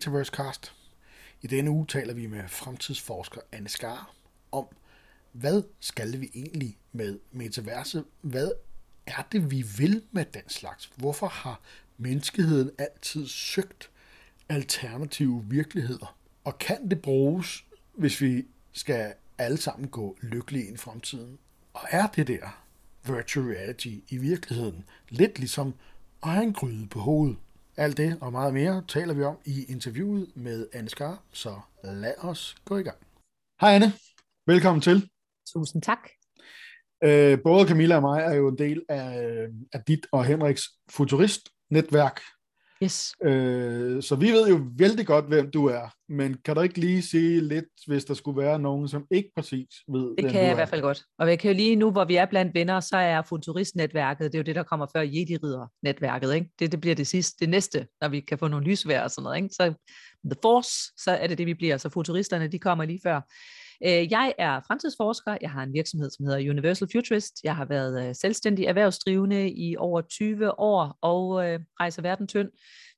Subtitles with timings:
[0.00, 0.72] Metaverse Cast.
[1.42, 4.14] I denne uge taler vi med fremtidsforsker Anne Skar
[4.52, 4.66] om,
[5.32, 8.04] hvad skal vi egentlig med metaverse?
[8.20, 8.50] Hvad
[9.06, 10.92] er det, vi vil med den slags?
[10.96, 11.60] Hvorfor har
[11.98, 13.90] menneskeheden altid søgt
[14.48, 16.16] alternative virkeligheder?
[16.44, 21.38] Og kan det bruges, hvis vi skal alle sammen gå lykkelige ind i fremtiden?
[21.72, 22.64] Og er det der
[23.04, 25.74] virtual reality i virkeligheden lidt ligesom
[26.22, 27.36] at have en gryde på hovedet?
[27.80, 32.14] Alt det og meget mere taler vi om i interviewet med Anne Skar, så lad
[32.18, 32.98] os gå i gang.
[33.60, 33.92] Hej Anne,
[34.46, 35.10] velkommen til.
[35.52, 36.08] Tusind tak.
[37.04, 42.20] Øh, både Camilla og mig er jo en del af, af dit og Henriks futurist-netværk,
[42.82, 43.14] Yes.
[43.22, 47.02] Øh, så vi ved jo vældig godt, hvem du er, men kan du ikke lige
[47.02, 50.48] sige lidt, hvis der skulle være nogen, som ikke præcis ved, Det hvem kan jeg
[50.48, 51.02] du i hvert fald godt.
[51.18, 54.34] Og jeg kan jo lige nu, hvor vi er blandt venner, så er futuristnetværket, det
[54.34, 56.34] er jo det, der kommer før Jedi-ridder-netværket.
[56.34, 56.50] Ikke?
[56.58, 59.22] Det, det bliver det sidste, det næste, når vi kan få nogle lysvær og sådan
[59.22, 59.36] noget.
[59.36, 59.48] Ikke?
[59.48, 59.74] Så
[60.24, 61.76] The Force, så er det det, vi bliver.
[61.76, 63.20] Så futuristerne, de kommer lige før.
[63.86, 65.36] Øh, jeg er fremtidsforsker.
[65.40, 67.40] Jeg har en virksomhed, som hedder Universal Futurist.
[67.44, 72.48] Jeg har været øh, selvstændig erhvervsdrivende i over 20 år og øh, rejser verden tynd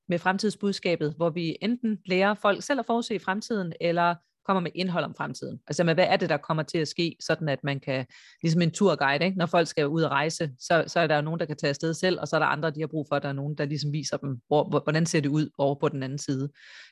[0.09, 4.15] med fremtidsbudskabet, hvor vi enten lærer folk selv at forudse fremtiden, eller
[4.45, 5.59] kommer med indhold om fremtiden.
[5.67, 8.05] Altså med, hvad er det, der kommer til at ske, sådan at man kan,
[8.41, 9.37] ligesom en turguide, ikke?
[9.37, 11.69] når folk skal ud og rejse, så, så er der jo nogen, der kan tage
[11.69, 13.55] afsted selv, og så er der andre, de har brug for, at der er nogen,
[13.57, 16.49] der ligesom viser dem, hvor, hvordan ser det ud over på den anden side.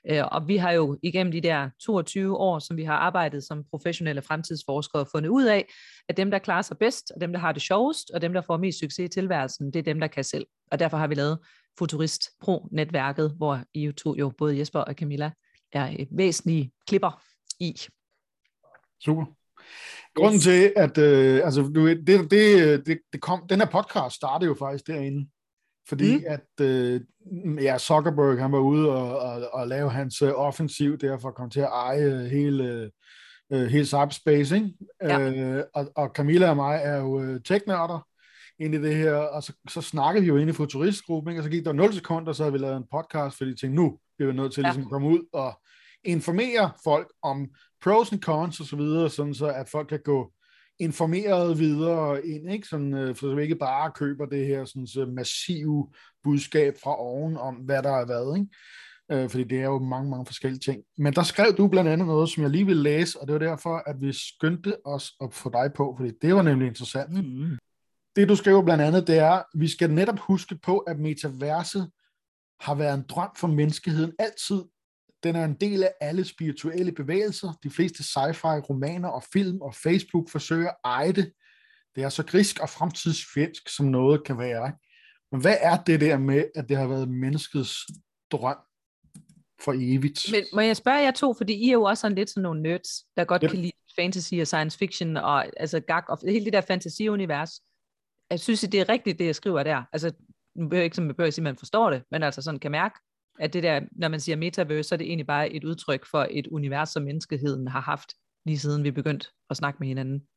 [0.09, 3.63] Øh, og vi har jo igennem de der 22 år, som vi har arbejdet som
[3.69, 5.65] professionelle fremtidsforskere, fundet ud af,
[6.09, 8.41] at dem, der klarer sig bedst, og dem, der har det sjovest, og dem, der
[8.41, 10.45] får mest succes i tilværelsen, det er dem, der kan selv.
[10.71, 11.39] Og derfor har vi lavet
[11.77, 15.31] Futurist Pro-netværket, hvor I to jo, både Jesper og Camilla,
[15.73, 17.23] er øh, væsentlige klipper
[17.61, 17.79] i.
[19.03, 19.25] Super.
[20.15, 20.43] Grunden yes.
[20.43, 24.55] til, at øh, altså, du, det, det, det, det kom, den her podcast startede jo
[24.59, 25.29] faktisk derinde,
[25.87, 26.23] fordi mm.
[26.27, 27.01] at øh,
[27.63, 31.35] ja, Zuckerberg han var ude og, og, og lave hans uh, offensiv der for at
[31.35, 32.91] komme til at eje hele,
[33.49, 34.73] uh, hele cyberspace, ikke?
[35.01, 35.19] Ja.
[35.19, 38.07] Øh, og, og Camilla og mig er jo uh, teknørder
[38.59, 41.39] ind i det her, og så, så snakkede vi jo ind i futuristgruppen, ikke?
[41.39, 43.81] og så gik der 0 sekunder, så havde vi lavet en podcast, fordi vi tænkte,
[43.81, 44.67] nu bliver vi nødt til ja.
[44.67, 45.61] ligesom at komme ud og
[46.03, 47.49] informere folk om
[47.83, 50.33] pros and cons og så videre, sådan så at folk kan gå
[50.79, 52.67] informeret videre ind, ikke?
[52.67, 55.89] Sådan, øh, for så vi ikke bare køber det her sådan, så massive
[56.23, 58.47] budskab fra oven om, hvad der er hvad, ikke?
[59.11, 60.83] Øh, fordi det er jo mange, mange forskellige ting.
[60.97, 63.39] Men der skrev du blandt andet noget, som jeg lige ville læse, og det var
[63.39, 67.13] derfor, at vi skyndte os at få dig på, fordi det var nemlig interessant.
[67.13, 67.57] Mm-hmm.
[68.15, 71.91] Det du skriver blandt andet, det er, vi skal netop huske på, at metaverset
[72.59, 74.61] har været en drøm for menneskeheden altid,
[75.23, 77.53] den er en del af alle spirituelle bevægelser.
[77.63, 81.33] De fleste sci-fi romaner og film og Facebook forsøger at eje det.
[81.95, 84.73] Det er så grisk og fremtidsfjendsk, som noget kan være.
[85.31, 87.77] Men hvad er det der med, at det har været menneskets
[88.31, 88.57] drøm
[89.61, 90.25] for evigt?
[90.31, 92.61] Men må jeg spørge jer to, fordi I er jo også sådan lidt sådan nogle
[92.61, 93.49] nerds, der godt yep.
[93.49, 97.61] kan lide fantasy og science fiction og altså gag og hele det der fantasiunivers.
[98.31, 99.83] Jeg synes, det er rigtigt, det jeg skriver der.
[99.93, 100.11] Altså,
[100.55, 102.41] nu behøver jeg ikke, som jeg behøver at sige, at man forstår det, men altså
[102.41, 102.95] sådan kan mærke,
[103.39, 106.27] at det der, når man siger metaverse, så er det egentlig bare et udtryk for
[106.31, 108.13] et univers, som menneskeheden har haft,
[108.45, 110.27] lige siden vi begyndte at snakke med hinanden.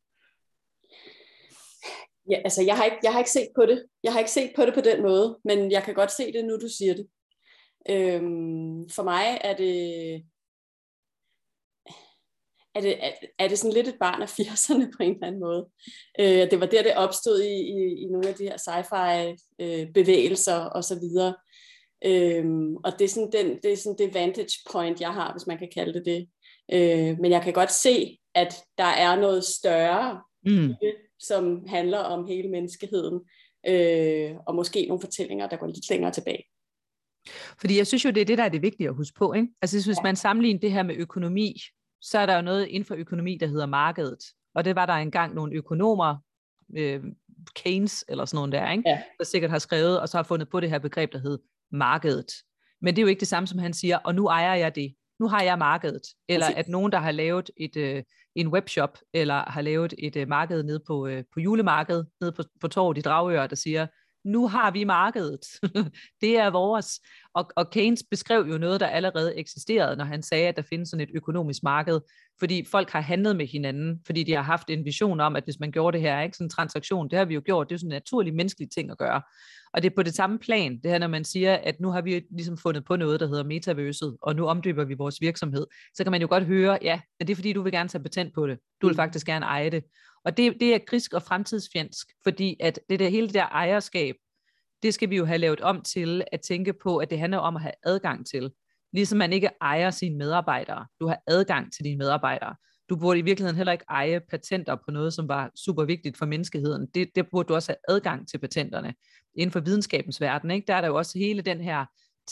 [2.31, 3.87] Ja, altså jeg har, ikke, jeg har ikke set på det.
[4.03, 6.45] Jeg har ikke set på det på den måde, men jeg kan godt se det,
[6.45, 7.07] nu du siger det.
[7.91, 9.75] Øhm, for mig er det,
[12.75, 12.99] er det,
[13.39, 15.69] er det sådan lidt et barn af 80'erne på en eller anden måde.
[16.21, 19.93] Øh, det var der, det opstod i, i, i nogle af de her sci-fi øh,
[19.93, 21.35] bevægelser og så videre.
[22.07, 25.47] Øhm, og det er, sådan den, det er sådan det vantage point, jeg har, hvis
[25.47, 26.29] man kan kalde det det.
[26.73, 30.75] Øh, men jeg kan godt se, at der er noget større, mm.
[31.19, 33.21] som handler om hele menneskeheden,
[33.67, 36.45] øh, og måske nogle fortællinger, der går lidt længere tilbage.
[37.61, 39.33] Fordi jeg synes jo, det er det, der er det vigtige at huske på.
[39.33, 39.49] Ikke?
[39.63, 40.03] Altså hvis ja.
[40.03, 41.57] man sammenligner det her med økonomi,
[42.03, 44.25] så er der jo noget inden for økonomi, der hedder markedet.
[44.55, 46.17] Og det var der engang nogle økonomer,
[46.77, 47.05] øh,
[47.55, 48.89] Keynes eller sådan noget der, ikke?
[48.89, 49.03] Ja.
[49.19, 51.39] der sikkert har skrevet, og så har fundet på det her begreb, der hedder
[51.75, 52.33] markedet.
[52.83, 54.95] Men det er jo ikke det samme, som han siger, og nu ejer jeg det.
[55.21, 56.03] Nu har jeg markedet.
[56.29, 58.03] Eller at nogen, der har lavet et, øh,
[58.35, 62.43] en webshop, eller har lavet et øh, marked nede på, øh, på julemarkedet, nede på,
[62.61, 63.87] på torvet i Dragør, der siger,
[64.25, 65.41] nu har vi markedet.
[66.23, 67.01] det er vores.
[67.35, 70.89] Og, og Keynes beskrev jo noget, der allerede eksisterede, når han sagde, at der findes
[70.89, 72.01] sådan et økonomisk marked,
[72.39, 75.61] fordi folk har handlet med hinanden, fordi de har haft en vision om, at hvis
[75.61, 77.77] man gjorde det her, ikke sådan en transaktion, det har vi jo gjort, det er
[77.77, 79.23] jo sådan en naturlig menneskelig ting at gøre.
[79.75, 82.01] Og det er på det samme plan, det her, når man siger, at nu har
[82.01, 86.05] vi ligesom fundet på noget, der hedder metaverset, og nu omdøber vi vores virksomhed, så
[86.05, 88.35] kan man jo godt høre, ja, men det er fordi, du vil gerne tage patent
[88.35, 88.59] på det.
[88.83, 88.97] Du vil mm.
[88.97, 89.85] faktisk gerne eje det.
[90.25, 94.15] Og det, det er grisk og fremtidsfjendsk, fordi at det der, hele det der ejerskab,
[94.83, 97.57] det skal vi jo have lavet om til at tænke på, at det handler om
[97.57, 98.51] at have adgang til.
[98.93, 100.87] Ligesom man ikke ejer sine medarbejdere.
[101.01, 102.55] Du har adgang til dine medarbejdere.
[102.89, 106.27] Du burde i virkeligheden heller ikke eje patenter på noget, som var super vigtigt for
[106.27, 106.87] menneskeheden.
[106.95, 108.95] Det, det burde du også have adgang til patenterne.
[109.35, 110.67] Inden for videnskabens verden, ikke?
[110.67, 111.85] der er der jo også hele den her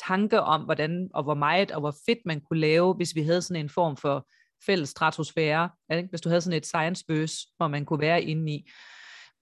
[0.08, 3.42] tanke om, hvordan og hvor meget og hvor fedt man kunne lave, hvis vi havde
[3.42, 4.28] sådan en form for
[4.66, 6.08] fælles stratosfære, ikke?
[6.08, 8.70] hvis du havde sådan et science bøs, hvor man kunne være inde i.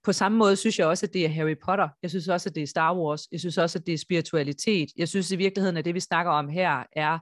[0.03, 1.89] På samme måde synes jeg også, at det er Harry Potter.
[2.01, 3.27] Jeg synes også, at det er Star Wars.
[3.31, 4.89] Jeg synes også, at det er spiritualitet.
[4.97, 7.19] Jeg synes i virkeligheden, at det vi snakker om her er,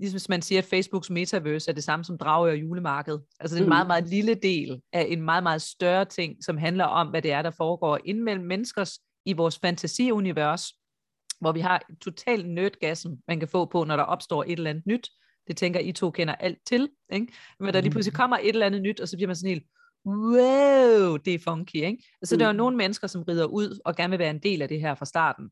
[0.00, 3.18] ligesom hvis man siger, at Facebooks metaverse er det samme som drage og julemarked.
[3.40, 3.88] Altså det er en meget, mm.
[3.88, 7.42] meget lille del af en meget, meget større ting, som handler om, hvad det er,
[7.42, 10.72] der foregår inden mellem menneskers i vores fantasiunivers,
[11.40, 14.86] hvor vi har total nødgassen, man kan få på, når der opstår et eller andet
[14.86, 15.08] nyt.
[15.48, 16.88] Det tænker I to kender alt til.
[17.12, 17.32] Ikke?
[17.60, 18.16] Men der lige pludselig mm.
[18.16, 19.64] kommer et eller andet nyt, og så bliver man sådan helt,
[20.06, 21.74] wow, det er funky.
[21.74, 22.04] Ikke?
[22.22, 22.38] Altså, mm.
[22.38, 24.68] der er jo nogle mennesker, som rider ud og gerne vil være en del af
[24.68, 25.50] det her fra starten.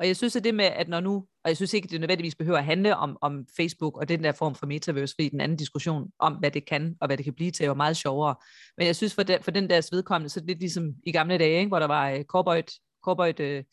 [0.00, 2.00] Og jeg synes, at det med, at når nu, og jeg synes ikke, at det
[2.00, 5.40] nødvendigvis behøver at handle om, om Facebook og den der form for metaverse, fordi den
[5.40, 8.34] anden diskussion om, hvad det kan, og hvad det kan blive til, er meget sjovere.
[8.76, 11.12] Men jeg synes, for den, for den deres vedkommende, så er det lidt ligesom i
[11.12, 11.68] gamle dage, ikke?
[11.68, 12.60] hvor der var uh, cowboy,
[13.04, 13.64] cowboy uh,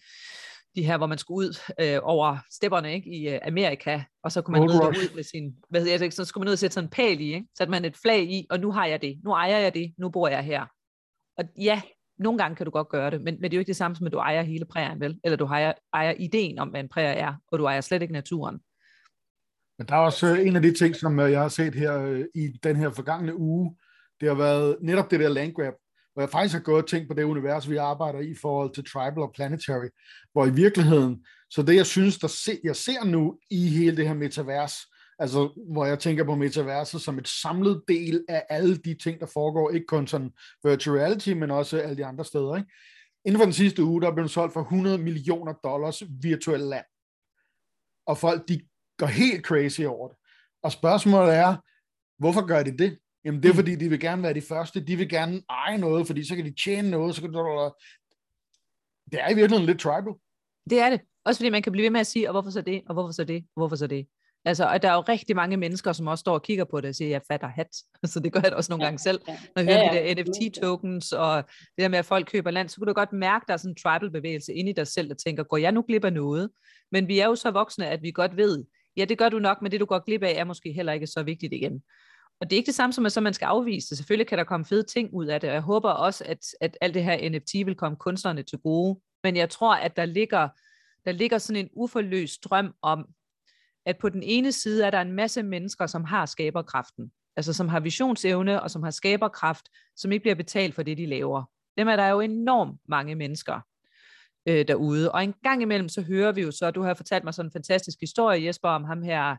[0.78, 4.42] de her, hvor man skulle ud øh, over stepperne ikke, i uh, Amerika, og så
[4.42, 6.74] kunne man ride ud med sin, hvad hedder det, så skulle man ud og sætte
[6.74, 7.48] sådan en pæl i, ikke?
[7.58, 10.10] satte man et flag i, og nu har jeg det, nu ejer jeg det, nu
[10.10, 10.66] bor jeg her.
[11.38, 11.82] Og ja,
[12.20, 13.96] nogle gange kan du godt gøre det, men, men det er jo ikke det samme
[13.96, 15.20] som, at du ejer hele prærien, vel?
[15.24, 18.14] Eller du ejer, ejer ideen om, hvad en prærie er, og du ejer slet ikke
[18.14, 18.60] naturen.
[19.78, 22.02] Men der er også øh, en af de ting, som øh, jeg har set her
[22.02, 23.76] øh, i den her forgangne uge,
[24.22, 25.74] det har været netop det der land grab,
[26.18, 28.74] hvor jeg faktisk har gået og tænkt på det univers, vi arbejder i i forhold
[28.74, 29.88] til Tribal og Planetary,
[30.32, 34.08] hvor i virkeligheden, så det jeg synes, der se, jeg ser nu i hele det
[34.08, 34.74] her metavers,
[35.20, 39.26] altså hvor jeg tænker på metaverset som et samlet del af alle de ting, der
[39.26, 40.32] foregår, ikke kun sådan
[40.64, 42.56] virtual reality, men også alle de andre steder.
[42.56, 42.70] Ikke?
[43.26, 46.86] Inden for den sidste uge, der er blevet solgt for 100 millioner dollars virtuel land.
[48.08, 48.62] Og folk, de
[48.98, 50.18] går helt crazy over det.
[50.64, 51.56] Og spørgsmålet er,
[52.20, 52.98] hvorfor gør de det?
[53.28, 53.58] Jamen det er mm.
[53.58, 56.46] fordi, de vil gerne være de første, de vil gerne eje noget, fordi så kan
[56.46, 57.38] de tjene noget, så kan de...
[59.12, 60.14] Det er i virkeligheden lidt tribal.
[60.70, 61.02] Det er det.
[61.26, 63.12] Også fordi man kan blive ved med at sige, og hvorfor så det, og hvorfor
[63.12, 64.08] så det, og hvorfor så det.
[64.46, 66.90] Altså, og der er jo rigtig mange mennesker, som også står og kigger på det
[66.90, 67.68] og siger, jeg fatter hat.
[68.14, 69.22] Så det gør jeg også nogle gange selv.
[69.28, 70.14] Når jeg hører ja, ja.
[70.14, 73.14] de der NFT-tokens, og det der med, at folk køber land, så kunne du godt
[73.14, 75.72] mærke, at der er sådan en tribal-bevægelse inde i dig selv, der tænker, går jeg
[75.72, 76.50] nu glip af noget?
[76.92, 78.64] Men vi er jo så voksne, at vi godt ved,
[78.98, 81.08] ja, det gør du nok, men det du går glip af, er måske heller ikke
[81.08, 81.84] så vigtigt igen.
[82.42, 83.98] Og det er ikke det samme som, at så man skal afvise det.
[83.98, 86.78] Selvfølgelig kan der komme fede ting ud af det, og jeg håber også, at, at
[86.82, 89.00] alt det her NFT vil komme kunstnerne til gode.
[89.24, 90.50] Men jeg tror, at der ligger,
[91.06, 93.06] der ligger sådan en uforløst drøm om,
[93.86, 97.70] at på den ene side er der en masse mennesker, som har skaberkraften, altså som
[97.70, 101.44] har visionsevne og som har skaberkraft, som ikke bliver betalt for det, de laver.
[101.78, 103.62] Dem er der jo enormt mange mennesker
[104.48, 105.12] øh, derude.
[105.12, 107.54] Og en gang imellem, så hører vi jo så, du har fortalt mig sådan en
[107.54, 109.36] fantastisk historie, Jesper, om ham her,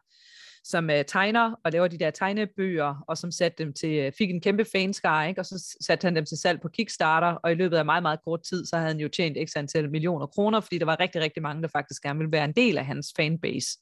[0.65, 4.31] som øh, tegner og laver de der tegnebøger, og som satte dem til, øh, fik
[4.31, 5.41] en kæmpe fanskare, ikke?
[5.41, 8.21] og så satte han dem til salg på Kickstarter, og i løbet af meget, meget
[8.25, 11.21] kort tid, så havde han jo tjent x antal millioner kroner, fordi der var rigtig,
[11.21, 13.79] rigtig mange, der faktisk gerne ville være en del af hans fanbase.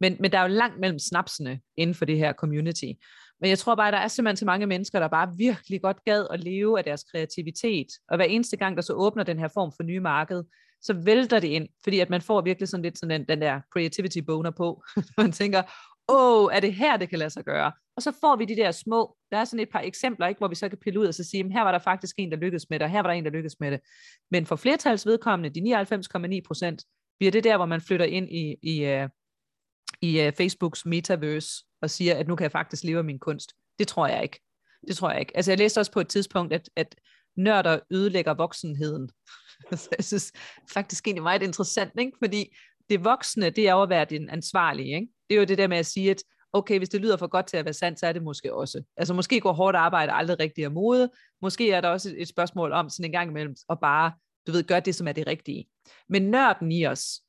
[0.00, 2.92] Men, men der er jo langt mellem snapsene inden for det her community.
[3.40, 6.04] Men jeg tror bare, at der er simpelthen så mange mennesker, der bare virkelig godt
[6.04, 7.86] gad at leve af deres kreativitet.
[8.08, 10.42] Og hver eneste gang, der så åbner den her form for nye marked,
[10.82, 13.60] så vælter det ind, fordi at man får virkelig sådan lidt sådan den, den der
[13.72, 14.82] creativity boner på.
[15.18, 15.62] man tænker,
[16.08, 17.72] åh, er det her, det kan lade sig gøre?
[17.96, 20.48] Og så får vi de der små, der er sådan et par eksempler, ikke, hvor
[20.48, 22.70] vi så kan pille ud og så sige, her var der faktisk en, der lykkedes
[22.70, 23.80] med det, og her var der en, der lykkedes med det.
[24.30, 26.82] Men for flertalsvedkommende, de 99,9 procent,
[27.18, 29.08] bliver det der, hvor man flytter ind i, i, uh,
[30.02, 33.52] i uh, Facebooks metaverse og siger, at nu kan jeg faktisk leve af min kunst.
[33.78, 34.40] Det tror jeg ikke.
[34.88, 35.36] Det tror jeg ikke.
[35.36, 36.94] Altså jeg læste også på et tidspunkt, at, at
[37.36, 39.10] nørder ødelægger voksenheden.
[39.72, 40.32] Så jeg synes
[40.72, 42.12] faktisk egentlig meget interessant, ikke?
[42.22, 42.56] fordi
[42.90, 44.94] det voksne, det er jo at være den ansvarlige.
[44.94, 45.08] Ikke?
[45.30, 46.22] Det er jo det der med at sige, at
[46.52, 48.82] okay, hvis det lyder for godt til at være sandt, så er det måske også.
[48.96, 51.10] Altså måske går hårdt arbejde aldrig rigtig af mode.
[51.42, 54.12] Måske er der også et, et spørgsmål om sådan en gang imellem at bare,
[54.46, 55.66] du ved, gøre det, som er det rigtige.
[56.08, 57.20] Men nørden i os,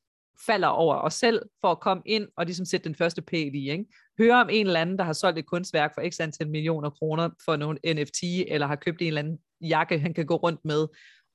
[0.46, 3.72] falder over os selv for at komme ind og ligesom sætte den første pæl i.
[3.72, 3.86] Ikke?
[4.18, 7.30] Høre om en eller anden, der har solgt et kunstværk for x antal millioner kroner
[7.46, 10.88] for nogle NFT, eller har købt en eller anden jakke, han kan gå rundt med.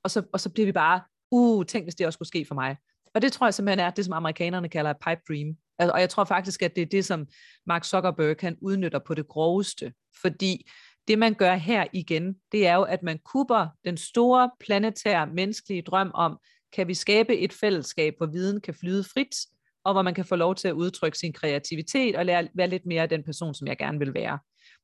[0.03, 2.55] Og så, og så bliver vi bare, uh, tænk hvis det også skulle ske for
[2.55, 2.77] mig.
[3.15, 5.55] Og det tror jeg simpelthen er det, som amerikanerne kalder pipe dream.
[5.79, 7.27] Altså, og jeg tror faktisk, at det er det, som
[7.67, 9.93] Mark Zuckerberg kan udnytter på det groveste.
[10.21, 10.69] Fordi
[11.07, 15.81] det, man gør her igen, det er jo, at man kupper den store planetære menneskelige
[15.81, 16.37] drøm om,
[16.73, 19.35] kan vi skabe et fællesskab, hvor viden kan flyde frit,
[19.83, 22.85] og hvor man kan få lov til at udtrykke sin kreativitet og lære, være lidt
[22.85, 24.39] mere den person, som jeg gerne vil være.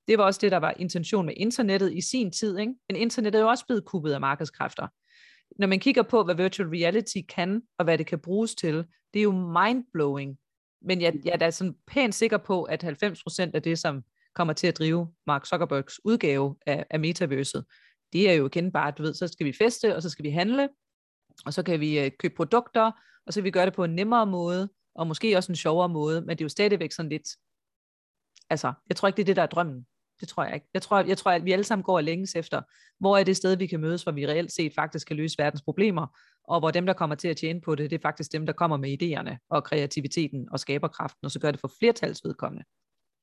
[0.07, 2.57] Det var også det, der var intention med internettet i sin tid.
[2.57, 2.73] Ikke?
[2.89, 4.87] Men internettet er jo også blevet kuppet af markedskræfter.
[5.59, 9.19] Når man kigger på, hvad virtual reality kan, og hvad det kan bruges til, det
[9.19, 10.37] er jo mindblowing,
[10.81, 14.03] men jeg, jeg er da sådan pænt sikker på, at 90% af det, som
[14.35, 17.65] kommer til at drive Mark Zuckerbergs udgave af, af metaverset,
[18.13, 20.29] det er jo igen bare, du ved, så skal vi feste, og så skal vi
[20.29, 20.69] handle,
[21.45, 22.91] og så kan vi øh, købe produkter,
[23.25, 25.89] og så kan vi gøre det på en nemmere måde, og måske også en sjovere
[25.89, 27.27] måde, men det er jo stadigvæk sådan lidt,
[28.49, 29.87] altså, jeg tror ikke, det er det, der er drømmen.
[30.19, 30.67] Det tror jeg ikke.
[30.73, 32.61] Jeg tror, jeg tror, at vi alle sammen går og længes efter,
[32.99, 35.61] hvor er det sted, vi kan mødes, hvor vi reelt set faktisk kan løse verdens
[35.61, 36.07] problemer,
[36.43, 38.53] og hvor dem, der kommer til at tjene på det, det er faktisk dem, der
[38.53, 42.65] kommer med idéerne og kreativiteten og skaberkraften, og så gør det for flertalsvedkommende.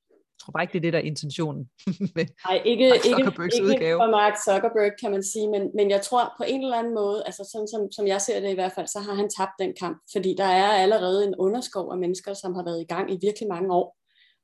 [0.09, 1.69] Jeg tror bare ikke, det er det, der er intentionen
[2.15, 3.97] med Nej, ikke, Mark ikke, ikke udgave.
[3.99, 7.23] for Mark Zuckerberg, kan man sige, men, men jeg tror på en eller anden måde,
[7.25, 9.73] altså sådan som, som jeg ser det i hvert fald, så har han tabt den
[9.79, 13.17] kamp, fordi der er allerede en underskov af mennesker, som har været i gang i
[13.21, 13.97] virkelig mange år,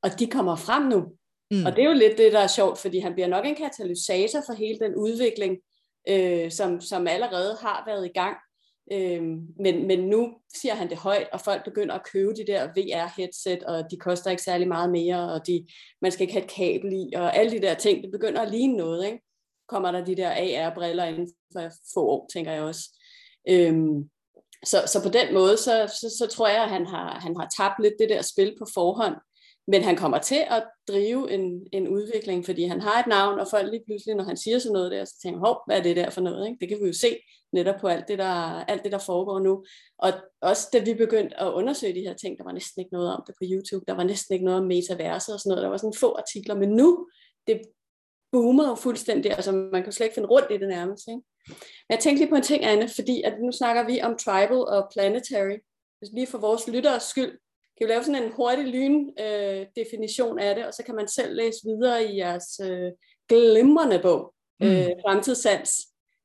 [0.03, 1.01] og de kommer frem nu.
[1.51, 1.65] Mm.
[1.65, 4.41] Og det er jo lidt det, der er sjovt, fordi han bliver nok en katalysator
[4.46, 5.58] for hele den udvikling,
[6.10, 8.38] øh, som, som allerede har været i gang.
[8.91, 9.24] Øh,
[9.60, 13.63] men, men nu siger han det højt, og folk begynder at købe de der VR-headset,
[13.63, 15.68] og de koster ikke særlig meget mere, og de,
[16.01, 18.51] man skal ikke have et kabel i, og alle de der ting, det begynder at
[18.51, 19.06] ligne noget.
[19.06, 19.20] Ikke?
[19.68, 23.00] Kommer der de der AR-briller inden for få år, tænker jeg også.
[23.50, 24.10] Øhm,
[24.65, 27.50] så, så på den måde, så, så, så tror jeg, at han har, han har
[27.58, 29.15] tabt lidt det der spil på forhånd,
[29.72, 33.48] men han kommer til at drive en, en udvikling, fordi han har et navn, og
[33.52, 35.96] folk lige pludselig, når han siger sådan noget der, så tænker hov, hvad er det
[35.96, 36.48] der for noget?
[36.48, 36.58] Ikke?
[36.62, 37.18] Det kan vi jo se
[37.54, 38.34] netop på alt det, der,
[38.72, 39.66] alt det, der foregår nu.
[39.98, 40.12] Og
[40.42, 43.24] også da vi begyndte at undersøge de her ting, der var næsten ikke noget om
[43.28, 45.78] det på YouTube, der var næsten ikke noget om metaverset og sådan noget, der var
[45.78, 47.08] sådan få artikler, men nu,
[47.48, 47.62] det
[48.32, 51.08] boomer jo fuldstændig, altså man kan slet ikke finde rundt i det nærmest.
[51.08, 51.22] Ikke?
[51.88, 54.58] Men jeg tænkte lige på en ting, Anne, fordi at nu snakker vi om tribal
[54.58, 55.58] og planetary,
[56.14, 57.40] lige for vores lytteres skyld,
[57.79, 59.65] kan vi lave sådan en hurtig lyn øh,
[60.39, 62.91] af det, og så kan man selv læse videre i jeres øh,
[63.29, 64.67] glimrende bog, mm.
[64.67, 65.71] øh, Fremtidssans,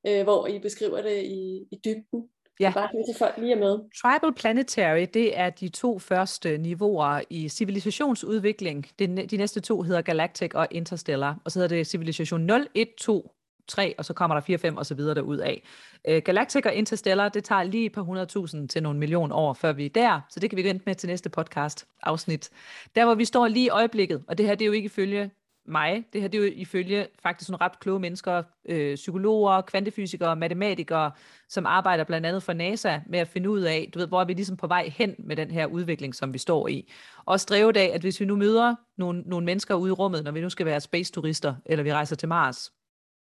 [0.06, 2.28] øh, hvor I beskriver det i, i dybden.
[2.60, 2.72] Ja.
[2.74, 3.78] Bare til folk lige er med.
[4.02, 8.86] Tribal Planetary, det er de to første niveauer i civilisationsudvikling.
[8.98, 12.88] De, de næste to hedder Galactic og Interstellar, og så hedder det civilisation 0, 1,
[12.98, 13.33] 2,
[13.68, 15.62] 3, og så kommer der 4, 5 og så videre derud af.
[16.08, 19.72] Øh, Galactic og Interstellar, det tager lige et par hundredtusind til nogle millioner år, før
[19.72, 22.50] vi er der, så det kan vi vente med til næste podcast afsnit.
[22.94, 25.30] Der hvor vi står lige i øjeblikket, og det her det er jo ikke ifølge
[25.66, 30.36] mig, det her det er jo ifølge faktisk nogle ret kloge mennesker, øh, psykologer, kvantefysikere,
[30.36, 31.10] matematikere,
[31.48, 34.24] som arbejder blandt andet for NASA med at finde ud af, du ved, hvor er
[34.24, 36.92] vi ligesom på vej hen med den her udvikling, som vi står i.
[37.24, 40.30] Også drevet af, at hvis vi nu møder nogle, nogle mennesker ude i rummet, når
[40.30, 42.72] vi nu skal være space-turister, eller vi rejser til Mars,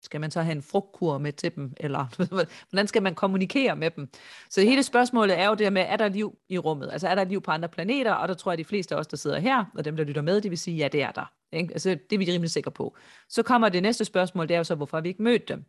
[0.01, 2.05] skal man så have en frugtkur med til dem, eller
[2.69, 4.09] hvordan skal man kommunikere med dem?
[4.49, 6.89] Så hele spørgsmålet er jo det med, er der liv i rummet?
[6.91, 8.11] Altså er der liv på andre planeter?
[8.11, 10.03] Og der tror jeg, at de fleste af os, der sidder her, og dem, der
[10.03, 11.31] lytter med, de vil sige, ja, det er der.
[11.51, 11.73] Ikke?
[11.73, 12.95] Altså, det er vi rimelig sikre på.
[13.29, 15.65] Så kommer det næste spørgsmål, det er jo så, hvorfor har vi ikke mødt dem?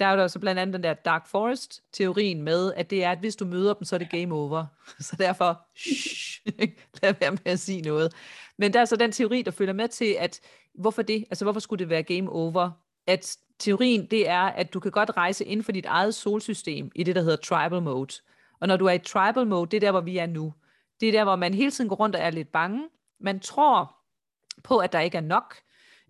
[0.00, 3.18] Der er jo så blandt andet den der Dark Forest-teorien med, at det er, at
[3.18, 4.66] hvis du møder dem, så er det game over.
[5.00, 6.40] Så derfor, shh,
[7.02, 8.12] lad være med at sige noget.
[8.58, 10.40] Men der er så den teori, der følger med til, at
[10.74, 11.24] hvorfor det?
[11.30, 12.70] Altså hvorfor skulle det være game over?
[13.10, 17.02] At teorien, det er, at du kan godt rejse inden for dit eget solsystem i
[17.02, 18.14] det, der hedder tribal mode.
[18.60, 20.54] Og når du er i tribal mode, det er der, hvor vi er nu.
[21.00, 22.88] Det er der, hvor man hele tiden går rundt og er lidt bange.
[23.20, 23.96] Man tror
[24.62, 25.54] på, at der ikke er nok.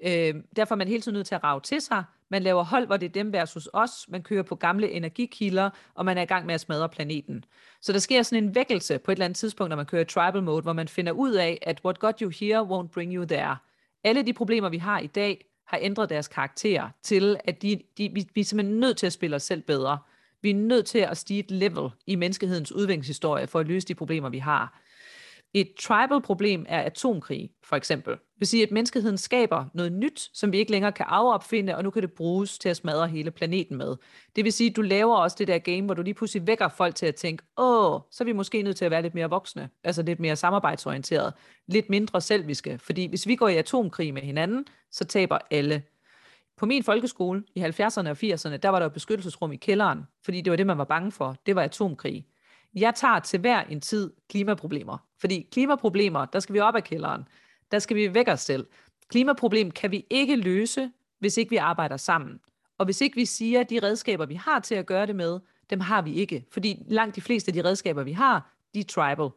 [0.05, 2.05] Øh, derfor er man hele tiden nødt til at rave til sig.
[2.29, 4.07] Man laver hold, hvor det er dem versus os.
[4.09, 7.45] Man kører på gamle energikilder, og man er i gang med at smadre planeten.
[7.81, 10.05] Så der sker sådan en vækkelse på et eller andet tidspunkt, når man kører i
[10.05, 13.25] tribal mode, hvor man finder ud af, at what got you here won't bring you
[13.25, 13.57] there.
[14.05, 18.11] Alle de problemer, vi har i dag, har ændret deres karakter til, at de, de,
[18.15, 19.99] vi, vi er simpelthen nødt til at spille os selv bedre.
[20.43, 23.95] Vi er nødt til at stige et level i menneskehedens udviklingshistorie for at løse de
[23.95, 24.81] problemer, vi har.
[25.55, 28.17] Et tribal-problem er atomkrig, for eksempel.
[28.41, 31.85] Det vil sige, at menneskeheden skaber noget nyt, som vi ikke længere kan afopfinde, og
[31.85, 33.97] nu kan det bruges til at smadre hele planeten med.
[34.37, 36.69] Det vil sige, at du laver også det der game, hvor du lige pludselig vækker
[36.69, 39.31] folk til at tænke, åh, så er vi måske nødt til at være lidt mere
[39.31, 41.35] voksne, altså lidt mere samarbejdsorienteret,
[41.67, 45.83] lidt mindre selviske, fordi hvis vi går i atomkrig med hinanden, så taber alle.
[46.57, 50.41] På min folkeskole i 70'erne og 80'erne, der var der et beskyttelsesrum i kælderen, fordi
[50.41, 51.37] det var det, man var bange for.
[51.47, 52.27] Det var atomkrig.
[52.75, 54.99] Jeg tager til hver en tid klimaproblemer.
[55.21, 57.25] Fordi klimaproblemer, der skal vi op af kælderen.
[57.71, 58.67] Der skal vi væk os selv.
[59.09, 62.41] Klimaproblem kan vi ikke løse, hvis ikke vi arbejder sammen.
[62.79, 65.41] Og hvis ikke vi siger, at de redskaber, vi har til at gøre det med,
[65.71, 66.45] dem har vi ikke.
[66.53, 69.29] Fordi langt de fleste af de redskaber, vi har, de er tribal.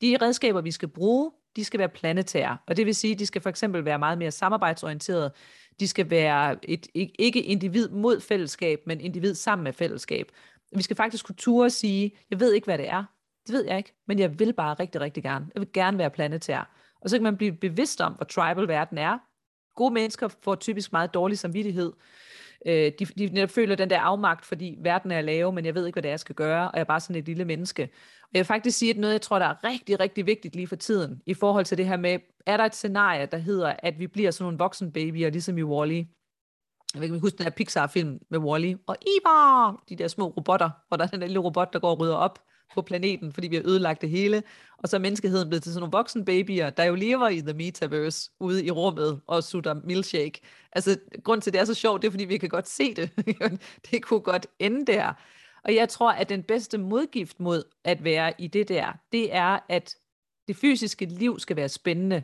[0.00, 2.58] De redskaber, vi skal bruge, de skal være planetære.
[2.66, 5.32] Og det vil sige, at de skal for eksempel være meget mere samarbejdsorienterede.
[5.80, 10.32] De skal være et, ikke individ mod fællesskab, men individ sammen med fællesskab.
[10.76, 13.04] Vi skal faktisk kunne ture og sige, jeg ved ikke, hvad det er.
[13.46, 15.46] Det ved jeg ikke, men jeg vil bare rigtig, rigtig gerne.
[15.54, 16.70] Jeg vil gerne være planetær.
[17.06, 19.18] Og så kan man blive bevidst om, hvor tribal verden er.
[19.74, 21.92] Gode mennesker får typisk meget dårlig samvittighed.
[22.66, 25.86] Øh, de, de netop føler den der afmagt, fordi verden er lave, men jeg ved
[25.86, 27.82] ikke, hvad det er, jeg skal gøre, og jeg er bare sådan et lille menneske.
[28.22, 30.66] Og jeg vil faktisk sige, at noget, jeg tror, der er rigtig, rigtig vigtigt lige
[30.66, 33.98] for tiden, i forhold til det her med, er der et scenarie, der hedder, at
[33.98, 36.06] vi bliver sådan nogle voksen babyer, ligesom i Wall-E,
[36.94, 40.70] jeg kan ikke, huske den her Pixar-film med Wall-E, og Ivar, de der små robotter,
[40.88, 42.38] hvor der er den der lille robot, der går og rydder op
[42.74, 44.42] på planeten, fordi vi har ødelagt det hele,
[44.78, 47.52] og så er menneskeheden blevet til sådan nogle voksne babyer, der jo lever i the
[47.52, 50.40] metaverse, ude i rummet og sutter milkshake.
[50.72, 52.94] Altså, grund til, at det er så sjovt, det er, fordi vi kan godt se
[52.94, 53.10] det.
[53.90, 55.12] det kunne godt ende der.
[55.64, 59.58] Og jeg tror, at den bedste modgift mod at være i det der, det er,
[59.68, 59.94] at
[60.48, 62.22] det fysiske liv skal være spændende.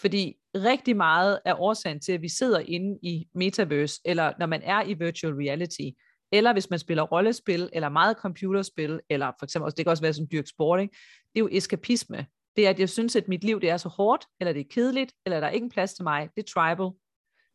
[0.00, 4.62] Fordi rigtig meget af årsagen til, at vi sidder inde i metaverse, eller når man
[4.62, 5.90] er i virtual reality,
[6.32, 10.12] eller hvis man spiller rollespil, eller meget computerspil, eller for eksempel, det kan også være
[10.12, 10.96] som dyrk sport, ikke?
[11.34, 12.26] det er jo eskapisme.
[12.56, 14.68] Det er, at jeg synes, at mit liv det er så hårdt, eller det er
[14.70, 16.28] kedeligt, eller der er ikke en plads til mig.
[16.36, 16.90] Det er tribal.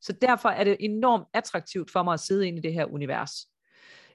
[0.02, 3.32] Så derfor er det enormt attraktivt for mig at sidde inde i det her univers.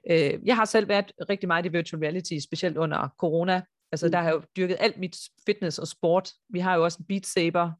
[0.09, 3.61] Øh, jeg har selv været rigtig meget i virtual reality, specielt under corona.
[3.91, 4.11] Altså, mm.
[4.11, 6.31] der har jeg jo dyrket alt mit fitness og sport.
[6.49, 7.71] Vi har jo også en Beat Saber,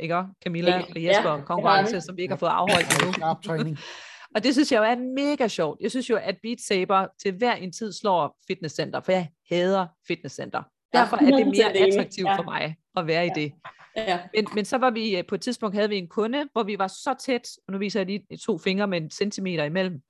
[0.00, 0.22] ikke?
[0.44, 3.76] Camilla og Jesper ja, konkurrence, som vi ikke har fået afholdt endnu.
[4.34, 5.80] Og det synes jeg jo er mega sjovt.
[5.80, 9.86] Jeg synes jo, at Beat Saber til hver en tid slår fitnesscenter, for jeg hader
[10.06, 10.62] fitnesscenter.
[10.92, 13.52] Derfor er det mere attraktivt for mig at være i det.
[13.96, 14.20] Ja.
[14.34, 16.78] Men, men så var vi, øh, på et tidspunkt havde vi en kunde, hvor vi
[16.78, 20.00] var så tæt, og nu viser jeg lige to fingre med en centimeter imellem,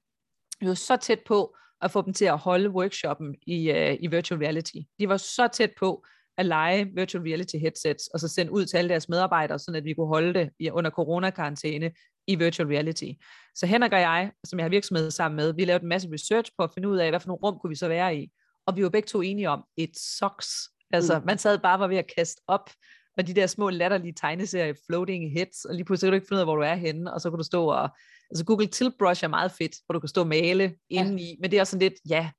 [0.60, 4.06] vi var så tæt på at få dem til at holde workshoppen i, uh, i
[4.06, 4.76] virtual reality.
[4.98, 6.04] De var så tæt på
[6.38, 9.84] at lege virtual reality headsets, og så sende ud til alle deres medarbejdere, så at
[9.84, 11.90] vi kunne holde det under coronakarantæne
[12.26, 13.12] i virtual reality.
[13.54, 16.52] Så Henrik og jeg, som jeg har virksomhed sammen med, vi lavede en masse research
[16.58, 18.30] på at finde ud af, hvad for nogle rum kunne vi så være i.
[18.66, 20.48] Og vi var begge to enige om, et socks.
[20.90, 21.26] Altså, mm.
[21.26, 22.70] man sad bare var ved at kaste op,
[23.16, 26.36] og de der små latterlige tegneserier, floating heads, og lige pludselig kan du ikke finde
[26.36, 27.88] ud af, hvor du er henne, og så kan du stå og,
[28.30, 31.00] altså Google Tilt Brush er meget fedt, hvor du kan stå og male ja.
[31.00, 32.30] indeni, men det er sådan lidt, ja,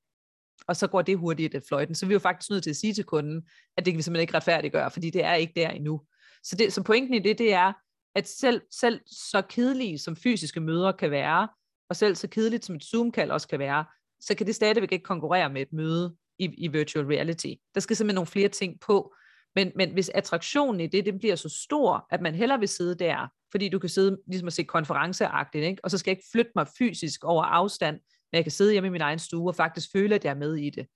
[0.68, 1.94] og så går det hurtigt at fløjten.
[1.94, 3.42] Så vi er jo faktisk nødt til at sige til kunden,
[3.76, 6.00] at det kan vi simpelthen ikke retfærdiggøre, fordi det er ikke der endnu.
[6.42, 7.72] Så, det, så pointen i det, det er,
[8.16, 11.48] at selv, selv så kedelige som fysiske møder kan være,
[11.88, 13.84] og selv så kedeligt som et Zoom-kald også kan være,
[14.20, 17.52] så kan det stadigvæk ikke konkurrere med et møde i, i virtual reality.
[17.74, 19.14] Der skal simpelthen nogle flere ting på.
[19.54, 22.94] Men, men hvis attraktionen i det, det bliver så stor, at man hellere vil sidde
[22.94, 25.84] der, fordi du kan sidde ligesom at se konferenceagtigt, ikke?
[25.84, 27.94] og så skal jeg ikke flytte mig fysisk over afstand,
[28.32, 30.34] men jeg kan sidde hjemme i min egen stue og faktisk føle, at jeg er
[30.34, 30.86] med i det,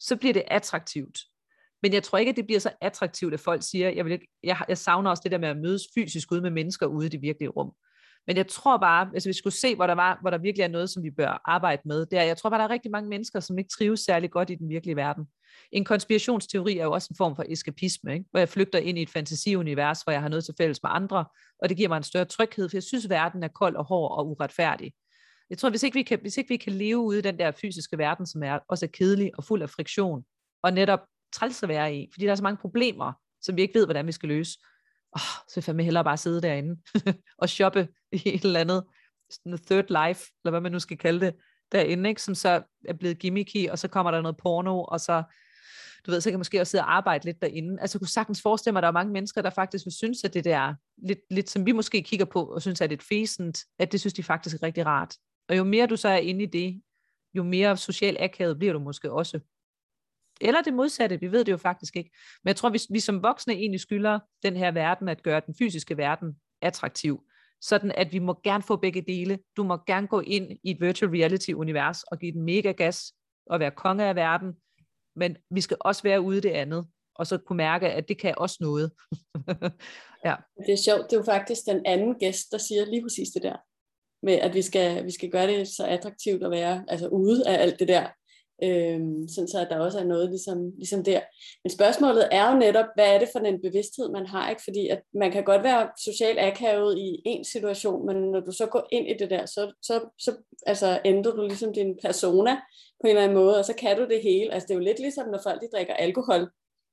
[0.00, 1.18] så bliver det attraktivt.
[1.82, 4.28] Men jeg tror ikke, at det bliver så attraktivt, at folk siger, jeg, vil ikke,
[4.44, 7.08] jeg, jeg savner også det der med at mødes fysisk ude med mennesker ude i
[7.08, 7.72] det virkelige rum.
[8.26, 10.64] Men jeg tror bare, altså hvis vi skulle se, hvor der, var, hvor der virkelig
[10.64, 12.90] er noget, som vi bør arbejde med, det er, jeg tror bare, der er rigtig
[12.90, 15.24] mange mennesker, som ikke trives særlig godt i den virkelige verden.
[15.72, 18.24] En konspirationsteori er jo også en form for eskapisme, ikke?
[18.30, 21.24] hvor jeg flygter ind i et fantasiunivers, hvor jeg har noget til fælles med andre,
[21.62, 24.18] og det giver mig en større tryghed, for jeg synes, verden er kold og hård
[24.18, 24.92] og uretfærdig.
[25.50, 27.50] Jeg tror, hvis ikke vi kan, hvis ikke vi kan leve ude i den der
[27.50, 30.24] fysiske verden, som er også er kedelig og fuld af friktion,
[30.62, 31.00] og netop
[31.32, 33.12] træls at være i, fordi der er så mange problemer,
[33.42, 34.58] som vi ikke ved, hvordan vi skal løse,
[35.12, 36.80] oh, så vil jeg fandme hellere bare sidde derinde
[37.42, 38.84] og shoppe i et eller andet
[39.30, 41.34] sådan third life, eller hvad man nu skal kalde det,
[41.72, 42.22] derinde, ikke?
[42.22, 45.22] som så er blevet gimmicky, og så kommer der noget porno, og så,
[46.06, 47.80] du ved, så kan jeg måske også sidde og arbejde lidt derinde.
[47.80, 50.24] Altså jeg kunne sagtens forestille mig, at der er mange mennesker, der faktisk vil synes,
[50.24, 50.74] at det der,
[51.08, 54.00] lidt, lidt som vi måske kigger på, og synes, at det er fæsent, at det
[54.00, 55.14] synes de faktisk er rigtig rart.
[55.48, 56.82] Og jo mere du så er inde i det,
[57.34, 59.40] jo mere social akavet bliver du måske også.
[60.40, 62.10] Eller det modsatte, vi ved det jo faktisk ikke.
[62.44, 65.54] Men jeg tror, vi, vi som voksne egentlig skylder den her verden at gøre den
[65.58, 67.20] fysiske verden attraktiv.
[67.60, 69.38] Sådan at vi må gerne få begge dele.
[69.56, 73.12] Du må gerne gå ind i et virtual reality univers og give den mega gas
[73.46, 74.54] og være konge af verden.
[75.16, 76.86] Men vi skal også være ude det andet
[77.20, 78.92] og så kunne mærke, at det kan også noget.
[80.26, 80.34] ja.
[80.66, 83.42] Det er sjovt, det er jo faktisk den anden gæst, der siger lige præcis det
[83.42, 83.56] der
[84.22, 87.62] med at vi skal, vi skal gøre det så attraktivt at være altså ude af
[87.62, 88.08] alt det der,
[88.62, 91.20] øhm, sådan så at der også er noget ligesom, ligesom der.
[91.64, 94.62] Men spørgsmålet er jo netop, hvad er det for en bevidsthed, man har, ikke?
[94.64, 98.66] fordi at man kan godt være socialt akavet i en situation, men når du så
[98.66, 102.54] går ind i det der, så, så, så altså, ændrer du ligesom din persona
[103.00, 104.52] på en eller anden måde, og så kan du det hele.
[104.54, 106.48] Altså det er jo lidt ligesom, når folk de drikker alkohol,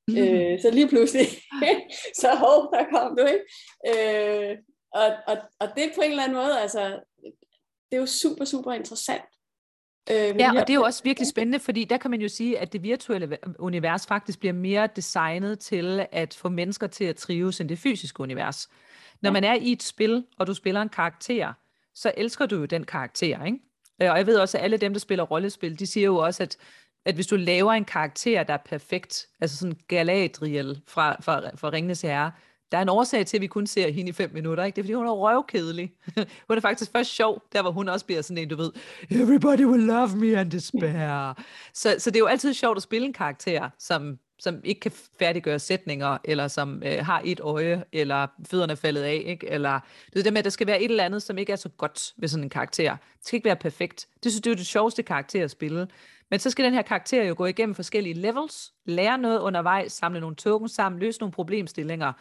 [0.10, 0.18] Mm.
[0.18, 1.28] Øh, så lige pludselig,
[2.22, 3.44] så hov, der kom du, ikke?
[3.90, 4.58] Øh,
[4.94, 7.00] og, og, og det på en eller anden måde, altså,
[7.92, 9.24] det er jo super, super interessant.
[10.12, 12.60] Øh, ja, og det er jo også virkelig spændende, fordi der kan man jo sige,
[12.60, 17.62] at det virtuelle univers faktisk bliver mere designet til at få mennesker til at trives
[17.62, 18.70] end det fysiske univers.
[19.22, 19.34] Når ja.
[19.34, 21.54] man er i et spil, og du spiller en karakter,
[21.96, 23.58] så elsker du jo den karakter, ikke?
[24.02, 26.44] Øh, og jeg ved også, at alle dem, der spiller rollespil, de siger jo også,
[26.44, 26.58] at,
[27.06, 31.70] at hvis du laver en karakter, der er perfekt, altså sådan Galadriel fra, fra, fra
[31.70, 32.32] Ringnes Herre,
[32.72, 34.64] der er en årsag til, at vi kun ser hende i fem minutter.
[34.64, 34.76] Ikke?
[34.76, 35.94] Det er, fordi hun er røvkedelig.
[36.48, 38.72] hun er faktisk først sjov, der hvor hun også bliver sådan en, du ved,
[39.12, 41.34] everybody will love me and despair.
[41.74, 44.92] så, så det er jo altid sjovt at spille en karakter, som, som ikke kan
[45.20, 49.50] færdiggøre sætninger, eller som øh, har et øje, eller fødderne er faldet af, ikke?
[49.50, 49.80] eller
[50.14, 51.70] det er det med, at der skal være et eller andet, som ikke er så
[51.70, 52.92] godt ved sådan en karakter.
[52.92, 54.08] Det skal ikke være perfekt.
[54.24, 55.88] Det synes det er jo det sjoveste karakter at spille.
[56.30, 60.20] Men så skal den her karakter jo gå igennem forskellige levels, lære noget undervejs, samle
[60.20, 62.14] nogle tokens sammen, løse nogle problemstillinger,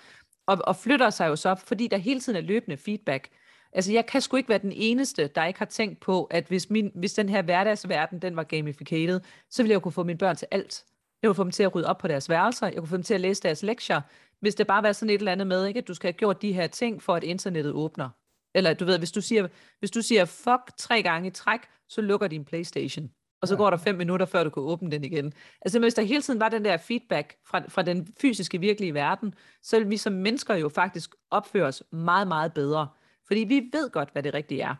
[0.47, 3.29] og, og flytter sig jo så, fordi der hele tiden er løbende feedback.
[3.73, 6.71] Altså, jeg kan sgu ikke være den eneste, der ikke har tænkt på, at hvis,
[6.71, 10.19] min, hvis den her hverdagsverden, den var gamificated, så ville jeg jo kunne få mine
[10.19, 10.85] børn til alt.
[11.23, 13.03] Jeg kunne få dem til at rydde op på deres værelser, jeg kunne få dem
[13.03, 14.01] til at læse deres lektier,
[14.41, 16.43] hvis det bare var sådan et eller andet med, ikke, at du skal have gjort
[16.43, 18.11] de her ting, for at internettet åbner.
[18.55, 22.01] Eller du ved, hvis du siger, hvis du siger fuck tre gange i træk, så
[22.01, 23.59] lukker din Playstation og så ja.
[23.59, 25.33] går der fem minutter, før du kan åbne den igen.
[25.61, 29.35] Altså hvis der hele tiden var den der feedback fra, fra den fysiske, virkelige verden,
[29.63, 32.89] så vil vi som mennesker jo faktisk opføre os meget, meget bedre.
[33.27, 34.75] Fordi vi ved godt, hvad det rigtige er.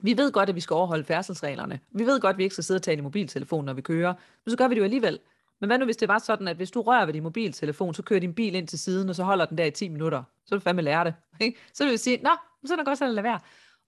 [0.00, 1.80] Vi ved godt, at vi skal overholde færdselsreglerne.
[1.90, 4.14] Vi ved godt, at vi ikke skal sidde og tale i mobiltelefon, når vi kører.
[4.44, 5.18] Men så gør vi det jo alligevel.
[5.60, 8.02] Men hvad nu, hvis det var sådan, at hvis du rører ved din mobiltelefon, så
[8.02, 10.22] kører din bil ind til siden, og så holder den der i 10 minutter.
[10.46, 11.14] Så vil du fandme lære det.
[11.40, 11.58] Ikke?
[11.72, 12.30] Så vil vi sige, nå,
[12.64, 13.40] så er det godt at lade være.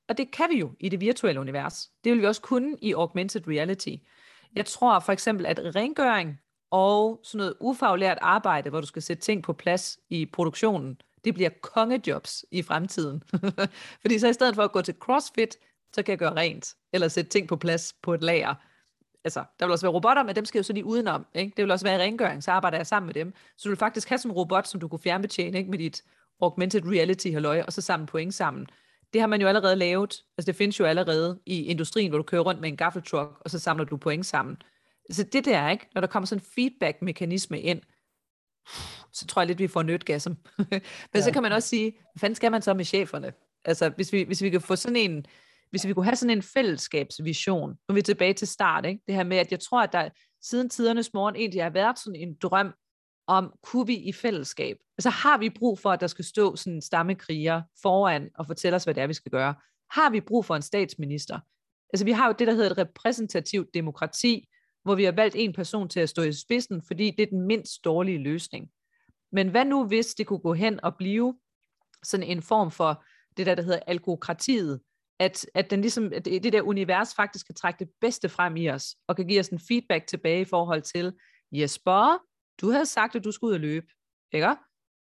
[0.09, 1.91] Og det kan vi jo i det virtuelle univers.
[2.05, 3.97] Det vil vi også kunne i augmented reality.
[4.55, 6.41] Jeg tror for eksempel, at rengøring
[6.71, 11.35] og sådan noget ufaglært arbejde, hvor du skal sætte ting på plads i produktionen, det
[11.35, 13.23] bliver kongejobs i fremtiden.
[14.03, 15.57] Fordi så i stedet for at gå til CrossFit,
[15.93, 18.55] så kan jeg gøre rent, eller sætte ting på plads på et lager.
[19.25, 21.27] Altså, der vil også være robotter, men dem skal jo så lige udenom.
[21.35, 21.53] Ikke?
[21.57, 23.35] Det vil også være rengøring, så arbejder jeg sammen med dem.
[23.57, 25.71] Så du vil faktisk have sådan en robot, som du kunne fjernbetjene ikke?
[25.71, 26.03] med dit
[26.41, 28.67] augmented reality halløj, og så samle point sammen
[29.17, 30.23] det har man jo allerede lavet.
[30.39, 33.51] Altså det findes jo allerede i industrien, hvor du kører rundt med en gaffeltruck, og
[33.51, 34.57] så samler du point sammen.
[35.11, 35.89] Så det der, ikke?
[35.95, 37.83] Når der kommer sådan en feedback-mekanisme ind,
[39.13, 40.31] så tror jeg lidt, vi får nødgasm.
[40.59, 40.81] Men
[41.15, 41.21] ja.
[41.21, 43.33] så kan man også sige, hvad fanden skal man så med cheferne?
[43.65, 45.27] Altså, hvis vi, hvis vi kan få sådan en,
[45.71, 49.03] hvis vi kunne have sådan en fællesskabsvision, nu er vi tilbage til start, ikke?
[49.07, 50.09] det her med, at jeg tror, at der
[50.43, 52.73] siden tidernes morgen egentlig har været sådan en drøm
[53.27, 56.73] om, kunne vi i fællesskab, altså har vi brug for, at der skal stå sådan
[56.73, 59.55] en stammekriger foran og fortælle os, hvad det er, vi skal gøre?
[59.91, 61.41] Har vi brug for en statsminister?
[61.93, 64.49] Altså vi har jo det, der hedder et repræsentativt demokrati,
[64.85, 67.43] hvor vi har valgt en person til at stå i spidsen, fordi det er den
[67.43, 68.71] mindst dårlige løsning.
[69.33, 71.39] Men hvad nu, hvis det kunne gå hen og blive
[72.03, 73.05] sådan en form for
[73.37, 74.81] det der, der hedder algokratiet,
[75.19, 78.71] at, at, den ligesom, at det der univers faktisk kan trække det bedste frem i
[78.71, 81.13] os, og kan give os en feedback tilbage i forhold til,
[81.53, 82.19] Jesper,
[82.61, 83.87] du havde sagt, at du skulle ud og løbe,
[84.33, 84.47] ikke?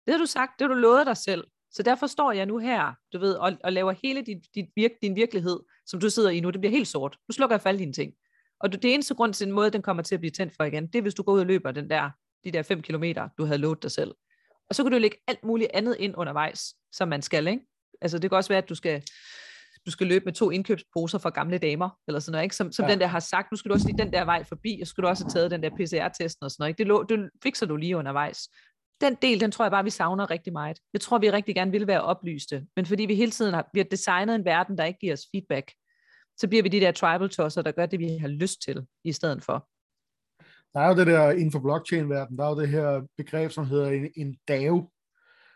[0.06, 1.48] Det har du sagt, det har du lovet dig selv.
[1.72, 4.92] Så derfor står jeg nu her, du ved, og, og laver hele din, din, virk,
[5.02, 6.50] din virkelighed, som du sidder i nu.
[6.50, 7.18] Det bliver helt sort.
[7.30, 8.14] Nu slukker jeg for alle dine ting.
[8.60, 10.64] Og du, det eneste grund til den måde, den kommer til at blive tændt for
[10.64, 12.10] igen, det er, hvis du går ud og løber den der,
[12.44, 14.16] de der 5 kilometer, du havde lovet dig selv.
[14.70, 17.66] Og så kan du lægge alt muligt andet ind undervejs, som man skal, ikke?
[18.02, 19.04] Altså det kan også være, at du skal,
[19.86, 22.56] du skal løbe med to indkøbsposer for gamle damer, eller sådan noget, ikke?
[22.56, 22.92] Som, som ja.
[22.92, 25.02] den der har sagt, nu skal du også lige den der vej forbi, og skal
[25.02, 26.78] du også have taget den der PCR-testen og sådan noget, ikke?
[26.78, 28.50] Det, lo, det fikser du lige undervejs.
[29.02, 30.80] Den del, den tror jeg bare, vi savner rigtig meget.
[30.94, 33.80] Jeg tror, vi rigtig gerne vil være oplyste, men fordi vi hele tiden har, vi
[33.80, 35.74] har designet en verden, der ikke giver os feedback,
[36.38, 39.12] så bliver vi de der tribal tosser, der gør det, vi har lyst til, i
[39.12, 39.68] stedet for.
[40.74, 43.66] Der er jo det der inden for blockchain-verdenen, der er jo det her begreb, som
[43.66, 44.92] hedder en, en DAO,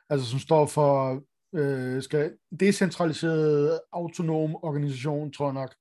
[0.10, 1.22] altså som står for
[1.56, 5.76] øh, skal decentraliseret autonom organisation, tror jeg nok.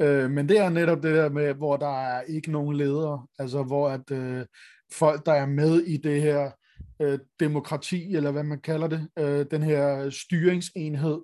[0.00, 3.62] Øh, men det er netop det der med, hvor der er ikke nogen ledere, altså
[3.62, 4.46] hvor at øh,
[4.92, 6.50] folk, der er med i det her
[7.02, 11.20] øh, demokrati, eller hvad man kalder det, øh, den her styringsenhed,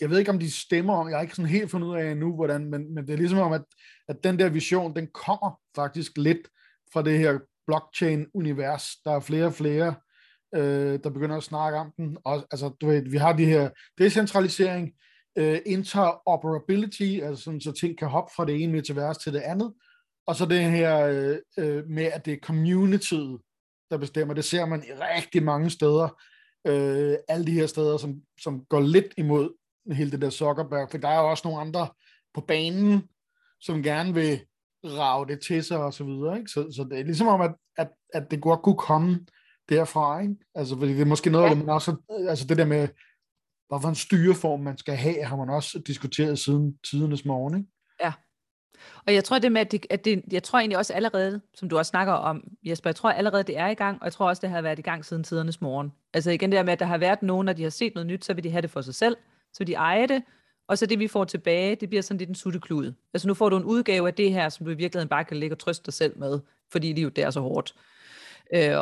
[0.00, 2.10] jeg ved ikke, om de stemmer om, jeg har ikke sådan helt fundet ud af
[2.10, 3.62] endnu, hvordan, men, men det er ligesom om, at,
[4.08, 6.48] at den der vision, den kommer faktisk lidt
[6.92, 9.02] fra det her blockchain-univers.
[9.04, 9.94] Der er flere og flere
[10.54, 12.18] øh, der begynder at snakke om den.
[12.24, 14.92] Og, altså, du ved, vi har de her decentralisering,
[15.38, 19.72] øh, interoperability, altså sådan, så ting kan hoppe fra det ene metavers til det andet,
[20.26, 23.40] og så det her øh, øh, med, at det er communityet,
[23.90, 24.34] der bestemmer.
[24.34, 26.20] Det ser man i rigtig mange steder.
[26.66, 29.50] Øh, alle de her steder, som, som går lidt imod
[29.92, 31.88] hele det der Zuckerberg, for der er jo også nogle andre
[32.34, 33.08] på banen,
[33.60, 34.40] som gerne vil
[34.84, 36.38] rave det til sig og så videre.
[36.38, 36.50] Ikke?
[36.50, 39.26] Så, så det er ligesom om, at, at, at det godt kunne komme
[39.70, 40.34] derfra, ikke?
[40.54, 41.54] Altså, fordi det er måske noget, ja.
[41.54, 41.96] man også,
[42.28, 42.88] altså det der med,
[43.68, 47.70] hvorfor en styreform man skal have, har man også diskuteret siden tidernes morgen, ikke?
[48.02, 48.12] Ja.
[49.06, 51.68] Og jeg tror det med, at det, at det, jeg tror egentlig også allerede, som
[51.68, 54.28] du også snakker om, Jesper, jeg tror allerede, det er i gang, og jeg tror
[54.28, 55.92] også, det har været i gang siden tidernes morgen.
[56.14, 58.06] Altså igen det der med, at der har været nogen, når de har set noget
[58.06, 59.16] nyt, så vil de have det for sig selv,
[59.52, 60.22] så vil de eje det,
[60.70, 62.92] og så det, vi får tilbage, det bliver sådan lidt en sutteklud.
[63.14, 65.36] Altså nu får du en udgave af det her, som du i virkeligheden bare kan
[65.36, 66.40] ligge og trøste dig selv med,
[66.72, 67.74] fordi livet det er så hårdt.
[68.54, 68.76] Øh,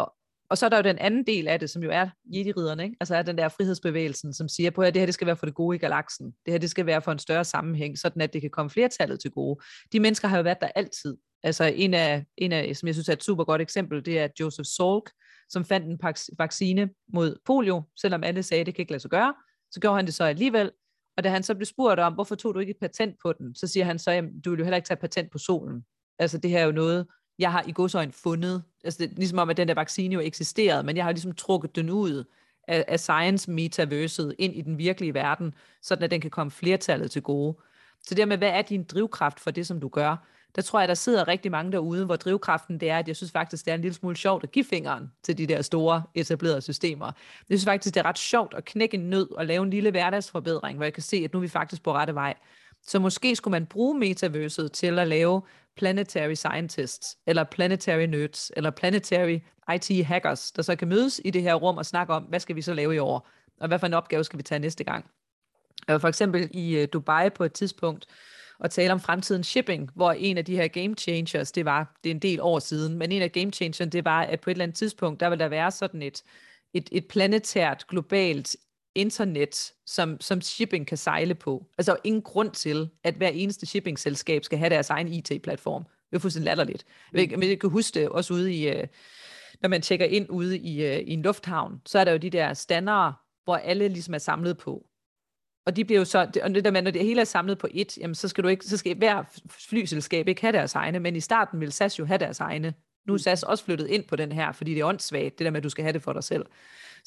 [0.51, 2.97] og så er der jo den anden del af det, som jo er Jedi-ridderne, ikke?
[3.01, 5.47] altså er den der frihedsbevægelsen, som siger på, at det her det skal være for
[5.47, 6.27] det gode i galaksen.
[6.27, 9.21] Det her det skal være for en større sammenhæng, sådan at det kan komme flertallet
[9.21, 9.61] til gode.
[9.93, 11.17] De mennesker har jo været der altid.
[11.43, 14.29] Altså en af, en af som jeg synes er et super godt eksempel, det er
[14.41, 15.11] Joseph Salk,
[15.49, 19.11] som fandt en vaccine mod polio, selvom alle sagde, at det kan ikke lade sig
[19.11, 19.35] gøre.
[19.71, 20.71] Så gjorde han det så alligevel,
[21.17, 23.55] og da han så blev spurgt om, hvorfor tog du ikke et patent på den,
[23.55, 25.85] så siger han så, at du vil jo heller ikke tage patent på solen.
[26.19, 27.07] Altså det her er jo noget,
[27.39, 28.63] jeg har i godsøjne fundet.
[28.85, 31.77] Altså det ligesom om, at den der vaccine jo eksisterede, men jeg har ligesom trukket
[31.77, 32.25] den ud
[32.69, 37.11] af, af science metaverset ind i den virkelige verden, sådan at den kan komme flertallet
[37.11, 37.57] til gode.
[38.03, 40.17] Så det med, hvad er din drivkraft for det, som du gør?
[40.57, 43.33] Der tror jeg, der sidder rigtig mange derude, hvor drivkraften det er, at jeg synes
[43.33, 46.61] faktisk, det er en lille smule sjovt at give fingeren til de der store etablerede
[46.61, 47.07] systemer.
[47.49, 49.91] Jeg synes faktisk, det er ret sjovt at knække en nød og lave en lille
[49.91, 52.35] hverdagsforbedring, hvor jeg kan se, at nu er vi faktisk på rette vej.
[52.87, 55.43] Så måske skulle man bruge metaverset til at lave
[55.79, 59.39] planetary scientists, eller planetary nerds, eller planetary
[59.75, 62.57] IT hackers, der så kan mødes i det her rum og snakke om, hvad skal
[62.57, 63.29] vi så lave i år,
[63.61, 65.11] og hvad for en opgave skal vi tage næste gang.
[65.89, 68.07] Jeg var for eksempel i øh, Dubai på et tidspunkt,
[68.59, 72.11] og tale om fremtidens shipping, hvor en af de her game changers, det var, det
[72.11, 74.55] er en del år siden, men en af game changers, det var, at på et
[74.55, 76.23] eller andet tidspunkt, der vil der være sådan et,
[76.75, 78.57] et, et planetært, globalt
[78.99, 81.67] internet, som, som shipping kan sejle på.
[81.79, 85.85] Altså, ingen grund til, at hver eneste shipping-selskab skal have deres egen IT-platform.
[86.11, 86.85] Det er fuldstændig latterligt.
[87.13, 87.19] Mm.
[87.39, 88.87] Men jeg kan huske det også ude i, øh,
[89.63, 92.31] når man tjekker ind ude i, øh, i en lufthavn, så er der jo de
[92.31, 94.87] der standere, hvor alle ligesom er samlet på.
[95.67, 97.69] Og de bliver jo så, og det der med, når det hele er samlet på
[97.71, 99.25] et, jamen så skal du ikke, så skal hver
[99.69, 102.75] flyselskab ikke have deres egne, men i starten vil SAS jo have deres egne.
[103.07, 103.19] Nu er mm.
[103.19, 105.65] SAS også flyttet ind på den her, fordi det er åndssvagt, det der med, at
[105.65, 106.47] du skal have det for dig selv.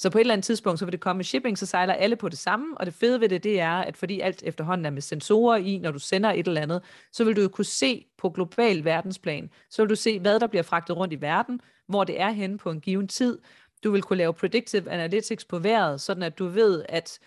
[0.01, 2.15] Så på et eller andet tidspunkt, så vil det komme med shipping, så sejler alle
[2.15, 4.89] på det samme, og det fede ved det, det er, at fordi alt efterhånden er
[4.89, 8.05] med sensorer i, når du sender et eller andet, så vil du jo kunne se
[8.17, 12.03] på global verdensplan, så vil du se, hvad der bliver fragtet rundt i verden, hvor
[12.03, 13.39] det er henne på en given tid.
[13.83, 17.19] Du vil kunne lave predictive analytics på vejret, sådan at du ved, at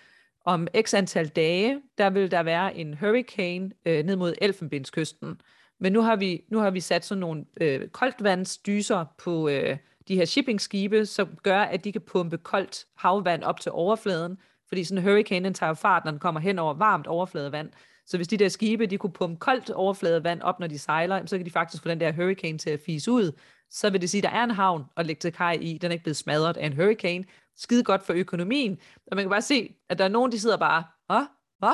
[0.44, 5.40] om x antal dage, der vil der være en hurricane øh, ned mod Elfenbenskysten.
[5.80, 9.76] Men nu har vi, nu har vi sat sådan nogle øh, koldtvandsdyser på, øh,
[10.08, 14.38] de her shippingskibe, som gør, at de kan pumpe koldt havvand op til overfladen,
[14.68, 17.70] fordi sådan en hurricane, den tager fart, når den kommer hen over varmt overfladevand.
[18.06, 21.36] Så hvis de der skibe, de kunne pumpe koldt overfladevand op, når de sejler, så
[21.36, 23.32] kan de faktisk få den der hurricane til at fise ud.
[23.70, 25.78] Så vil det sige, at der er en havn at lægge til kaj i.
[25.78, 27.24] Den er ikke blevet smadret af en hurricane.
[27.56, 28.78] Skide godt for økonomien.
[29.06, 31.22] Og man kan bare se, at der er nogen, de sidder bare, Åh,
[31.64, 31.72] Hå?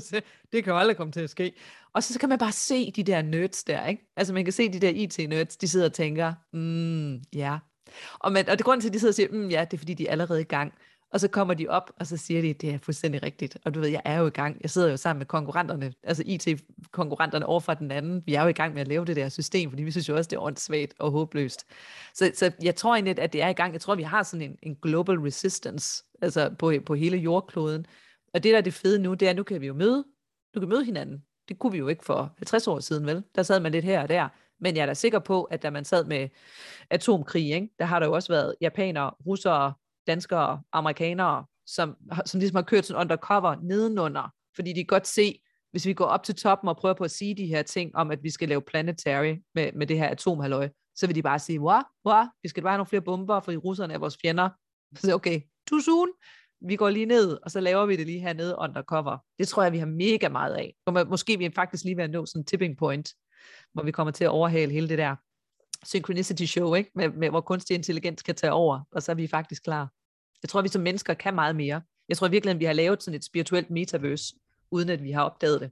[0.52, 1.52] det kan jo aldrig komme til at ske.
[1.92, 4.12] Og så, så kan man bare se de der nerds der, ikke?
[4.16, 7.58] Altså man kan se de der IT-nerds, de sidder og tænker, mm, ja.
[8.18, 9.78] Og, man, og det grund til, at de sidder og siger, mm, ja, det er
[9.78, 10.72] fordi, de er allerede i gang.
[11.12, 13.58] Og så kommer de op, og så siger de, det er fuldstændig rigtigt.
[13.64, 14.56] Og du ved, jeg er jo i gang.
[14.62, 18.22] Jeg sidder jo sammen med konkurrenterne, altså IT-konkurrenterne over fra den anden.
[18.26, 20.16] Vi er jo i gang med at lave det der system, fordi vi synes jo
[20.16, 21.66] også, det er åndssvagt og håbløst.
[22.14, 23.72] Så, så jeg tror egentlig, at det er i gang.
[23.72, 27.86] Jeg tror, vi har sådan en, en global resistance altså på, på hele jordkloden.
[28.34, 30.04] Og det, der er det fede nu, det er, at nu kan vi jo møde,
[30.54, 31.22] nu kan møde hinanden.
[31.48, 33.22] Det kunne vi jo ikke for 50 år siden, vel?
[33.34, 34.28] Der sad man lidt her og der.
[34.60, 36.28] Men jeg er da sikker på, at da man sad med
[36.90, 39.72] atomkrig, ikke, der har der jo også været japanere, russere,
[40.06, 45.86] danskere, amerikanere, som, som ligesom har kørt sådan undercover nedenunder, fordi de godt se, hvis
[45.86, 48.22] vi går op til toppen og prøver på at sige de her ting om, at
[48.22, 51.80] vi skal lave planetary med, med det her atomhalløj, så vil de bare sige, wow,
[52.06, 54.48] wow, vi skal bare have nogle flere bomber, fordi russerne er vores fjender.
[54.94, 56.08] Så okay, too soon
[56.60, 59.18] vi går lige ned, og så laver vi det lige hernede undercover.
[59.38, 60.74] Det tror jeg, vi har mega meget af.
[60.86, 63.14] Og måske vi faktisk lige ved at nå sådan en tipping point,
[63.72, 65.16] hvor vi kommer til at overhale hele det der
[65.84, 66.90] synchronicity show, ikke?
[66.94, 69.92] Med, med, hvor kunstig intelligens kan tage over, og så er vi faktisk klar.
[70.42, 71.82] Jeg tror, vi som mennesker kan meget mere.
[72.08, 74.34] Jeg tror virkelig, at vi har lavet sådan et spirituelt metaverse,
[74.70, 75.70] uden at vi har opdaget det.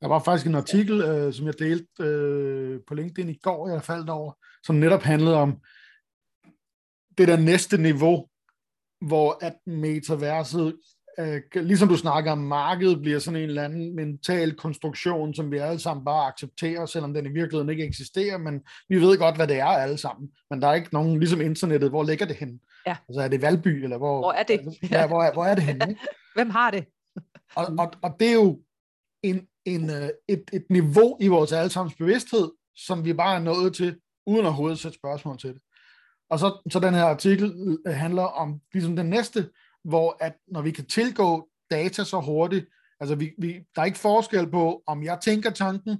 [0.00, 3.82] Der var faktisk en artikel, øh, som jeg delte øh, på LinkedIn i går, jeg
[3.82, 4.32] faldt over,
[4.64, 5.60] som netop handlede om
[7.18, 8.28] det der næste niveau
[9.00, 10.76] hvor at metaverset,
[11.18, 15.58] øh, ligesom du snakker om, markedet bliver sådan en eller anden mental konstruktion, som vi
[15.58, 19.48] alle sammen bare accepterer, selvom den i virkeligheden ikke eksisterer, men vi ved godt, hvad
[19.48, 20.30] det er alle sammen.
[20.50, 22.60] Men der er ikke nogen, ligesom internettet, hvor ligger det hen?
[22.86, 22.96] Ja.
[23.08, 24.60] Altså er det Valby, eller hvor, hvor er det?
[24.90, 25.96] Ja, hvor, er, hvor er det henne?
[26.36, 26.84] Hvem har det?
[27.56, 28.60] og, og, og det er jo
[29.22, 33.74] en, en, øh, et, et niveau i vores allesammens bevidsthed, som vi bare er nået
[33.74, 35.60] til, uden at overhovedet sætte spørgsmål til det.
[36.30, 39.48] Og så, så den her artikel øh, handler om ligesom den næste,
[39.84, 42.66] hvor at når vi kan tilgå data så hurtigt,
[43.00, 45.98] altså vi, vi, der er ikke forskel på, om jeg tænker tanken,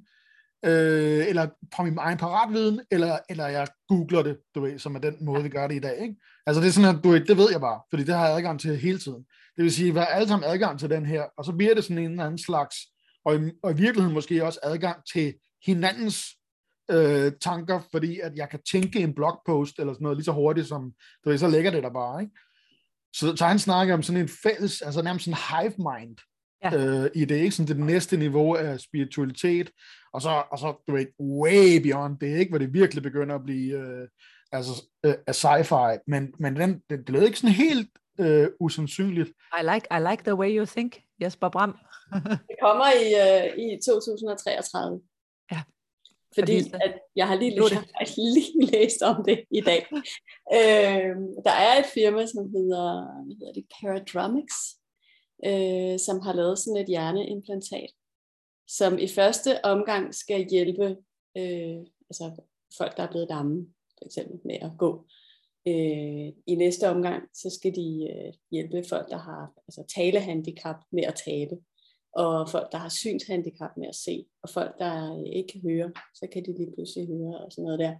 [0.64, 5.00] øh, eller på min egen paratviden, eller, eller jeg googler det, du ved, som er
[5.00, 5.98] den måde, vi gør det i dag.
[6.02, 6.16] Ikke?
[6.46, 8.36] Altså det er sådan, at du ved, det ved jeg bare, fordi det har jeg
[8.36, 9.24] adgang til hele tiden.
[9.56, 11.74] Det vil sige, at vi har alle sammen adgang til den her, og så bliver
[11.74, 12.76] det sådan en eller anden slags,
[13.24, 15.34] og i, og i virkeligheden måske også adgang til
[15.66, 16.35] hinandens
[16.90, 20.68] øh, tanker, fordi at jeg kan tænke en blogpost eller sådan noget lige så hurtigt
[20.68, 20.92] som,
[21.24, 22.34] du ved, så lægger det der bare, ikke?
[23.16, 26.16] Så, så han snakker om sådan en fælles, altså nærmest sådan en hive mind,
[26.64, 26.76] ja.
[26.76, 27.50] øh, i det, ikke?
[27.50, 29.70] Sådan det næste niveau af spiritualitet,
[30.12, 32.50] og så, og så du ved, way beyond det, ikke?
[32.50, 34.08] Hvor det virkelig begynder at blive, øh,
[34.52, 34.72] altså,
[35.06, 39.28] øh, af sci-fi, men, men den, det, det lød ikke sådan helt øh, usandsynligt.
[39.28, 41.78] I like, I like the way you think, Jesper Bram.
[42.48, 45.00] det kommer i, øh, i 2033.
[46.38, 49.86] Fordi at jeg har lige læst, jeg har lige læst om det i dag.
[50.56, 52.86] øh, der er et firma, som hedder,
[53.24, 54.58] hvad hedder det, Paradromics,
[55.48, 57.90] øh, som har lavet sådan et hjerneimplantat,
[58.68, 60.96] som i første omgang skal hjælpe
[61.36, 61.78] øh,
[62.10, 62.42] altså
[62.78, 63.66] folk, der er blevet damme,
[63.98, 65.06] for eksempel med at gå.
[65.68, 71.04] Øh, I næste omgang, så skal de øh, hjælpe folk, der har altså, talehandicap med
[71.04, 71.58] at tale,
[72.16, 76.26] og folk, der har synshandicap med at se, og folk, der ikke kan høre, så
[76.32, 77.94] kan de lige pludselig høre og sådan noget der.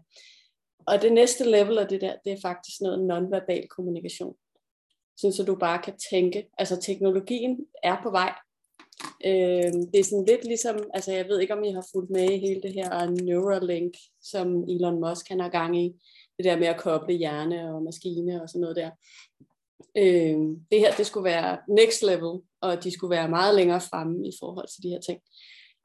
[0.87, 4.37] Og det næste level af det der, det er faktisk noget nonverbal kommunikation.
[5.16, 8.35] Sådan så du bare kan tænke, altså teknologien er på vej.
[9.24, 12.31] Øh, det er sådan lidt ligesom, altså jeg ved ikke om I har fulgt med
[12.31, 15.94] i hele det her Neuralink, som Elon Musk han har gang i
[16.37, 18.90] det der med at koble hjerne og maskine og sådan noget der.
[19.96, 20.38] Øh,
[20.70, 24.33] det her, det skulle være next level, og de skulle være meget længere fremme i
[24.40, 25.20] forhold til de her ting.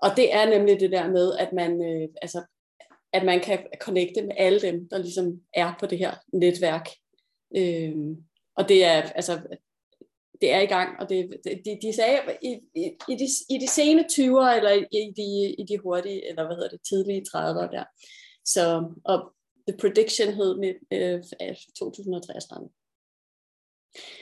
[0.02, 2.44] Og det er nemlig det der med, at man, øh, altså,
[3.14, 6.90] at man kan connecte med alle dem, der ligesom er på det her netværk.
[7.58, 7.96] Øh,
[8.56, 9.42] og det er, altså,
[10.42, 13.68] det er i gang, og det, de, de sagde, i, i, i, de, i de
[13.68, 17.84] sene 20'er, eller i de, i de hurtige, eller hvad hedder det, tidlige 30'er der.
[18.46, 19.34] Så, og
[19.68, 22.70] The Prediction hed med, øh, 2033.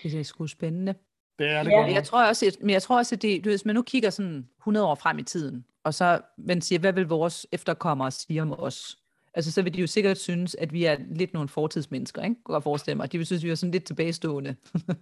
[0.03, 0.95] Det er sgu spændende.
[1.39, 1.81] Det er det ja.
[1.81, 1.93] godt.
[1.93, 4.47] Jeg tror også, at, men jeg tror også, at det, hvis man nu kigger sådan
[4.61, 8.59] 100 år frem i tiden, og så man siger, hvad vil vores efterkommere sige om
[8.59, 8.97] os?
[9.33, 12.35] Altså, så vil de jo sikkert synes, at vi er lidt nogle fortidsmennesker, ikke?
[12.43, 13.11] Godt forestille mig.
[13.11, 14.55] De vil synes, at vi er sådan lidt tilbagestående.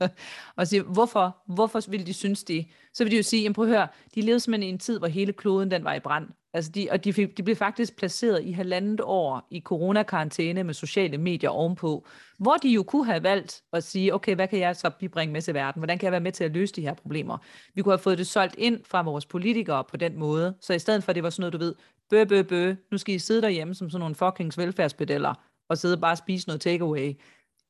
[0.58, 1.38] og sige, hvorfor?
[1.54, 2.66] Hvorfor vil de synes det?
[2.94, 5.00] Så vil de jo sige, jamen prøv at høre, de levede simpelthen i en tid,
[5.00, 6.28] hvor hele kloden den var i brand.
[6.54, 10.74] Altså de, og de, fik, de blev faktisk placeret i halvandet år i coronakarantæne med
[10.74, 12.06] sociale medier ovenpå,
[12.40, 15.42] hvor de jo kunne have valgt at sige, okay, hvad kan jeg så bibringe med
[15.42, 15.80] til verden?
[15.80, 17.38] Hvordan kan jeg være med til at løse de her problemer?
[17.76, 20.80] Vi kunne have fået det solgt ind fra vores politikere på den måde, så i
[20.80, 21.76] stedet for, at det var sådan noget, du ved,
[22.10, 25.34] bø, bø, bø, nu skal I sidde derhjemme som sådan nogle fucking velfærdspedeller,
[25.70, 27.14] og sidde og bare spise noget takeaway.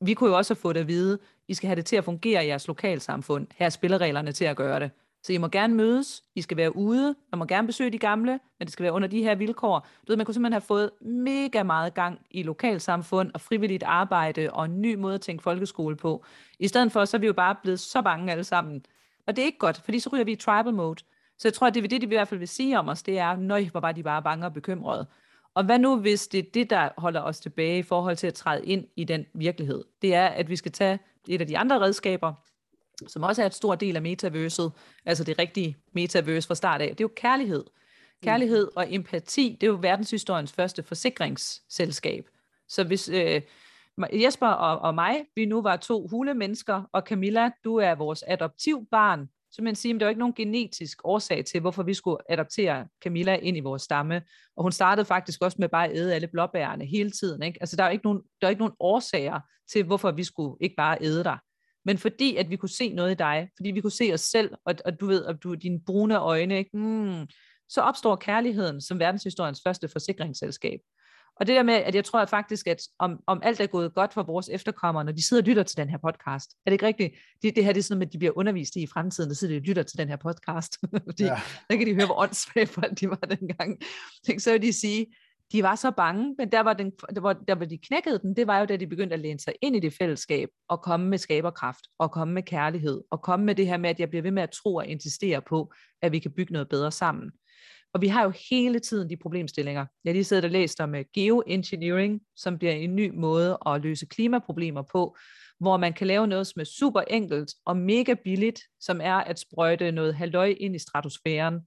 [0.00, 2.44] Vi kunne jo også have fået at vide, I skal have det til at fungere
[2.44, 3.46] i jeres lokalsamfund.
[3.56, 4.90] Her er spillereglerne til at gøre det.
[5.22, 8.40] Så I må gerne mødes, I skal være ude, man må gerne besøge de gamle,
[8.58, 9.78] men det skal være under de her vilkår.
[9.78, 14.50] Du ved, man kunne simpelthen have fået mega meget gang i lokalsamfund og frivilligt arbejde
[14.52, 16.24] og en ny måde at tænke folkeskole på.
[16.58, 18.84] I stedet for, så er vi jo bare blevet så bange alle sammen.
[19.26, 21.04] Og det er ikke godt, fordi så ryger vi i tribal mode.
[21.38, 23.18] Så jeg tror, at det, det de i hvert fald vil sige om os, det
[23.18, 25.06] er, nøj, hvor bare de bare bange og bekymrede.
[25.54, 28.34] Og hvad nu, hvis det er det, der holder os tilbage i forhold til at
[28.34, 29.84] træde ind i den virkelighed?
[30.02, 30.98] Det er, at vi skal tage
[31.28, 32.34] et af de andre redskaber,
[33.06, 34.72] som også er et stor del af metaverset,
[35.06, 37.64] altså det rigtige metaverse fra start af, det er jo kærlighed.
[38.22, 42.28] Kærlighed og empati, det er jo verdenshistoriens første forsikringsselskab.
[42.68, 43.42] Så hvis øh,
[44.12, 49.28] Jesper og, og mig, vi nu var to hulemennesker, og Camilla, du er vores adoptivbarn,
[49.50, 52.86] så man siger, at der er ikke nogen genetisk årsag til, hvorfor vi skulle adoptere
[53.04, 54.22] Camilla ind i vores stamme.
[54.56, 57.42] Og hun startede faktisk også med bare at æde alle blåbærene hele tiden.
[57.42, 57.58] Ikke?
[57.60, 59.40] Altså der er ikke nogen, der er ikke nogen årsager
[59.72, 61.38] til, hvorfor vi skulle ikke bare æde dig
[61.88, 64.50] men fordi at vi kunne se noget i dig, fordi vi kunne se os selv,
[64.64, 66.76] og, og du ved, at du dine brune øjne, ikke?
[66.76, 67.26] Mm,
[67.68, 70.80] så opstår kærligheden som verdenshistoriens første forsikringsselskab.
[71.40, 73.94] Og det der med, at jeg tror at faktisk, at om, om alt er gået
[73.94, 76.72] godt for vores efterkommere, når de sidder og lytter til den her podcast, er det
[76.72, 77.14] ikke rigtigt?
[77.42, 79.54] Det, det her det er sådan, at de bliver undervist i i fremtiden, der sidder
[79.54, 80.78] de og lytter til den her podcast.
[81.08, 81.40] Fordi ja.
[81.70, 83.78] der kan de høre, hvor åndssvage folk de var dengang.
[84.38, 85.06] Så vil de sige,
[85.52, 88.36] de var så bange, men der var, den, der, var, der var de knækkede den,
[88.36, 91.06] det var jo da de begyndte at læne sig ind i det fællesskab, og komme
[91.08, 94.22] med skaberkraft, og komme med kærlighed, og komme med det her med, at jeg bliver
[94.22, 95.72] ved med at tro og insistere på,
[96.02, 97.30] at vi kan bygge noget bedre sammen.
[97.92, 99.86] Og vi har jo hele tiden de problemstillinger.
[100.04, 104.06] Jeg lige sidder og læst om øh, geoengineering, som bliver en ny måde at løse
[104.06, 105.16] klimaproblemer på,
[105.60, 109.38] hvor man kan lave noget, som er super enkelt og mega billigt, som er at
[109.38, 111.60] sprøjte noget halvøj ind i stratosfæren,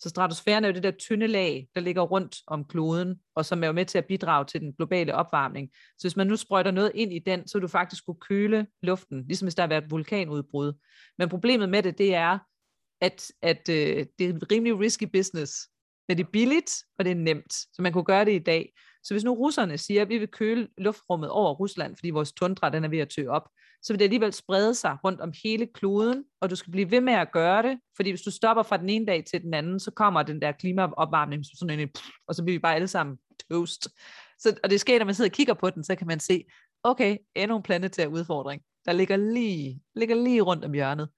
[0.00, 3.62] så stratosfæren er jo det der tynde lag, der ligger rundt om kloden, og som
[3.62, 5.70] er jo med til at bidrage til den globale opvarmning.
[5.98, 8.66] Så hvis man nu sprøjter noget ind i den, så vil du faktisk kunne køle
[8.82, 10.72] luften, ligesom hvis der har været et vulkanudbrud.
[11.18, 12.38] Men problemet med det, det er,
[13.00, 15.68] at, at øh, det er en rimelig risky business.
[16.08, 17.52] Men det er billigt, og det er nemt.
[17.52, 18.72] Så man kunne gøre det i dag.
[19.02, 22.70] Så hvis nu russerne siger, at vi vil køle luftrummet over Rusland, fordi vores tundra
[22.70, 23.48] den er ved at tø op,
[23.82, 27.00] så vil det alligevel sprede sig rundt om hele kloden, og du skal blive ved
[27.00, 29.80] med at gøre det, fordi hvis du stopper fra den ene dag til den anden,
[29.80, 31.88] så kommer den der klimaopvarmning sådan en,
[32.28, 33.16] og så bliver vi bare alle sammen
[33.50, 33.88] toast.
[34.38, 36.44] Så, og det sker, når man sidder og kigger på den, så kan man se,
[36.82, 41.08] okay, endnu en planetær udfordring, der ligger lige, ligger lige rundt om hjørnet.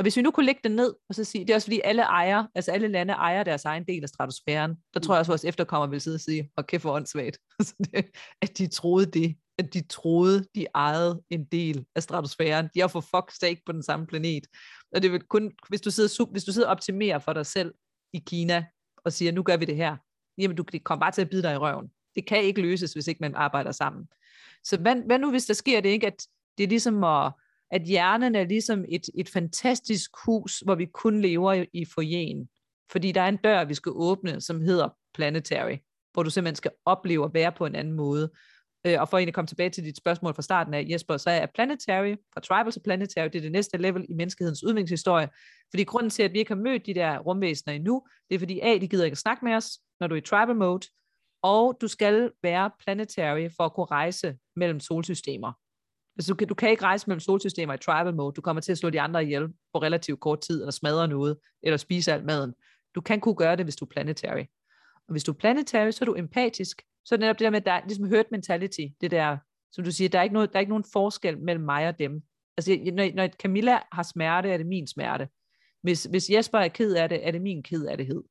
[0.00, 1.80] Og hvis vi nu kunne lægge det ned, og så sige, det er også fordi
[1.84, 5.30] alle ejer, altså alle lande ejer deres egen del af stratosfæren, der tror jeg også,
[5.30, 7.38] at vores efterkommere vil sidde og sige, og kæft for åndssvagt,
[8.42, 12.68] at de troede det, at de troede, de ejede en del af stratosfæren.
[12.74, 14.46] De har for fuck sake på den samme planet.
[14.94, 17.74] Og det vil kun, hvis du sidder, hvis du sidder og optimerer for dig selv
[18.12, 18.64] i Kina,
[19.04, 19.96] og siger, nu gør vi det her,
[20.38, 21.88] jamen du kommer bare til at bide dig i røven.
[22.14, 24.08] Det kan ikke løses, hvis ikke man arbejder sammen.
[24.64, 26.26] Så hvad, hvad nu, hvis der sker det ikke, at
[26.58, 27.32] det er ligesom at,
[27.70, 32.48] at hjernen er ligesom et, et fantastisk hus, hvor vi kun lever i, i forjen.
[32.92, 35.76] Fordi der er en dør, vi skal åbne, som hedder planetary,
[36.12, 38.30] hvor du simpelthen skal opleve at være på en anden måde.
[38.86, 41.46] Øh, og for at komme tilbage til dit spørgsmål fra starten af, Jesper, så er
[41.54, 45.28] planetary, fra tribal til planetary, det er det næste level i menneskehedens udviklingshistorie.
[45.70, 48.60] Fordi grunden til, at vi ikke har mødt de der rumvæsener endnu, det er fordi
[48.60, 50.86] A, de gider ikke at snakke med os, når du er i tribal mode,
[51.42, 55.52] og du skal være planetary for at kunne rejse mellem solsystemer.
[56.20, 58.32] Altså, du, kan, du kan ikke rejse mellem solsystemer i tribal mode.
[58.32, 61.36] Du kommer til at slå de andre ihjel på relativt kort tid, eller smadre noget,
[61.62, 62.54] eller spise alt maden.
[62.94, 64.44] Du kan kunne gøre det, hvis du er planetary.
[65.08, 66.82] Og hvis du er planetary, så er du empatisk.
[67.04, 68.80] Så er det netop det der med, at der er ligesom hurt mentality.
[69.00, 69.36] Det der,
[69.72, 71.98] som du siger, der er ikke, noget, der er ikke nogen forskel mellem mig og
[71.98, 72.22] dem.
[72.56, 75.28] Altså, når, når Camilla har smerte, er det min smerte.
[75.82, 78.22] Hvis, hvis Jesper er ked af det, er det min ked af det.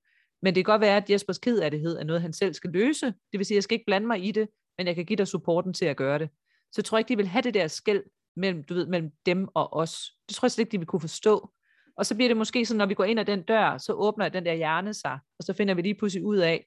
[0.41, 2.69] Men det kan godt være, at Jespers ked af det er noget, han selv skal
[2.69, 3.05] løse.
[3.05, 5.17] Det vil sige, at jeg skal ikke blande mig i det, men jeg kan give
[5.17, 6.29] dig supporten til at gøre det
[6.71, 8.03] så tror jeg ikke, de vil have det der skæld
[8.35, 10.11] mellem, du ved, mellem dem og os.
[10.27, 11.51] Det tror jeg slet ikke, de vil kunne forstå.
[11.97, 14.29] Og så bliver det måske sådan, når vi går ind ad den dør, så åbner
[14.29, 16.65] den der hjerne sig, og så finder vi lige pludselig ud af,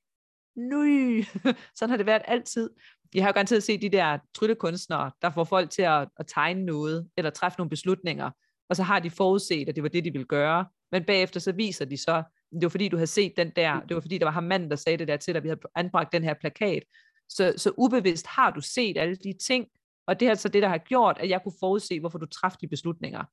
[0.56, 1.22] nøj,
[1.76, 2.70] sådan har det været altid.
[3.14, 6.64] Jeg har jo garanteret set de der tryllekunstnere, der får folk til at, at tegne
[6.64, 8.30] noget, eller træffe nogle beslutninger,
[8.68, 11.52] og så har de forudset, at det var det, de ville gøre, men bagefter så
[11.52, 12.22] viser de så,
[12.52, 14.70] det var fordi, du havde set den der, det var fordi, der var ham manden,
[14.70, 16.82] der sagde det der til at vi havde anbragt den her plakat.
[17.28, 19.66] Så, så ubevidst har du set alle de ting,
[20.06, 22.60] og det er altså det, der har gjort, at jeg kunne forudse, hvorfor du træffede
[22.60, 23.24] de beslutninger.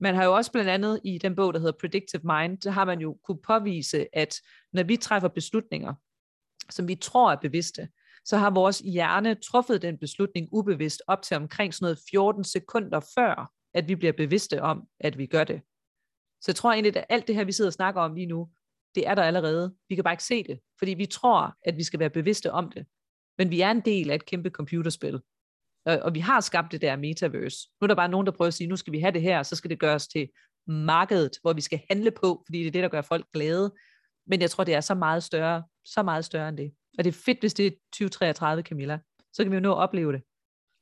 [0.00, 2.84] Man har jo også blandt andet i den bog, der hedder Predictive Mind, så har
[2.84, 4.40] man jo kunne påvise, at
[4.72, 5.94] når vi træffer beslutninger,
[6.70, 7.88] som vi tror er bevidste,
[8.24, 13.00] så har vores hjerne truffet den beslutning ubevidst op til omkring sådan noget 14 sekunder
[13.14, 15.60] før, at vi bliver bevidste om, at vi gør det.
[16.40, 18.48] Så jeg tror egentlig, at alt det her, vi sidder og snakker om lige nu,
[18.94, 19.74] det er der allerede.
[19.88, 22.70] Vi kan bare ikke se det, fordi vi tror, at vi skal være bevidste om
[22.70, 22.86] det.
[23.38, 25.20] Men vi er en del af et kæmpe computerspil
[25.86, 27.68] og, og vi har skabt det der metaverse.
[27.80, 29.42] Nu er der bare nogen, der prøver at sige, nu skal vi have det her,
[29.42, 30.28] så skal det gøres til
[30.66, 33.74] markedet, hvor vi skal handle på, fordi det er det, der gør folk glade.
[34.26, 36.72] Men jeg tror, det er så meget større, så meget større end det.
[36.98, 38.98] Og det er fedt, hvis det er 2033, Camilla.
[39.32, 40.22] Så kan vi jo nå at opleve det.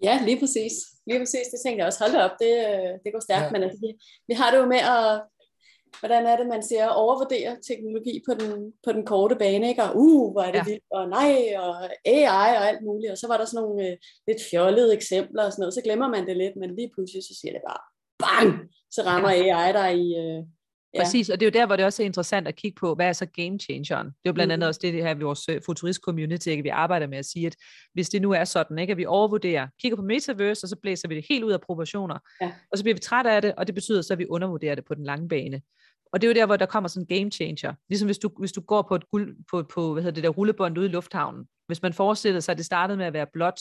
[0.03, 0.73] Ja, lige præcis.
[1.07, 2.01] Lige præcis, det tænkte jeg også.
[2.05, 3.47] Hold op, det, øh, det går stærkt.
[3.47, 3.51] Ja.
[3.53, 3.91] Men altså, vi,
[4.29, 5.07] vi har det jo med at
[6.01, 9.83] hvordan er det, man siger, overvurdere teknologi på den, på den korte bane, ikke?
[9.83, 10.65] Og uh, hvor er det ja.
[10.71, 11.75] vildt, og nej, og
[12.05, 13.13] AI og alt muligt.
[13.13, 13.97] Og så var der sådan nogle øh,
[14.29, 15.75] lidt fjollede eksempler og sådan noget.
[15.75, 17.83] Så glemmer man det lidt, men lige pludselig så siger det bare,
[18.23, 18.51] bang,
[18.91, 19.59] så rammer ja.
[19.59, 20.07] AI dig i...
[20.23, 20.43] Øh,
[20.95, 21.03] Ja.
[21.03, 23.09] Præcis, og det er jo der, hvor det også er interessant at kigge på, hvad
[23.09, 24.07] er så game changeren?
[24.07, 24.69] Det er jo blandt andet mm.
[24.69, 26.63] også det, det her vores øh, futurist community, ikke?
[26.63, 27.57] vi arbejder med at sige, at
[27.95, 31.09] hvis det nu er sådan, ikke, at vi overvurderer, kigger på metaverse, og så blæser
[31.09, 32.53] vi det helt ud af proportioner, ja.
[32.73, 34.85] og så bliver vi trætte af det, og det betyder så, at vi undervurderer det
[34.85, 35.61] på den lange bane.
[36.13, 37.75] Og det er jo der, hvor der kommer sådan en game changer.
[37.89, 40.31] Ligesom hvis du, hvis du går på et guld, på, på hvad hedder det der
[40.31, 41.47] rullebånd ude i lufthavnen.
[41.67, 43.61] Hvis man forestiller sig, at det startede med at være blåt,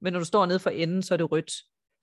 [0.00, 1.52] men når du står nede for enden, så er det rødt.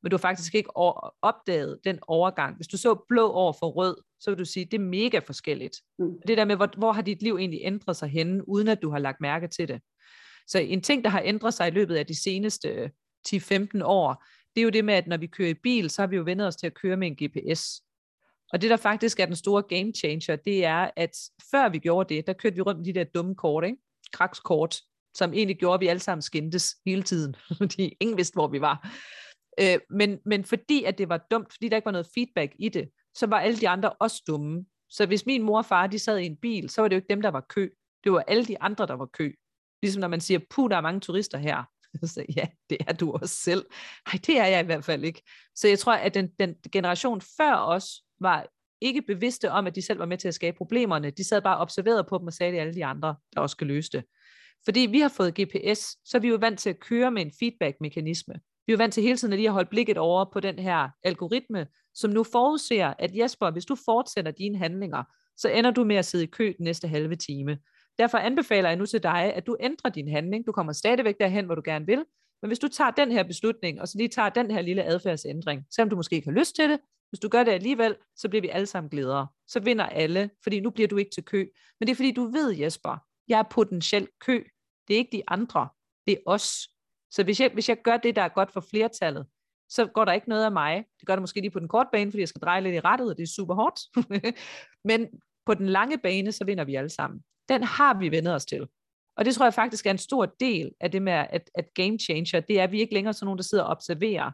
[0.03, 0.77] Men du har faktisk ikke
[1.21, 2.55] opdaget den overgang.
[2.55, 5.19] Hvis du så blå over for rød, så vil du sige, at det er mega
[5.19, 5.77] forskelligt.
[5.99, 6.21] Mm.
[6.27, 8.91] Det der med, hvor, hvor har dit liv egentlig ændret sig henne, uden at du
[8.91, 9.81] har lagt mærke til det.
[10.47, 12.91] Så en ting, der har ændret sig i løbet af de seneste
[13.27, 14.25] 10-15 år,
[14.55, 16.23] det er jo det med, at når vi kører i bil, så har vi jo
[16.23, 17.81] vendt os til at køre med en GPS.
[18.53, 21.11] Og det, der faktisk er den store game changer, det er, at
[21.51, 23.77] før vi gjorde det, der kørte vi rundt med de der dumme kort, ikke?
[24.13, 24.81] krakskort,
[25.13, 28.61] som egentlig gjorde, at vi alle sammen skændtes hele tiden, fordi ingen vidste, hvor vi
[28.61, 28.95] var.
[29.59, 32.69] Øh, men, men fordi at det var dumt, fordi der ikke var noget feedback i
[32.69, 34.65] det, så var alle de andre også dumme.
[34.89, 36.97] Så hvis min mor og far, de sad i en bil, så var det jo
[36.97, 37.69] ikke dem, der var kø.
[38.03, 39.31] Det var alle de andre, der var kø.
[39.81, 41.63] Ligesom når man siger, puh, der er mange turister her.
[42.13, 43.65] Så ja, det er du også selv.
[44.07, 45.21] Nej, det er jeg i hvert fald ikke.
[45.55, 47.85] Så jeg tror, at den, den generation før os
[48.19, 48.47] var
[48.81, 51.09] ikke bevidste om, at de selv var med til at skabe problemerne.
[51.09, 53.53] De sad bare og observerede på dem og sagde, at alle de andre, der også
[53.53, 54.03] skal løse det.
[54.65, 57.31] Fordi vi har fået GPS, så er vi jo vant til at køre med en
[57.39, 58.33] feedback-mekanisme.
[58.69, 60.59] Vi er jo vant til hele tiden at lige at holde blikket over på den
[60.59, 65.03] her algoritme, som nu forudser, at Jesper, hvis du fortsætter dine handlinger,
[65.37, 67.57] så ender du med at sidde i kø den næste halve time.
[67.97, 70.47] Derfor anbefaler jeg nu til dig, at du ændrer din handling.
[70.47, 72.05] Du kommer stadigvæk derhen, hvor du gerne vil,
[72.41, 75.65] Men hvis du tager den her beslutning, og så lige tager den her lille adfærdsændring,
[75.75, 78.41] selvom du måske ikke har lyst til det, hvis du gør det alligevel, så bliver
[78.41, 79.27] vi alle sammen glædere.
[79.47, 81.45] Så vinder alle, fordi nu bliver du ikke til kø.
[81.79, 82.97] Men det er fordi, du ved, Jesper,
[83.27, 84.43] jeg er potentielt kø.
[84.87, 85.69] Det er ikke de andre,
[86.07, 86.69] det er os.
[87.11, 89.25] Så hvis jeg, hvis jeg gør det, der er godt for flertallet,
[89.69, 90.85] så går der ikke noget af mig.
[90.99, 92.79] Det gør det måske lige på den korte bane, fordi jeg skal dreje lidt i
[92.79, 93.79] rettet, og det er super hårdt.
[94.89, 95.07] Men
[95.45, 97.21] på den lange bane, så vinder vi alle sammen.
[97.49, 98.67] Den har vi vendet os til.
[99.17, 101.99] Og det tror jeg faktisk er en stor del af det med, at, at game
[101.99, 104.31] changer, det er, at vi ikke længere sådan nogen, der sidder og observerer.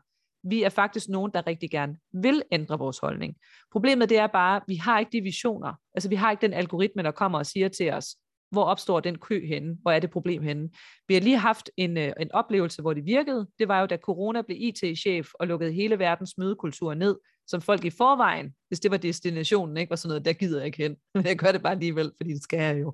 [0.49, 3.35] Vi er faktisk nogen, der rigtig gerne vil ændre vores holdning.
[3.71, 5.73] Problemet det er bare, at vi har ikke de visioner.
[5.95, 8.15] Altså vi har ikke den algoritme, der kommer og siger til os,
[8.51, 9.77] hvor opstår den kø henne?
[9.81, 10.69] Hvor er det problem henne?
[11.07, 13.47] Vi har lige haft en, øh, en oplevelse, hvor det virkede.
[13.59, 17.17] Det var jo, da corona blev IT-chef og lukkede hele verdens mødekultur ned,
[17.47, 20.65] som folk i forvejen, hvis det var destinationen, ikke var sådan noget, der gider jeg
[20.65, 20.95] ikke hen.
[21.13, 22.93] Men jeg gør det bare alligevel, fordi det skal jeg jo.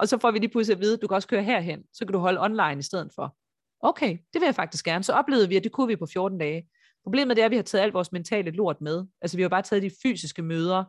[0.00, 2.04] Og så får vi lige pludselig at vide, at du kan også køre herhen, så
[2.04, 3.36] kan du holde online i stedet for.
[3.80, 5.04] Okay, det vil jeg faktisk gerne.
[5.04, 6.68] Så oplevede vi, at det kunne vi på 14 dage.
[7.04, 9.06] Problemet er, at vi har taget alt vores mentale lort med.
[9.22, 10.84] Altså vi har bare taget de fysiske møder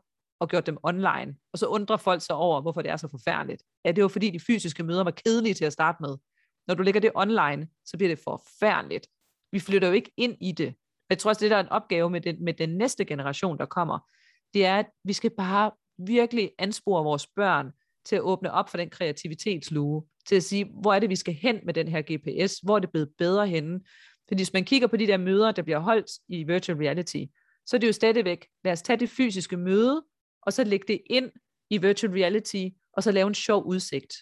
[0.45, 1.35] og gjort dem online.
[1.53, 3.63] Og så undrer folk sig over, hvorfor det er så forfærdeligt.
[3.85, 6.17] Ja, det var fordi de fysiske møder var kedelige til at starte med.
[6.67, 9.07] Når du lægger det online, så bliver det forfærdeligt.
[9.51, 10.73] Vi flytter jo ikke ind i det.
[11.09, 13.65] Jeg tror også, det der er en opgave med den, med den næste generation, der
[13.65, 13.99] kommer.
[14.53, 17.71] Det er, at vi skal bare virkelig anspore vores børn
[18.05, 21.33] til at åbne op for den kreativitetsluge, til at sige, hvor er det, vi skal
[21.33, 23.79] hen med den her GPS, hvor er det blevet bedre henne.
[24.27, 27.23] Fordi hvis man kigger på de der møder, der bliver holdt i virtual reality,
[27.65, 30.03] så er det jo stadigvæk, lad os tage det fysiske møde,
[30.45, 31.31] og så lægge det ind
[31.69, 34.13] i virtual reality, og så lave en sjov udsigt.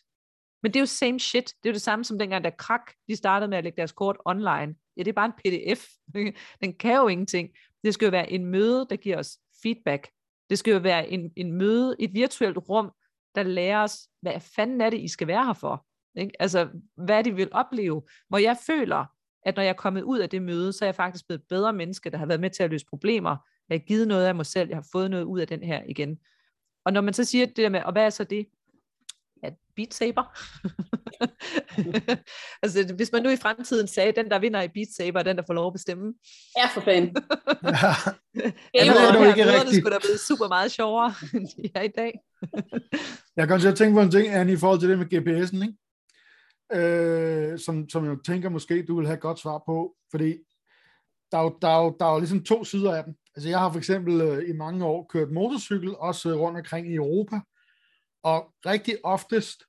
[0.63, 1.45] Men det er jo same shit.
[1.45, 3.91] Det er jo det samme som dengang, da Krak, de startede med at lægge deres
[3.91, 4.75] kort online.
[4.97, 5.85] Ja, det er bare en pdf.
[6.63, 7.49] Den kan jo ingenting.
[7.83, 10.09] Det skal jo være en møde, der giver os feedback.
[10.49, 12.91] Det skal jo være en, en møde, et virtuelt rum,
[13.35, 15.85] der lærer os, hvad fanden er det, I skal være her for?
[16.17, 16.31] Ikke?
[16.39, 18.01] Altså, hvad de vil opleve?
[18.29, 19.05] Hvor jeg føler,
[19.45, 21.47] at når jeg er kommet ud af det møde, så er jeg faktisk blevet et
[21.47, 23.37] bedre menneske, der har været med til at løse problemer.
[23.73, 25.81] Jeg har givet noget af mig selv, jeg har fået noget ud af den her
[25.87, 26.19] igen.
[26.85, 28.47] Og når man så siger det der med, og hvad er så det?
[29.43, 30.23] Ja, Beat Saber.
[32.63, 35.37] altså, hvis man nu i fremtiden sagde, den der vinder i Beat Saber, er den
[35.37, 36.13] der får lov at bestemme.
[36.57, 37.15] Ja, for fanden.
[37.63, 37.93] ja.
[38.73, 39.67] Det er jo ikke rigtigt.
[39.67, 42.19] Det skulle da blive super meget sjovere, end de er i dag.
[43.35, 45.77] jeg kan også tænke på en ting, Anne, i forhold til det med GPS'en, ikke?
[46.73, 50.37] Øh, som, som jeg tænker måske, du vil have et godt svar på, fordi
[51.31, 53.15] der er, jo, der, er jo, der er jo ligesom to sider af den.
[53.35, 56.91] Altså jeg har for eksempel øh, i mange år kørt motorcykel, også øh, rundt omkring
[56.91, 57.39] i Europa,
[58.23, 59.63] og rigtig oftest,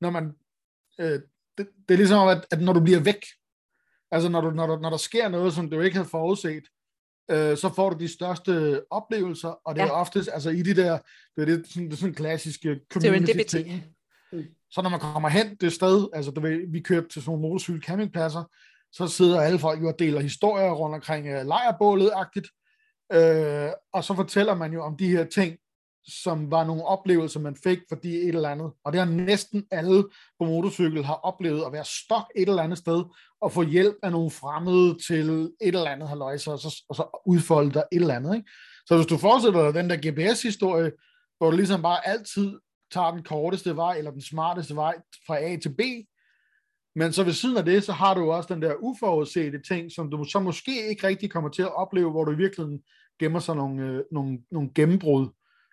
[0.00, 0.32] når man,
[1.00, 1.20] øh,
[1.58, 3.24] det, det er ligesom, at, at når du bliver væk,
[4.10, 6.62] altså når, du, når, der, når der sker noget, som du ikke havde forudset,
[7.30, 9.86] øh, så får du de største oplevelser, og det ja.
[9.86, 10.98] er oftest, altså i de der,
[11.36, 13.84] det er, det, sådan, det er sådan klassiske community ting.
[14.70, 17.48] Så når man kommer hen det sted, altså du ved, vi kørte til sådan nogle
[17.48, 18.44] motorcykel campingpladser,
[18.92, 22.59] så sidder alle folk jo og deler historier rundt omkring uh, lejrbålet-agtigt,
[23.12, 25.56] øh, og så fortæller man jo om de her ting,
[26.04, 30.02] som var nogle oplevelser, man fik, fordi et eller andet, og det har næsten alle
[30.38, 33.04] på motorcykel har oplevet at være stok et eller andet sted,
[33.40, 37.22] og få hjælp af nogle fremmede til et eller andet haløjse, og så, og så
[37.26, 38.34] udfolde dig et eller andet.
[38.36, 38.50] Ikke?
[38.86, 40.92] Så hvis du fortsætter dig den der GPS-historie,
[41.38, 42.58] hvor du ligesom bare altid
[42.92, 44.94] tager den korteste vej, eller den smarteste vej
[45.26, 45.80] fra A til B,
[46.96, 50.10] men så ved siden af det, så har du også den der uforudsete ting, som
[50.10, 52.82] du så måske ikke rigtig kommer til at opleve, hvor du i virkeligheden
[53.20, 55.28] gemmer sig nogle, øh, nogle, nogle gennembrud.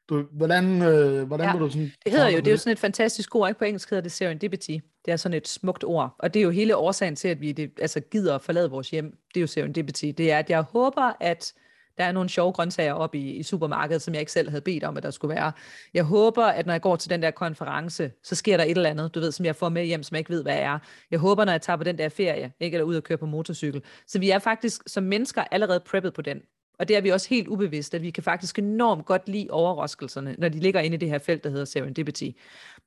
[0.10, 1.91] Du, hvordan øh, hvordan ja, må du sådan...
[2.06, 3.60] Det hedder jo, det er jo sådan et fantastisk ord, ikke?
[3.60, 4.78] På engelsk hedder det serendipity.
[5.06, 6.16] Det er sådan et smukt ord.
[6.20, 8.89] Og det er jo hele årsagen til, at vi det, altså gider at forlade vores
[8.89, 9.06] hjem.
[9.06, 10.06] Det er jo serendipity.
[10.06, 11.54] Det er, at jeg håber, at
[11.98, 14.84] der er nogle sjove grøntsager op i, i supermarkedet, som jeg ikke selv havde bedt
[14.84, 15.52] om, at der skulle være.
[15.93, 18.89] Jeg håber, at når jeg går til den der konference, så sker der et eller
[18.89, 20.80] andet, du ved, som jeg får med hjem, som jeg ikke ved, hvad er.
[21.12, 23.26] Jeg håber, når jeg tager på den der ferie, ikke eller ud og køre på
[23.26, 23.82] motorcykel.
[24.08, 26.41] Så vi er faktisk som mennesker allerede preppet på den.
[26.80, 30.36] Og det er vi også helt ubevidst, at vi kan faktisk enormt godt lide overraskelserne,
[30.38, 32.30] når de ligger inde i det her felt, der hedder serendipity.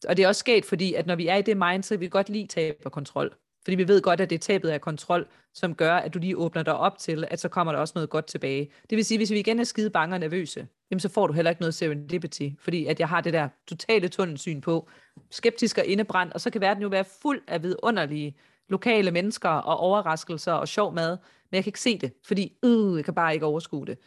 [0.08, 2.10] Og det er også sket, fordi at når vi er i det mindset, vi kan
[2.10, 3.34] vi godt lide tab og kontrol.
[3.64, 6.36] Fordi vi ved godt, at det er tabet af kontrol, som gør, at du lige
[6.36, 8.70] åbner dig op til, at så kommer der også noget godt tilbage.
[8.90, 11.32] Det vil sige, hvis vi igen er skide bange og nervøse, jamen så får du
[11.32, 14.88] heller ikke noget serendipity, fordi at jeg har det der totale tunnelsyn på,
[15.30, 18.36] skeptisk og indebrændt, og så kan verden jo være fuld af vidunderlige
[18.68, 21.18] lokale mennesker og overraskelser og sjov mad,
[21.50, 23.98] men jeg kan ikke se det, fordi øh, jeg kan bare ikke overskue det.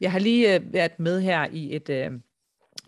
[0.00, 2.10] Jeg har lige øh, været med her i et øh,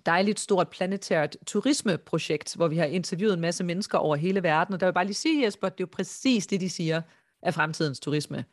[0.06, 4.80] dejligt stort planetært turismeprojekt, hvor vi har interviewet en masse mennesker over hele verden, og
[4.80, 7.02] der vil jeg bare lige sige, Jesper, det er jo præcis det, de siger
[7.42, 8.44] af fremtidens turisme.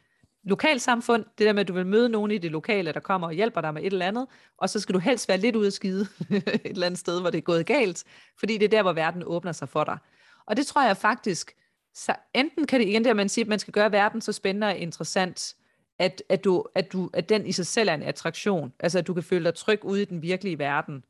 [0.44, 3.34] Lokalsamfund, det der med, at du vil møde nogen i det lokale, der kommer og
[3.34, 4.28] hjælper dig med et eller andet,
[4.58, 7.30] og så skal du helst være lidt ude at skide et eller andet sted, hvor
[7.30, 8.04] det er gået galt,
[8.40, 9.98] fordi det er der, hvor verden åbner sig for dig.
[10.46, 11.56] Og det tror jeg faktisk,
[11.94, 14.68] så enten kan det igen der, man siger, at man skal gøre verden så spændende
[14.68, 15.56] og interessant,
[16.00, 18.74] at, at, du, at, du, at den i sig selv er en attraktion.
[18.80, 21.04] Altså, at du kan føle dig tryg ude i den virkelige verden.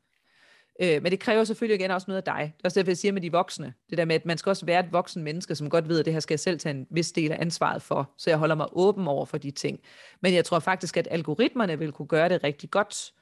[0.82, 2.52] Øh, men det kræver selvfølgelig igen også noget af dig.
[2.56, 3.74] Det er også derfor, jeg siger med de voksne.
[3.90, 6.04] Det der med, at man skal også være et voksen menneske, som godt ved, at
[6.04, 8.10] det her skal jeg selv tage en vis del af ansvaret for.
[8.18, 9.80] Så jeg holder mig åben over for de ting.
[10.20, 13.12] Men jeg tror faktisk, at algoritmerne vil kunne gøre det rigtig godt.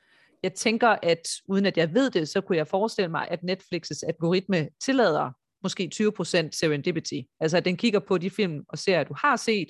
[0.43, 4.01] Jeg tænker, at uden at jeg ved det, så kunne jeg forestille mig, at Netflix's
[4.09, 5.31] algoritme tillader
[5.63, 7.21] måske 20% serendipity.
[7.41, 9.69] Altså at den kigger på de film og serier, du har set,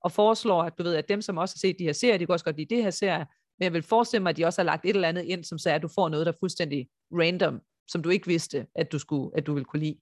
[0.00, 2.26] og foreslår, at du ved, at dem, som også har set de her serier, de
[2.26, 3.26] kan også godt lide det her serie,
[3.58, 5.58] men jeg vil forestille mig, at de også har lagt et eller andet ind, som
[5.58, 8.92] så er, at du får noget, der er fuldstændig random, som du ikke vidste, at
[8.92, 10.00] du, skulle, at du ville kunne lide.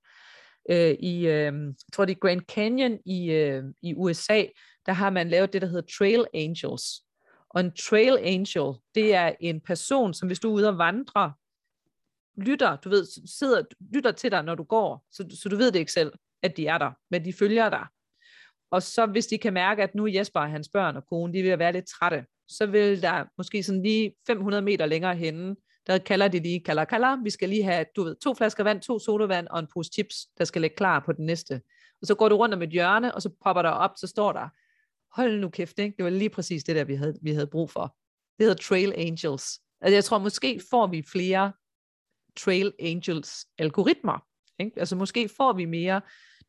[0.71, 4.45] Øh, I, øh, jeg tror det er Grand Canyon i, øh, i USA,
[4.87, 6.85] der har man lavet det, der hedder Trail Angels.
[7.51, 11.33] Og en Trail Angel, det er en person, som hvis du er ude og vandre,
[12.37, 13.63] lytter, du ved, sidder,
[13.95, 16.13] lytter til dig, når du går, så, så du ved det ikke selv,
[16.43, 17.87] at de er der, men de følger dig.
[18.71, 21.43] Og så hvis de kan mærke, at nu Jesper og hans børn og kone, de
[21.43, 25.57] vil være lidt trætte, så vil der måske sådan lige 500 meter længere henne,
[25.87, 28.81] der kalder de lige, kalder, kalder, vi skal lige have, du ved, to flasker vand,
[28.81, 31.63] to sodavand og en pose chips, der skal ligge klar på den næste.
[32.01, 34.33] Og så går du rundt om et hjørne, og så popper der op, så står
[34.33, 34.49] der,
[35.17, 35.97] hold nu kæft, ikke?
[35.97, 37.97] det var lige præcis det der, vi havde, vi havde brug for.
[38.39, 39.61] Det hedder Trail Angels.
[39.81, 41.53] Altså jeg tror, måske får vi flere
[42.37, 44.27] Trail Angels algoritmer.
[44.59, 44.81] Ikke?
[44.81, 46.01] Altså måske får vi mere,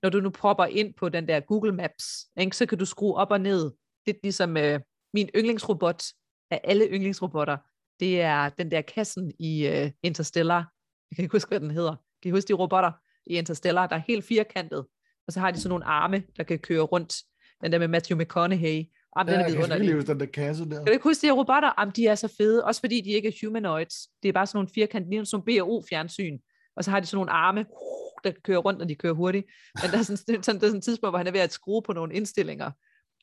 [0.02, 2.06] når du nu propper ind på den der Google Maps,
[2.40, 2.58] ikke?
[2.58, 3.72] så kan du skrue op og ned.
[4.06, 4.80] Det er ligesom øh,
[5.14, 6.04] min yndlingsrobot
[6.52, 7.58] af alle yndlingsrobotter,
[8.00, 10.72] det er den der kassen i øh, Interstellar.
[11.12, 11.96] Jeg kan ikke huske, hvad den hedder.
[12.22, 12.92] Kan I huske de robotter
[13.26, 14.86] i Interstellar, der er helt firkantet,
[15.28, 17.16] og så har de sådan nogle arme, der kan køre rundt.
[17.62, 18.84] Den der med Matthew McConaughey.
[19.18, 20.76] Jamen, ja, den er jeg kan den der kasse der.
[20.76, 21.72] Kan du ikke huske de her robotter?
[21.80, 24.08] Jamen, de er så fede, også fordi de ikke er humanoids.
[24.24, 26.38] Det er bare sådan nogle er sådan nogle BO-fjernsyn.
[26.76, 27.66] Og så har de sådan nogle arme,
[28.24, 29.46] der kører rundt, når de kører hurtigt.
[29.82, 31.54] Men der er sådan, sådan, der er sådan et tidspunkt, hvor han er ved at
[31.54, 32.72] skrue på nogle indstillinger.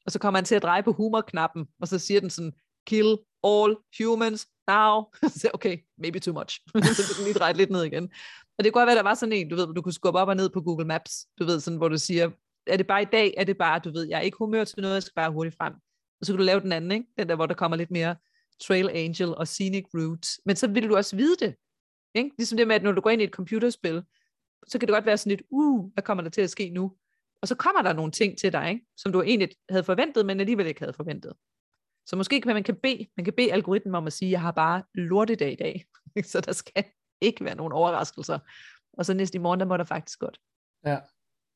[0.07, 2.53] Og så kommer han til at dreje på humorknappen, og så siger den sådan,
[2.87, 5.05] kill all humans now.
[5.41, 6.61] så okay, maybe too much.
[6.97, 8.11] så du kan lige dreje lidt ned igen.
[8.59, 10.29] Og det kunne godt være, der var sådan en, du ved, du kunne skubbe op
[10.29, 12.31] og ned på Google Maps, du ved, sådan, hvor du siger,
[12.67, 14.81] er det bare i dag, er det bare, du ved, jeg er ikke humør til
[14.81, 15.75] noget, jeg skal bare hurtigt frem.
[16.21, 17.07] Og så kan du lave den anden, ikke?
[17.19, 18.17] den der, hvor der kommer lidt mere
[18.61, 20.29] Trail Angel og Scenic Route.
[20.47, 21.55] Men så vil du også vide det.
[22.15, 22.31] Ikke?
[22.39, 24.03] Ligesom det med, at når du går ind i et computerspil,
[24.67, 26.97] så kan det godt være sådan lidt, uh, hvad kommer der til at ske nu?
[27.43, 28.87] Og så kommer der nogle ting til dig, ikke?
[28.97, 31.33] som du egentlig havde forventet, men alligevel ikke havde forventet.
[32.07, 34.53] Så måske kan man kan bede, man kan bede algoritmen om at sige, jeg har
[34.53, 35.85] bare lortedag i dag,
[36.31, 36.85] så der skal
[37.21, 38.39] ikke være nogen overraskelser.
[38.93, 40.41] Og så næste i morgen, der må der faktisk godt.
[40.87, 40.99] Ja,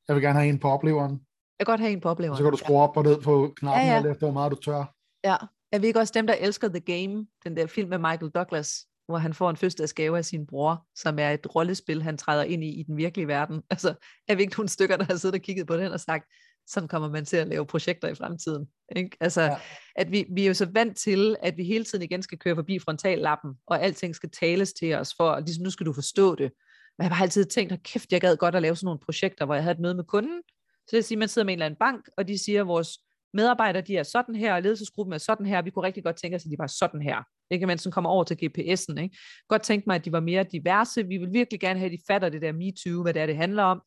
[0.09, 1.11] jeg vil gerne have en på opleveren.
[1.11, 1.19] Jeg
[1.59, 2.37] vil godt have en på opleveren.
[2.37, 4.11] Så kan du skrue op og ned på knappen, ja, ja.
[4.11, 4.95] efter hvor meget du tør.
[5.25, 5.37] Ja,
[5.73, 8.87] er vi ikke også dem, der elsker The Game, den der film med Michael Douglas,
[9.07, 12.65] hvor han får en fødselsdagsgave af sin bror, som er et rollespil, han træder ind
[12.65, 13.63] i i den virkelige verden.
[13.71, 13.95] Altså,
[14.29, 16.25] er vi ikke nogle stykker, der har siddet og kigget på den og sagt,
[16.67, 18.67] sådan kommer man til at lave projekter i fremtiden.
[18.97, 19.17] Ikke?
[19.21, 19.57] Altså, ja.
[19.97, 22.55] at vi, vi er jo så vant til, at vi hele tiden igen skal køre
[22.55, 26.53] forbi frontallappen, og alting skal tales til os, for ligesom, nu skal du forstå det.
[26.99, 29.45] Men jeg har altid tænkt, at kæft, jeg gad godt at lave sådan nogle projekter,
[29.45, 30.43] hvor jeg havde et møde med kunden.
[30.87, 32.61] Så det vil sige, at man sidder med en eller anden bank, og de siger,
[32.61, 32.99] at vores
[33.35, 36.35] medarbejdere, de er sådan her, og ledelsesgruppen er sådan her, vi kunne rigtig godt tænke
[36.35, 37.23] os, at de var sådan her.
[37.51, 37.67] Ikke?
[37.67, 39.01] Man sådan kommer over til GPS'en.
[39.03, 39.17] Ikke?
[39.49, 41.07] Godt tænke mig, at de var mere diverse.
[41.07, 43.37] Vi vil virkelig gerne have, at de fatter det der MeToo, hvad det er, det
[43.37, 43.83] handler om.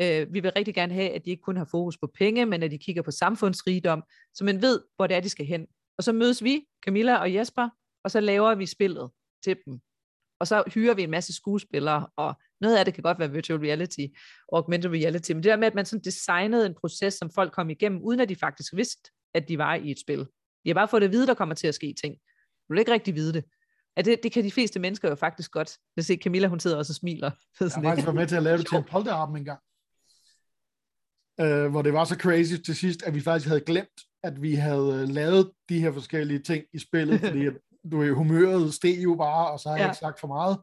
[0.00, 2.62] Øh, vi vil rigtig gerne have, at de ikke kun har fokus på penge, men
[2.62, 4.02] at de kigger på samfundsrigdom,
[4.34, 5.66] så man ved, hvor det er, de skal hen.
[5.98, 7.68] Og så mødes vi, Camilla og Jesper,
[8.04, 9.10] og så laver vi spillet
[9.44, 9.80] til dem.
[10.40, 13.60] Og så hyrer vi en masse skuespillere, og noget af det kan godt være virtual
[13.60, 14.06] reality
[14.52, 17.70] augmented reality, men det der med, at man sådan designede en proces, som folk kom
[17.70, 20.18] igennem, uden at de faktisk vidste, at de var i et spil.
[20.64, 22.14] De har bare fået at vide, der kommer til at ske ting.
[22.68, 23.44] Du vil ikke rigtig vide det.
[23.96, 25.78] At det, det kan de fleste mennesker jo faktisk godt.
[25.96, 27.30] Jeg ser Camilla, hun sidder også og smiler.
[27.60, 29.60] Jeg har faktisk været med til at lave det til en polterarben engang
[31.40, 34.54] øh, hvor det var så crazy til sidst, at vi faktisk havde glemt, at vi
[34.54, 37.44] havde lavet de her forskellige ting i spillet, fordi
[37.92, 39.90] du er humøret steg jo bare, og så har jeg ja.
[39.90, 40.58] ikke sagt for meget.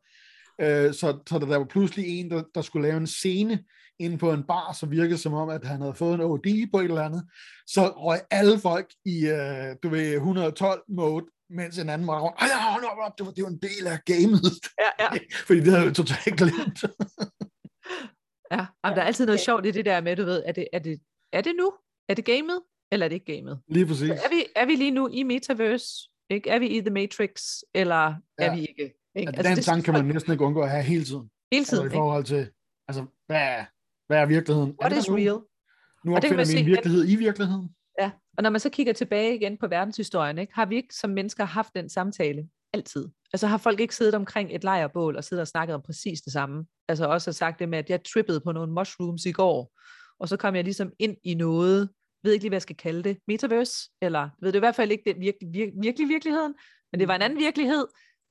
[0.61, 3.63] Øh, så, så der var pludselig en, der, der skulle lave en scene
[3.99, 6.79] inde på en bar, så virkede som om, at han havde fået en OD på
[6.79, 7.23] et eller andet.
[7.67, 12.37] Så røg alle folk i, øh, du ved, 112 mode, mens en anden var rundt,
[12.39, 14.51] ej, hold op, det var, det var en del af gamet.
[14.81, 15.19] Ja, ja.
[15.47, 16.83] Fordi det havde jeg totalt glemt.
[18.51, 20.67] Ja, og der er altid noget sjovt i det der med, du ved, er det,
[20.73, 20.99] er det,
[21.33, 21.73] er det nu?
[22.09, 22.61] Er det gamet?
[22.91, 23.61] Eller er det ikke gamet?
[23.67, 24.09] Lige præcis.
[24.09, 26.09] er, vi, er vi lige nu i Metaverse?
[26.29, 26.49] Ikke?
[26.49, 27.41] Er vi i The Matrix?
[27.73, 28.45] Eller ja.
[28.45, 28.93] er vi ikke?
[29.17, 29.29] Ikke?
[29.29, 31.29] Altså, den det, sang kan man næsten ikke undgå at have hele tiden.
[31.51, 32.49] Hele tiden, altså, I forhold til,
[32.87, 33.65] altså, hvad er,
[34.07, 34.75] hvad er virkeligheden?
[34.81, 35.39] What er is real?
[36.05, 37.69] Nu opfinder vi en virkelighed at, i virkeligheden.
[37.99, 41.09] Ja, og når man så kigger tilbage igen på verdenshistorien, ikke, har vi ikke som
[41.09, 43.07] mennesker haft den samtale altid?
[43.33, 46.33] Altså har folk ikke siddet omkring et lejrbål og siddet og snakket om præcis det
[46.33, 46.65] samme?
[46.87, 49.73] Altså også har sagt det med, at jeg trippede på nogle mushrooms i går,
[50.19, 51.89] og så kom jeg ligesom ind i noget,
[52.23, 54.91] ved ikke lige, hvad jeg skal kalde det, metaverse, eller ved det i hvert fald
[54.91, 56.53] ikke den virkelig, vir, virkelig virkeligheden,
[56.91, 57.87] men det var en anden virkelighed,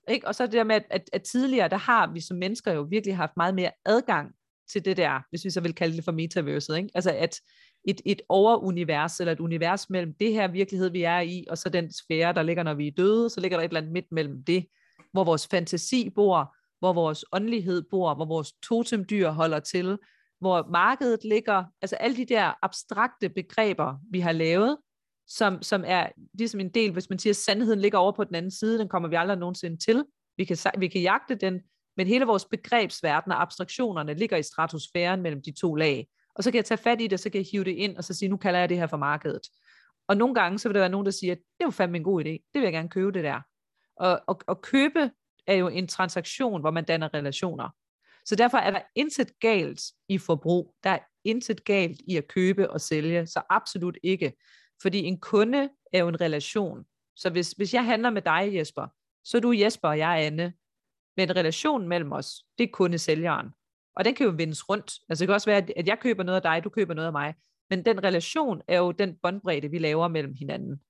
[0.08, 0.26] ikke?
[0.26, 2.82] Og så det der med, at, at, at tidligere, der har vi som mennesker jo
[2.90, 4.32] virkelig haft meget mere adgang
[4.72, 6.90] til det der, hvis vi så vil kalde det for metaverset, ikke?
[6.94, 7.40] Altså at
[7.84, 11.68] et, et overunivers, eller et univers mellem det her virkelighed, vi er i, og så
[11.68, 14.12] den sfære, der ligger, når vi er døde, så ligger der et eller andet midt
[14.12, 14.66] mellem det,
[15.12, 19.98] hvor vores fantasi bor, hvor vores åndelighed bor, hvor vores totemdyr holder til,
[20.40, 24.78] hvor markedet ligger, altså alle de der abstrakte begreber, vi har lavet,
[25.26, 28.34] som, som er ligesom en del, hvis man siger, at sandheden ligger over på den
[28.34, 30.04] anden side, den kommer vi aldrig nogensinde til.
[30.36, 31.60] Vi kan, vi kan jagte den,
[31.96, 36.08] men hele vores begrebsverden og abstraktionerne ligger i stratosfæren mellem de to lag.
[36.34, 38.04] Og så kan jeg tage fat i det, så kan jeg hive det ind, og
[38.04, 39.42] så sige, nu kalder jeg det her for markedet.
[40.08, 42.04] Og nogle gange, så vil der være nogen, der siger, det er jo fandme en
[42.04, 43.40] god idé, det vil jeg gerne købe det der.
[43.96, 45.10] Og, og, og købe
[45.46, 47.68] er jo en transaktion, hvor man danner relationer.
[48.24, 50.74] Så derfor er der intet galt i forbrug.
[50.84, 54.32] Der er intet galt i at købe og sælge, så absolut ikke.
[54.82, 56.84] Fordi en kunde er jo en relation.
[57.16, 58.86] Så hvis, hvis jeg handler med dig, Jesper,
[59.24, 60.52] så er du Jesper, og jeg er Anne.
[61.16, 63.50] Men relation mellem os, det er kunde-sælgeren.
[63.96, 64.92] Og den kan jo vendes rundt.
[65.08, 67.12] Altså det kan også være, at jeg køber noget af dig, du køber noget af
[67.12, 67.34] mig.
[67.70, 70.80] Men den relation er jo den båndbredde, vi laver mellem hinanden.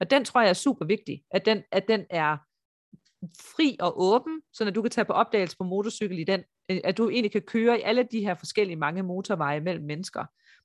[0.00, 2.36] Og den tror jeg er super vigtig, at den, at den er
[3.56, 6.98] fri og åben, så du kan tage på opdagelse på motorcykel i den, øh, at
[6.98, 10.24] du egentlig kan køre i alle de her forskellige mange motorveje mellem mennesker.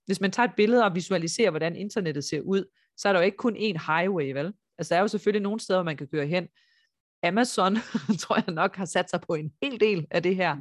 [0.10, 2.66] Hvis man tager et billede og visualiserer, hvordan internettet ser ud,
[2.98, 4.54] så er der jo ikke kun én highway, vel?
[4.78, 6.48] Altså der er jo selvfølgelig nogle steder, hvor man kan køre hen.
[7.24, 7.76] Amazon,
[8.22, 10.56] tror jeg nok, har sat sig på en hel del af det her.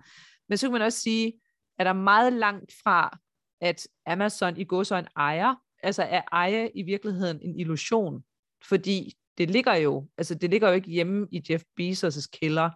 [0.49, 1.33] Men så kan man også sige,
[1.79, 3.19] at der er meget langt fra,
[3.61, 8.25] at Amazon i går så en ejer, altså er ejer i virkeligheden en illusion,
[8.69, 12.71] fordi det ligger jo, altså det ligger jo ikke hjemme i Jeff Bezos' kælder,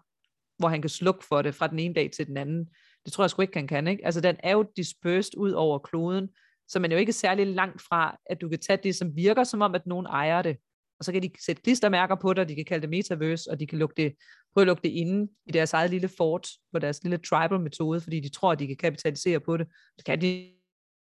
[0.59, 2.69] hvor han kan slukke for det fra den ene dag til den anden.
[3.05, 4.07] Det tror jeg sgu ikke, han kan, ikke?
[4.07, 6.29] Altså den er jo dispersed ud over kloden,
[6.73, 9.45] så man er jo ikke særlig langt fra, at du kan tage det, som virker
[9.45, 10.57] som om, at nogen ejer det,
[10.99, 13.67] og så kan de sætte klistermærker på det, de kan kalde det metaverse, og de
[13.67, 14.15] kan lukke det,
[14.55, 18.01] prøve at lukke det inde i deres eget lille fort, på deres lille tribal metode,
[18.01, 19.67] fordi de tror, at de kan kapitalisere på det.
[19.97, 20.53] Det kan de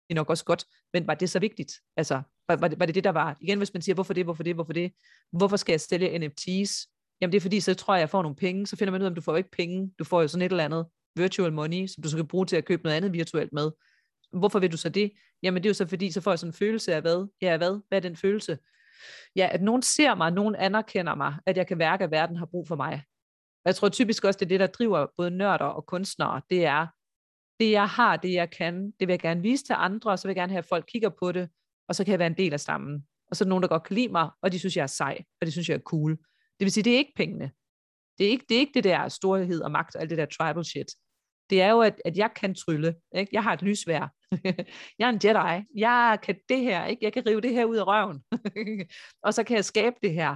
[0.09, 1.73] nok også godt, men var det så vigtigt?
[1.97, 3.37] Altså, var, var, det, var det det, der var?
[3.41, 4.91] Igen, hvis man siger, hvorfor det, hvorfor det, hvorfor det?
[5.31, 6.87] Hvorfor skal jeg sælge NFTs?
[7.21, 9.05] Jamen det er fordi, så tror jeg, jeg får nogle penge, så finder man ud
[9.05, 11.87] af, om du får ikke penge, du får jo sådan et eller andet virtual money,
[11.87, 13.71] som du så kan bruge til at købe noget andet virtuelt med.
[14.31, 15.11] Hvorfor vil du så det?
[15.43, 17.27] Jamen det er jo så fordi, så får jeg sådan en følelse af hvad?
[17.41, 17.81] Ja, hvad?
[17.87, 18.57] Hvad er den følelse?
[19.35, 22.45] Ja, at nogen ser mig, nogen anerkender mig, at jeg kan værke, at verden har
[22.45, 22.93] brug for mig.
[23.65, 26.65] Og jeg tror typisk også, det er det, der driver både nørder og kunstnere, det
[26.65, 26.87] er,
[27.59, 30.27] det jeg har, det jeg kan, det vil jeg gerne vise til andre, og så
[30.27, 31.49] vil jeg gerne have, at folk kigger på det,
[31.87, 33.07] og så kan jeg være en del af stammen.
[33.29, 34.87] Og så er der nogen, der godt kan lide mig, og de synes, jeg er
[34.87, 36.11] sej, og de synes, jeg er cool.
[36.59, 37.51] Det vil sige, det er ikke pengene.
[38.17, 40.25] Det er ikke det, er ikke det der storhed og magt og alt det der
[40.25, 40.87] tribal shit.
[41.49, 42.95] Det er jo, at, at jeg kan trylle.
[43.15, 43.29] Ikke?
[43.33, 44.13] Jeg har et lysvær.
[44.99, 45.65] jeg er en Jedi.
[45.75, 46.85] Jeg kan det her.
[46.85, 47.05] Ikke?
[47.05, 48.23] Jeg kan rive det her ud af røven.
[49.25, 50.35] og så kan jeg skabe det her.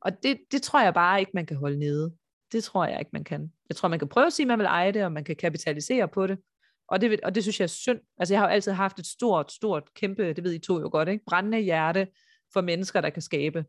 [0.00, 2.14] Og det, det tror jeg bare ikke, man kan holde nede.
[2.52, 3.52] Det tror jeg ikke, man kan.
[3.68, 5.36] Jeg tror, man kan prøve at sige, at man vil eje det, og man kan
[5.36, 6.38] kapitalisere på det.
[6.88, 8.00] Og det, og det synes jeg er synd.
[8.18, 10.88] Altså jeg har jo altid haft et stort, stort, kæmpe, det ved I to jo
[10.92, 11.24] godt, ikke?
[11.24, 12.08] brændende hjerte
[12.52, 13.64] for mennesker, der kan skabe.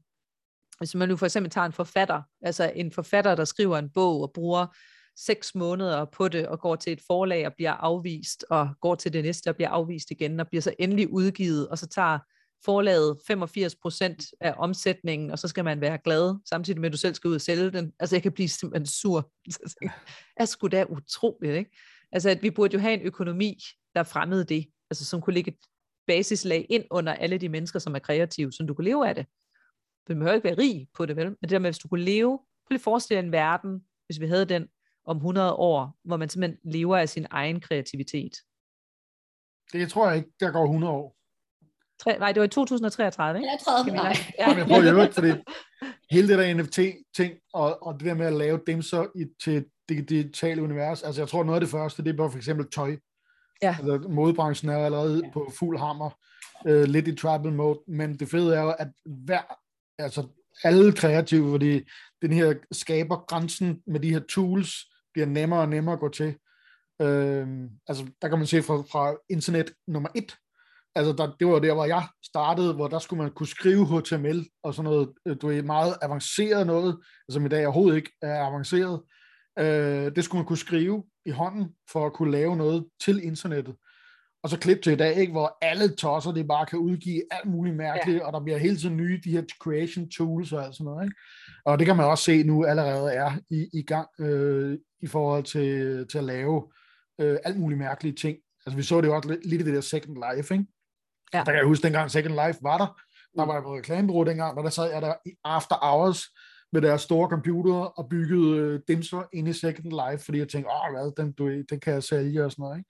[0.78, 4.22] Hvis man nu for eksempel tager en forfatter, altså en forfatter, der skriver en bog
[4.22, 4.68] og bruger
[5.18, 9.13] seks måneder på det, og går til et forlag og bliver afvist, og går til
[9.13, 12.20] det næste og bliver afvist igen, og bliver så endelig udgivet, og så tager
[12.65, 17.15] forlaget 85% af omsætningen, og så skal man være glad, samtidig med, at du selv
[17.15, 17.93] skal ud og sælge den.
[17.99, 19.32] Altså, jeg kan blive simpelthen sur.
[20.39, 21.78] Jeg skulle da utroligt, ikke?
[22.11, 23.59] Altså, at vi burde jo have en økonomi,
[23.95, 25.57] der fremmede det, altså som kunne ligge et
[26.07, 29.26] basislag ind under alle de mennesker, som er kreative, så du kunne leve af det.
[30.07, 31.26] Du behøver ikke være rig på det, vel?
[31.26, 34.28] Men det der med, hvis du kunne leve, prøv lige forestille en verden, hvis vi
[34.28, 34.68] havde den
[35.08, 38.32] om 100 år, hvor man simpelthen lever af sin egen kreativitet.
[39.74, 41.18] Det tror jeg ikke, der går 100 år.
[41.99, 43.49] Tre, nej, det var i 2033, ikke?
[43.49, 44.14] Jeg tror, nej.
[44.39, 44.55] Ja.
[44.55, 45.32] Jeg prøver at øvrigt, fordi
[46.12, 49.66] hele det der NFT-ting, og, og det der med at lave dem så i, til
[49.89, 52.97] det digitale univers, altså jeg tror noget af det første, det er for eksempel tøj.
[53.62, 53.76] Ja.
[53.80, 55.32] Altså, modebranchen er allerede ja.
[55.32, 56.10] på fuld hammer,
[56.68, 59.41] øh, lidt i tribal mode, men det fede er jo, at hver,
[59.99, 60.28] altså
[60.64, 61.82] alle kreative, fordi
[62.22, 64.86] den her skaber grænsen med de her tools,
[65.18, 66.38] bliver nemmere og nemmere at gå til.
[67.01, 67.47] Øh,
[67.88, 70.36] altså, der kan man se fra, fra internet nummer et,
[70.95, 74.49] altså der, det var der, hvor jeg startede, hvor der skulle man kunne skrive HTML
[74.63, 76.99] og sådan noget, øh, du er meget avanceret noget,
[77.30, 79.01] som i dag overhovedet ikke er avanceret.
[79.59, 83.76] Øh, det skulle man kunne skrive i hånden, for at kunne lave noget til internettet.
[84.48, 87.50] Og så klip til i dag, ikke, hvor alle tosser, det bare kan udgive alt
[87.50, 88.26] muligt mærkeligt, ja.
[88.26, 91.06] og der bliver hele tiden nye, de her creation tools og alt sådan noget.
[91.06, 91.16] Ikke?
[91.66, 95.43] Og det kan man også se nu allerede er i, i gang øh, i forhold
[95.43, 96.72] til, til at lave
[97.22, 98.38] øh, alt muligt mærkelige ting.
[98.66, 100.66] Altså vi så det jo også lidt, lidt i det der Second Life, ikke?
[101.34, 101.38] Ja.
[101.38, 103.02] Der kan jeg huske, dengang Second Life var der,
[103.36, 106.24] der var jeg på reklamebureau dengang, og der sad jeg der i after hours
[106.74, 110.70] med deres store computer og byggede øh, dimser ind i Second Life, fordi jeg tænkte,
[110.72, 112.89] åh, hvad, den, du, den kan jeg sælge og sådan noget, ikke?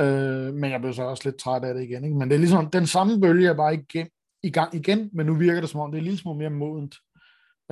[0.00, 2.16] Øh, men jeg blev så også lidt træt af det igen, ikke?
[2.16, 4.08] Men det er ligesom, den samme bølge er bare igen,
[4.42, 6.94] i gang igen, men nu virker det som om, det er lidt smule mere modent.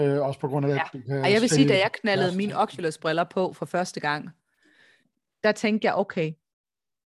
[0.01, 0.83] Øh, også på grund af, at Ja.
[0.99, 4.01] du kan Og jeg vil sige, da jeg knaldede deres- mine Oculus-briller på for første
[4.01, 4.29] gang,
[5.45, 6.33] der tænkte jeg, okay,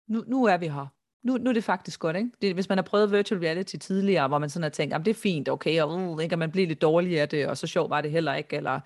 [0.09, 0.87] nu, nu er vi her.
[1.27, 2.31] Nu, nu er det faktisk godt, ikke?
[2.43, 5.15] Det, hvis man har prøvet virtual reality tidligere, hvor man sådan har tænkt, det er
[5.15, 7.91] fint, okay, og, uh, ikke, og man bliver lidt dårlig af det, og så sjov
[7.91, 8.81] var det heller ikke, eller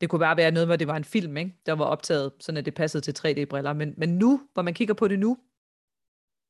[0.00, 1.54] det kunne bare være noget, hvor det var en film, ikke?
[1.66, 3.72] der var optaget, sådan at det passede til 3D-briller.
[3.72, 5.38] Men, men nu, hvor man kigger på det nu,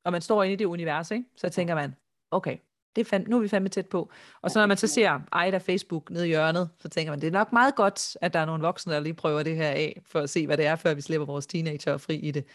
[0.07, 1.25] og man står inde i det univers, ikke?
[1.35, 1.95] så tænker man,
[2.31, 2.57] okay,
[2.95, 4.11] det er fand, nu er vi fandme tæt på.
[4.41, 7.27] Og så når man så ser Ejda Facebook nede i hjørnet, så tænker man, det
[7.27, 10.01] er nok meget godt, at der er nogle voksne, der lige prøver det her af,
[10.05, 12.45] for at se, hvad det er, før vi slipper vores teenager fri i det.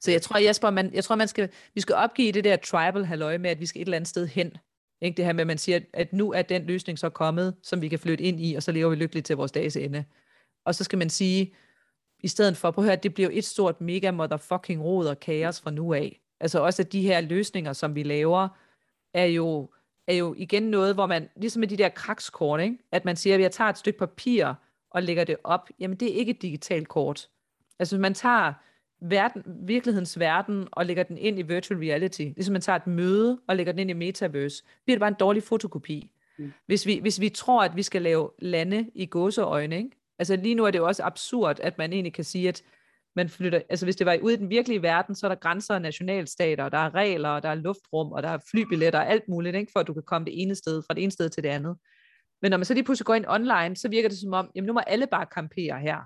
[0.00, 3.04] Så jeg tror, Jesper, man, jeg tror, man skal, vi skal opgive det der tribal
[3.04, 4.52] halløj med, at vi skal et eller andet sted hen.
[5.00, 7.82] Ikke det her med, at man siger, at nu er den løsning så kommet, som
[7.82, 10.04] vi kan flytte ind i, og så lever vi lykkeligt til vores dages ende.
[10.64, 11.54] Og så skal man sige,
[12.20, 15.60] i stedet for, prøv at høre, det bliver et stort mega motherfucking rod og kaos
[15.60, 16.20] fra nu af.
[16.40, 18.48] Altså også at de her løsninger, som vi laver,
[19.14, 19.70] er jo,
[20.06, 22.78] er jo igen noget, hvor man, ligesom med de der krakskort, ikke?
[22.92, 24.54] at man siger, at jeg tager et stykke papir
[24.90, 27.28] og lægger det op, jamen det er ikke et digitalt kort.
[27.78, 28.52] Altså man tager
[29.00, 33.40] verden, virkelighedens verden og lægger den ind i virtual reality, ligesom man tager et møde
[33.48, 36.10] og lægger den ind i metaverse, bliver det bare en dårlig fotokopi.
[36.38, 36.52] Mm.
[36.66, 39.90] Hvis, vi, hvis vi tror, at vi skal lave lande i gåseøjne, ikke?
[40.18, 42.62] altså lige nu er det jo også absurd, at man egentlig kan sige, at
[43.16, 45.74] man flytter, altså hvis det var ude i den virkelige verden, så er der grænser
[45.74, 49.10] af nationalstater, og der er regler, og der er luftrum, og der er flybilletter og
[49.10, 49.72] alt muligt, ikke?
[49.72, 51.76] for at du kan komme det ene sted, fra det ene sted til det andet.
[52.42, 54.66] Men når man så lige pludselig går ind online, så virker det som om, jamen
[54.66, 55.98] nu må alle bare campere her.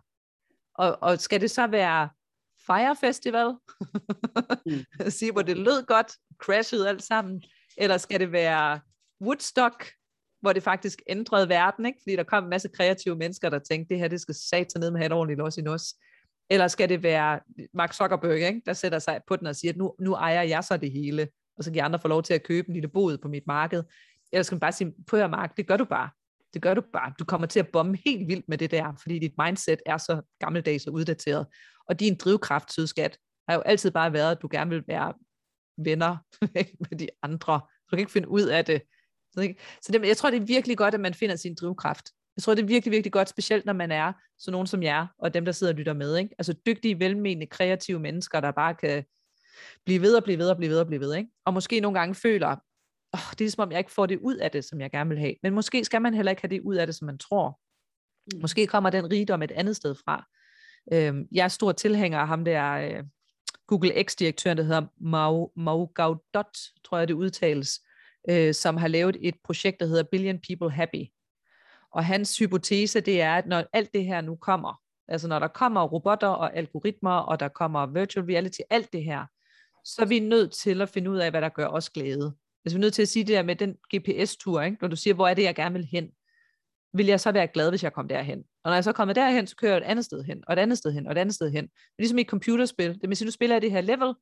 [0.75, 2.09] Og, og skal det så være
[2.67, 3.55] Fire Festival?
[4.67, 5.11] Mm.
[5.19, 7.43] Sige, hvor det lød godt, crashede alt sammen.
[7.79, 8.81] Eller skal det være
[9.21, 9.93] Woodstock,
[10.41, 11.99] hvor det faktisk ændrede verden, ikke?
[12.03, 14.91] fordi der kom en masse kreative mennesker, der tænkte, det her det skal satan ned
[14.91, 15.95] med at have et ordentligt los i nos.
[16.51, 17.41] Eller skal det være
[17.75, 18.63] Mark Zuckerberg, ikke?
[18.67, 21.29] der sætter sig på den og siger, at nu, nu ejer jeg så det hele,
[21.57, 23.47] og så kan de andre få lov til at købe en lille bod på mit
[23.47, 23.83] marked.
[24.33, 26.11] Eller skal man bare sige, på her Mark, det gør du bare.
[26.55, 27.13] Det gør du bare.
[27.19, 30.23] Du kommer til at bombe helt vildt med det der, fordi dit mindset er så
[30.39, 31.47] gammeldags og uddateret.
[31.89, 35.15] Og din drivkraft, sydskat, har jo altid bare været, at du gerne vil være
[35.85, 36.17] venner
[36.91, 37.61] med de andre.
[37.91, 38.83] Du kan ikke finde ud af det.
[39.33, 39.61] Så, ikke?
[39.83, 42.11] så det, jeg tror, det er virkelig godt, at man finder sin drivkraft.
[42.41, 45.07] Jeg tror, det er virkelig, virkelig godt, specielt når man er så nogen som jer,
[45.19, 46.17] og dem, der sidder og lytter med.
[46.17, 46.35] Ikke?
[46.39, 49.05] Altså dygtige, velmenende, kreative mennesker, der bare kan
[49.85, 51.15] blive ved og blive ved og blive ved og blive ved.
[51.15, 51.31] Ikke?
[51.45, 52.57] Og måske nogle gange føler,
[53.13, 55.11] oh, det er som om, jeg ikke får det ud af det, som jeg gerne
[55.11, 55.35] vil have.
[55.43, 57.61] Men måske skal man heller ikke have det ud af det, som man tror.
[58.33, 58.41] Mm.
[58.41, 60.27] Måske kommer den rigdom et andet sted fra.
[60.93, 63.05] Øhm, jeg er stor tilhænger af ham der, øh,
[63.67, 67.81] Google X-direktøren, der hedder Mau, Mau Gaudot, tror jeg det udtales,
[68.31, 71.05] øh, som har lavet et projekt, der hedder Billion People Happy.
[71.93, 75.49] Og hans hypotese, det er, at når alt det her nu kommer, altså når der
[75.49, 79.27] kommer robotter og algoritmer, og der kommer virtual reality, alt det her,
[79.85, 82.35] så er vi nødt til at finde ud af, hvad der gør os glæde.
[82.65, 84.77] Altså vi er nødt til at sige det der med den GPS-tur, ikke?
[84.81, 86.11] når du siger, hvor er det, jeg gerne vil hen,
[86.93, 88.39] vil jeg så være glad, hvis jeg kom derhen.
[88.39, 90.59] Og når jeg så kommer derhen, så kører jeg et andet sted hen, og et
[90.59, 91.65] andet sted hen, og et andet sted hen.
[91.65, 92.95] Det er ligesom i et computerspil.
[93.01, 94.15] Det vil sige, du spiller jeg det her level,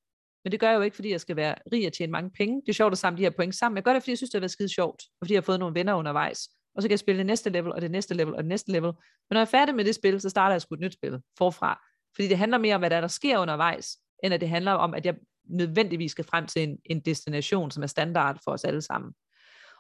[0.44, 2.62] men det gør jeg jo ikke, fordi jeg skal være rig og tjene mange penge.
[2.66, 3.76] Det er sjovt at samle de her point sammen.
[3.76, 5.44] Jeg gør det, fordi jeg synes, det har været skide sjovt, og fordi jeg har
[5.44, 6.48] fået nogle venner undervejs.
[6.78, 8.72] Og så kan jeg spille det næste level, og det næste level, og det næste
[8.72, 8.92] level.
[8.92, 11.20] Men når jeg er færdig med det spil, så starter jeg sgu et nyt spil
[11.38, 11.80] forfra.
[12.14, 14.72] Fordi det handler mere om, hvad der, er, der sker undervejs, end at det handler
[14.72, 15.14] om, at jeg
[15.44, 19.12] nødvendigvis skal frem til en, en destination, som er standard for os alle sammen.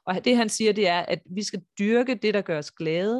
[0.06, 3.16] Og det han siger, det er, at vi skal dyrke det, der gør os glade.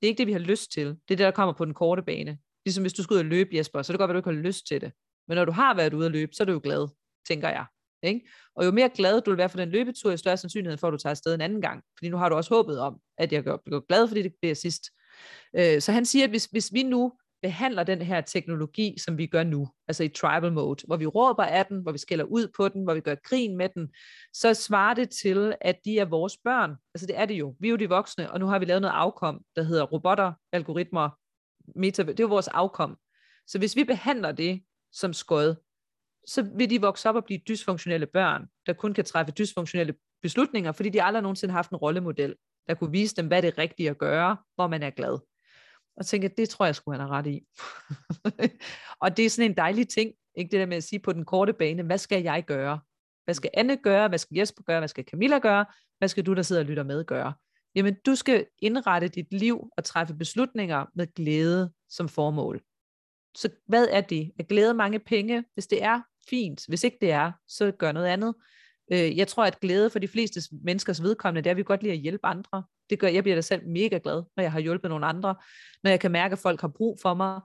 [0.00, 0.86] Det er ikke det, vi har lyst til.
[0.86, 2.38] Det er det, der kommer på den korte bane.
[2.64, 4.30] Ligesom hvis du skal ud og løbe, Jesper, så er det godt, at du ikke
[4.30, 4.92] har lyst til det.
[5.28, 6.88] Men når du har været ude at løbe, så er du jo glad,
[7.28, 7.64] tænker jeg.
[8.04, 8.28] Ikke?
[8.56, 10.92] Og jo mere glad du vil være for den løbetur, jo større sandsynlighed for, at
[10.92, 11.82] du tager afsted en anden gang.
[11.98, 14.82] Fordi nu har du også håbet om, at jeg bliver glad, fordi det bliver sidst.
[15.56, 19.26] Øh, så han siger, at hvis, hvis vi nu behandler den her teknologi, som vi
[19.26, 22.48] gør nu, altså i tribal mode, hvor vi råber af den, hvor vi skælder ud
[22.56, 23.88] på den, hvor vi gør grin med den,
[24.32, 26.76] så svarer det til, at de er vores børn.
[26.94, 27.56] Altså det er det jo.
[27.60, 30.32] Vi er jo de voksne, og nu har vi lavet noget afkom, der hedder robotter,
[30.52, 31.10] algoritmer,
[31.76, 32.96] meta, det er jo vores afkom.
[33.46, 35.54] Så hvis vi behandler det som skød,
[36.28, 40.72] så vil de vokse op og blive dysfunktionelle børn, der kun kan træffe dysfunktionelle beslutninger,
[40.72, 42.34] fordi de aldrig nogensinde har haft en rollemodel,
[42.68, 45.18] der kunne vise dem, hvad det er rigtigt at gøre, hvor man er glad.
[45.96, 47.40] Og tænke, det tror jeg skulle han have ret i.
[49.02, 51.24] og det er sådan en dejlig ting, ikke det der med at sige på den
[51.24, 52.80] korte bane, hvad skal jeg gøre?
[53.24, 54.08] Hvad skal Anne gøre?
[54.08, 54.80] Hvad skal Jesper gøre?
[54.80, 55.64] Hvad skal Camilla gøre?
[55.98, 57.32] Hvad skal du, der sidder og lytter med, gøre?
[57.74, 62.62] Jamen, du skal indrette dit liv og træffe beslutninger med glæde som formål.
[63.36, 64.32] Så hvad er det?
[64.38, 65.44] At glæde mange penge?
[65.54, 66.00] Hvis det er
[66.30, 66.66] fint.
[66.68, 68.34] Hvis ikke det er, så gør noget andet.
[68.92, 71.82] Øh, jeg tror, at glæde for de fleste menneskers vedkommende, det er, at vi godt
[71.82, 72.62] lide at hjælpe andre.
[72.90, 75.34] Det gør, jeg bliver da selv mega glad, når jeg har hjulpet nogle andre.
[75.82, 77.40] Når jeg kan mærke, at folk har brug for mig.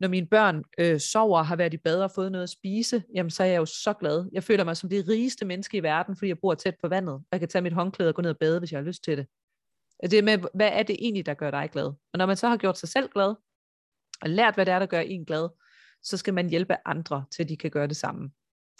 [0.00, 3.30] Når mine børn øh, sover, har været i bad og fået noget at spise, jamen
[3.30, 4.28] så er jeg jo så glad.
[4.32, 7.14] Jeg føler mig som det rigeste menneske i verden, fordi jeg bor tæt på vandet.
[7.14, 9.04] Og jeg kan tage mit håndklæde og gå ned og bade, hvis jeg har lyst
[9.04, 9.26] til det.
[10.10, 11.84] Det med, hvad er det egentlig, der gør dig glad?
[11.84, 13.34] Og når man så har gjort sig selv glad,
[14.22, 15.48] og lært, hvad det er, der gør en glad,
[16.02, 18.30] så skal man hjælpe andre til, at de kan gøre det samme.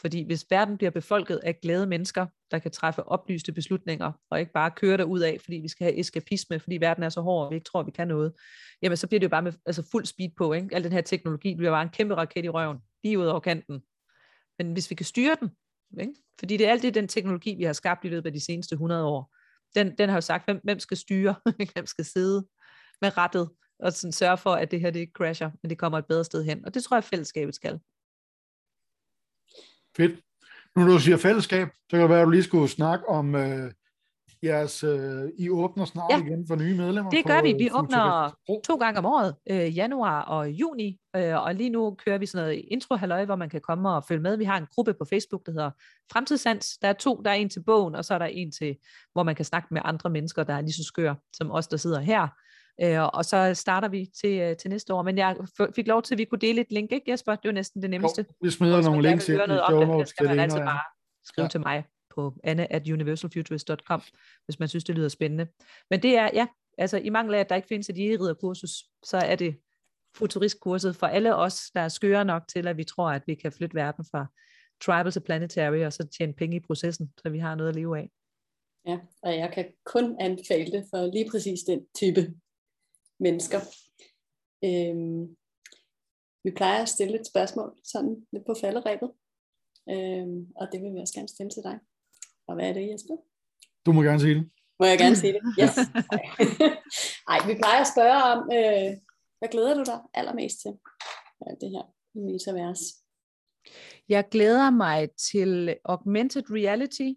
[0.01, 4.53] Fordi hvis verden bliver befolket af glade mennesker, der kan træffe oplyste beslutninger, og ikke
[4.53, 7.51] bare køre ud af, fordi vi skal have eskapisme, fordi verden er så hård, og
[7.51, 8.33] vi ikke tror, vi kan noget,
[8.83, 10.53] jamen så bliver det jo bare med altså fuld speed på.
[10.53, 10.69] Ikke?
[10.73, 13.83] Al den her teknologi bliver bare en kæmpe raket i røven, lige ud over kanten.
[14.59, 15.51] Men hvis vi kan styre den,
[16.01, 16.15] ikke?
[16.39, 18.73] fordi det er alt det, den teknologi, vi har skabt i løbet af de seneste
[18.73, 19.35] 100 år,
[19.75, 21.35] den, den har jo sagt, hvem, hvem skal styre,
[21.75, 22.47] hvem skal sidde
[23.01, 23.51] med rettet,
[23.83, 26.25] og sådan sørge for, at det her det ikke crasher, men det kommer et bedre
[26.25, 26.65] sted hen.
[26.67, 27.81] Og det tror jeg, fællesskabet skal.
[29.97, 30.21] Fedt.
[30.77, 33.35] Nu når du siger fællesskab, så kan det være, at du lige skulle snakke om
[33.35, 33.73] øh,
[34.43, 36.19] jeres, øh, I åbner snart ja.
[36.19, 37.11] igen for nye medlemmer.
[37.11, 37.53] Det gør på, vi.
[37.53, 42.19] Vi åbner to gange om året, øh, januar og juni, øh, og lige nu kører
[42.19, 44.37] vi sådan noget intro halløj, hvor man kan komme og følge med.
[44.37, 45.71] Vi har en gruppe på Facebook, der hedder
[46.13, 46.79] Fremtidssans.
[46.79, 48.77] Der er to, der er en til bogen, og så er der en til,
[49.13, 51.77] hvor man kan snakke med andre mennesker, der er lige så skør som os, der
[51.77, 52.29] sidder her.
[52.83, 55.03] Øh, og så starter vi til, øh, til næste år.
[55.03, 55.37] Men jeg
[55.75, 57.35] fik lov til, at vi kunne dele et link, ikke Jesper?
[57.35, 58.27] Det var næsten det nemmeste.
[58.29, 60.09] Jo, vi smider nogle links ind i show notes.
[60.09, 60.81] Så skal man altid bare
[61.25, 61.49] skrive ja.
[61.49, 64.03] til mig på anne at universalfuturist.com,
[64.45, 65.47] hvis man synes, det lyder spændende.
[65.91, 66.47] Men det er, ja,
[66.79, 68.71] altså i mangel af, at der ikke findes et jægerridderkursus,
[69.03, 69.57] så er det
[70.17, 73.53] futuristkurset for alle os, der er skøre nok til, at vi tror, at vi kan
[73.53, 74.27] flytte verden fra
[74.81, 77.99] tribal til planetary, og så tjene penge i processen, så vi har noget at leve
[77.99, 78.11] af.
[78.87, 82.35] Ja, og jeg kan kun anbefale det for lige præcis den type
[83.21, 83.61] mennesker.
[84.65, 85.37] Øhm,
[86.45, 89.11] vi plejer at stille et spørgsmål sådan lidt på falderæbet,
[89.93, 91.79] øhm, og det vil vi også gerne stille til dig.
[92.49, 93.17] Og hvad er det, Jesper?
[93.87, 94.51] Du må gerne sige det.
[94.81, 95.43] Må jeg gerne sige det?
[95.61, 95.75] Yes.
[97.33, 98.91] Ej, vi plejer at spørge om, øh,
[99.39, 100.73] hvad glæder du dig allermest til?
[101.41, 102.85] Ja, det her metaverse.
[104.09, 107.11] Jeg glæder mig til augmented reality,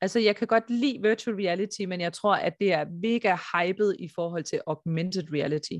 [0.00, 3.94] Altså, jeg kan godt lide virtual reality, men jeg tror, at det er mega hyped
[3.98, 5.78] i forhold til augmented reality.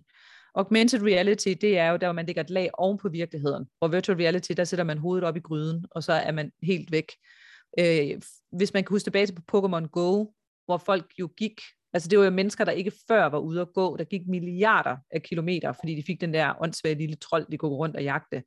[0.55, 3.67] Augmented reality, det er jo der, hvor man lægger et lag oven på virkeligheden.
[3.79, 6.93] Hvor virtual reality, der sætter man hovedet op i gryden, og så er man helt
[6.93, 7.13] væk.
[7.79, 8.21] Øh,
[8.53, 10.27] hvis man kan huske tilbage til Pokémon Go,
[10.67, 11.61] hvor folk jo gik,
[11.93, 14.97] altså det var jo mennesker, der ikke før var ude at gå, der gik milliarder
[15.11, 18.03] af kilometer, fordi de fik den der åndssvage lille trold, de kunne gå rundt og
[18.03, 18.43] jagte.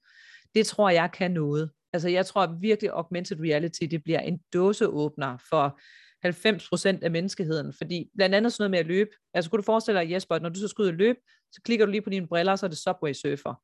[0.55, 1.69] Det tror jeg kan noget.
[1.94, 5.80] Altså jeg tror virkelig, augmented reality, det bliver en dåseåbner for
[6.28, 10.00] 90% af menneskeheden, fordi blandt andet sådan noget med at løbe, altså kunne du forestille
[10.00, 11.20] dig, Jesper, at når du så skal ud og løbe,
[11.52, 13.62] så klikker du lige på dine briller, så er det Subway Surfer.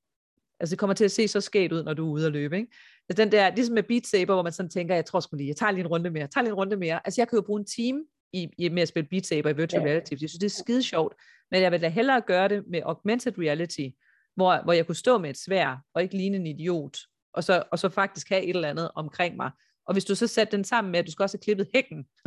[0.60, 2.58] Altså det kommer til at se så skægt ud, når du er ude at løbe,
[2.58, 2.72] ikke?
[3.10, 5.48] Altså den der, ligesom med Beat Saber, hvor man sådan tænker, jeg tror sgu lige,
[5.48, 7.00] jeg tager lige en runde mere, jeg tager lige en runde mere.
[7.06, 8.04] Altså jeg kan jo bruge en time
[8.34, 9.88] i, i, med at spille Beat Saber i virtual ja.
[9.88, 11.16] reality, jeg synes, det er skide sjovt,
[11.52, 13.88] men jeg vil da hellere gøre det med augmented reality,
[14.36, 16.98] hvor, hvor jeg kunne stå med et svær, og ikke ligne en idiot,
[17.38, 19.52] og så, og så faktisk have et eller andet omkring mig.
[19.86, 22.04] Og hvis du så sætter den sammen med, at du skal også have klippet hækken,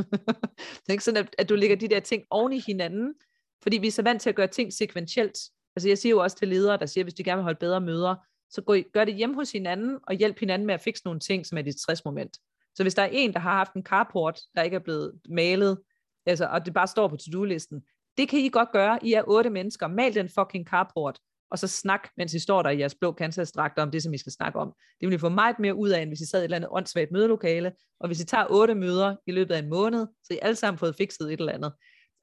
[0.77, 3.15] det er ikke sådan, at, at du lægger de der ting oven i hinanden,
[3.63, 5.39] fordi vi er så vant til at gøre ting sekventielt.
[5.77, 7.59] Altså jeg siger jo også til ledere, der siger, at hvis de gerne vil holde
[7.59, 8.15] bedre møder,
[8.51, 11.47] så gå, gør det hjemme hos hinanden, og hjælp hinanden med at fikse nogle ting,
[11.47, 12.37] som er dit stressmoment.
[12.75, 15.79] Så hvis der er en, der har haft en carport, der ikke er blevet malet,
[16.27, 17.83] altså, og det bare står på to-do-listen,
[18.17, 18.99] det kan I godt gøre.
[19.03, 19.87] I er otte mennesker.
[19.87, 21.19] Mal den fucking carport
[21.51, 24.19] og så snak, mens I står der i jeres blå kansasdragter om det, som I
[24.19, 24.73] skal snakke om.
[25.01, 26.57] Det vil I få meget mere ud af, end hvis I sad i et eller
[26.57, 30.35] andet åndssvagt mødelokale, og hvis I tager otte møder i løbet af en måned, så
[30.35, 31.73] I alle sammen fået fikset et eller andet.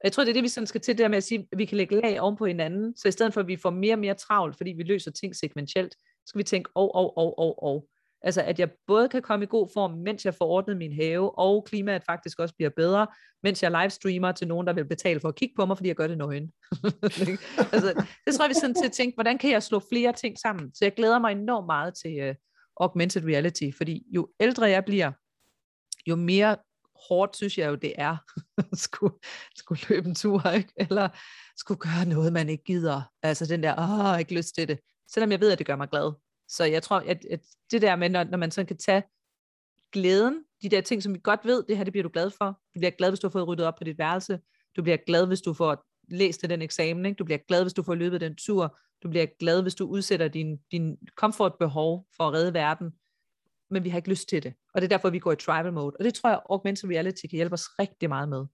[0.00, 1.58] Og jeg tror, det er det, vi sådan skal til der med at sige, at
[1.58, 3.94] vi kan lægge lag oven på hinanden, så i stedet for, at vi får mere
[3.94, 7.38] og mere travlt, fordi vi løser ting sekventielt, så skal vi tænke, og, og, og,
[7.38, 7.88] og, og.
[8.22, 11.38] Altså at jeg både kan komme i god form, mens jeg får ordnet min have,
[11.38, 13.06] og klimaet faktisk også bliver bedre,
[13.42, 15.96] mens jeg livestreamer til nogen, der vil betale for at kigge på mig, fordi jeg
[15.96, 16.52] gør det nøgen.
[17.72, 20.38] altså, det tror jeg, vi sådan til at tænke, hvordan kan jeg slå flere ting
[20.38, 20.74] sammen?
[20.74, 22.34] Så jeg glæder mig enormt meget til uh,
[22.76, 25.12] augmented reality, fordi jo ældre jeg bliver,
[26.06, 26.56] jo mere
[27.08, 28.16] hårdt synes jeg jo, det er
[28.72, 29.14] at skulle,
[29.56, 30.72] skulle løbe en tur, ikke?
[30.76, 31.08] eller
[31.56, 33.02] skulle gøre noget, man ikke gider.
[33.22, 34.78] Altså den der, åh, jeg har ikke lyst til det.
[35.12, 36.12] Selvom jeg ved, at det gør mig glad.
[36.48, 37.40] Så jeg tror, at, at
[37.70, 39.02] det der med, når, når man sådan kan tage
[39.92, 42.46] glæden, de der ting, som vi godt ved, det her det bliver du glad for.
[42.74, 44.40] Du bliver glad, hvis du har fået ryddet op på dit værelse.
[44.76, 47.06] Du bliver glad, hvis du får læst til den eksamen.
[47.06, 47.16] Ikke?
[47.16, 48.78] Du bliver glad, hvis du får løbet den tur.
[49.02, 52.90] Du bliver glad, hvis du udsætter din, din komfortbehov for at redde verden.
[53.70, 54.54] Men vi har ikke lyst til det.
[54.74, 55.96] Og det er derfor, vi går i tribal mode.
[55.98, 58.46] Og det tror jeg, augmented reality kan hjælpe os rigtig meget med.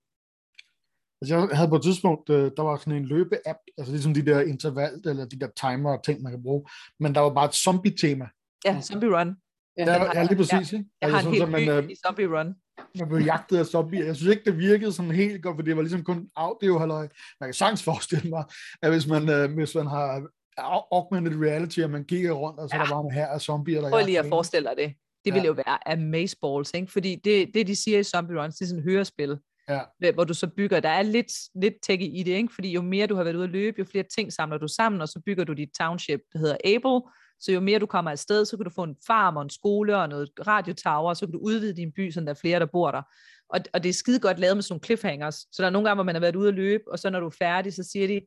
[1.24, 4.26] Altså jeg havde på et tidspunkt, øh, der var sådan en løbe-app, altså ligesom de
[4.26, 6.62] der interval, eller de der timer og ting, man kan bruge,
[7.00, 8.26] men der var bare et zombie-tema.
[8.64, 9.36] Ja, zombie run.
[9.78, 10.72] Ja, ja, ja lige præcis.
[10.72, 10.84] Ikke?
[11.00, 12.54] Jeg har Altså, en sådan, helt man, øh, i Zombie Run.
[12.98, 14.04] man blev jagtet af zombier.
[14.04, 17.08] Jeg synes ikke, det virkede sådan helt godt, for det var ligesom kun audio, halløj.
[17.40, 18.44] Man kan sagtens forestille mig,
[18.82, 20.20] at hvis man, øh, hvis man har
[20.60, 22.80] au- augmented reality, og man kigger rundt, og så ja.
[22.82, 22.86] Ja.
[22.86, 24.30] der bare en her af zombier, der Prøv lige at en.
[24.30, 24.94] forestille dig det.
[25.24, 25.34] Det Ja.
[25.34, 26.92] ville jo være amazeballs, ikke?
[26.92, 29.80] Fordi det, det, de siger i Zombie Runs, det er sådan et hørespil, Ja.
[29.98, 32.54] hvor- hvor du så bygger, der er lidt, lidt tech i det, ikke?
[32.54, 35.00] Fordi jo mere du har været ude at løbe, jo flere ting samler du sammen,
[35.00, 37.10] og så bygger du dit township, der hedder Able,
[37.40, 39.96] så jo mere du kommer afsted, så kan du få en farm og en skole
[39.98, 42.66] og noget radiotower, og så kan du udvide din by, så der er flere, der
[42.66, 43.02] bor der.
[43.48, 45.34] Og, og det er skide godt lavet med sådan nogle cliffhangers.
[45.34, 47.20] Så der er nogle gange, hvor man har været ude at løbe, og så når
[47.20, 48.20] du er færdig, så siger de,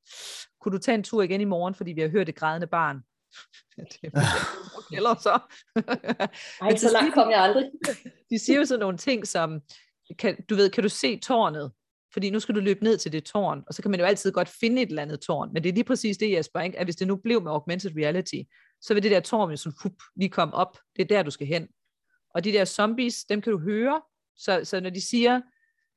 [0.62, 2.98] kunne du tage en tur igen i morgen, fordi vi har hørt det grædende barn.
[3.78, 4.22] det er
[4.98, 5.40] eller så.
[5.76, 7.66] Ej, Men så langt kom jeg aldrig.
[8.32, 9.60] de siger jo sådan nogle ting som,
[10.20, 11.72] kan, du ved, kan du se tårnet?
[12.14, 14.32] Fordi nu skal du løbe ned til det tårn, og så kan man jo altid
[14.32, 15.54] godt finde et eller andet tårn.
[15.54, 16.80] Men det er lige præcis det, Jesper, ikke?
[16.80, 18.42] at hvis det nu blev med augmented reality,
[18.82, 20.78] så vil det der tårn jo sådan fup, lige komme op.
[20.96, 21.68] Det er der, du skal hen.
[22.36, 24.02] Og de der zombies, dem kan du høre.
[24.38, 25.42] Så, så når de siger,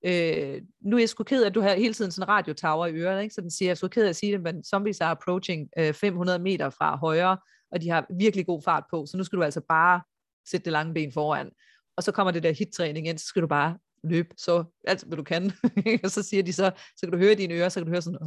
[0.06, 2.86] øh, nu er jeg sgu ked af, at du har hele tiden sådan en radiotower
[2.86, 3.34] i øret, ikke?
[3.34, 5.68] så den siger, jeg er sgu ked af at sige det, men zombies er approaching
[5.78, 7.38] øh, 500 meter fra højre,
[7.72, 10.00] og de har virkelig god fart på, så nu skal du altså bare
[10.50, 11.50] sætte det lange ben foran.
[11.96, 15.16] Og så kommer det der hit-træning ind, så skal du bare løb så alt, hvad
[15.16, 15.52] du kan.
[16.04, 17.92] og så siger de så, så kan du høre i dine ører, så kan du
[17.92, 18.18] høre sådan,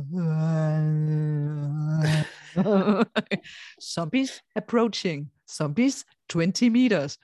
[3.93, 7.17] zombies approaching, zombies 20 meters.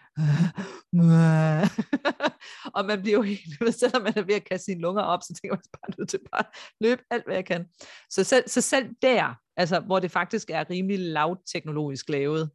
[2.76, 5.34] og man bliver jo helt, selvom man er ved at kaste sine lunger op, så
[5.34, 6.44] tænker man bare nødt til bare
[6.82, 7.66] løbe alt, hvad jeg kan.
[8.10, 12.52] Så selv, så selv der, altså, hvor det faktisk er rimelig lavteknologisk lavet,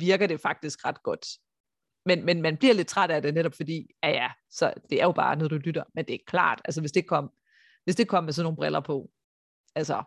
[0.00, 1.26] virker det faktisk ret godt.
[2.06, 5.04] Men, men man bliver lidt træt af det netop fordi, ja ja, så det er
[5.04, 5.82] jo bare noget, du lytter.
[5.94, 7.30] Men det er klart, altså hvis det kom,
[7.84, 9.10] hvis det kom med sådan nogle briller på,
[9.74, 10.02] altså,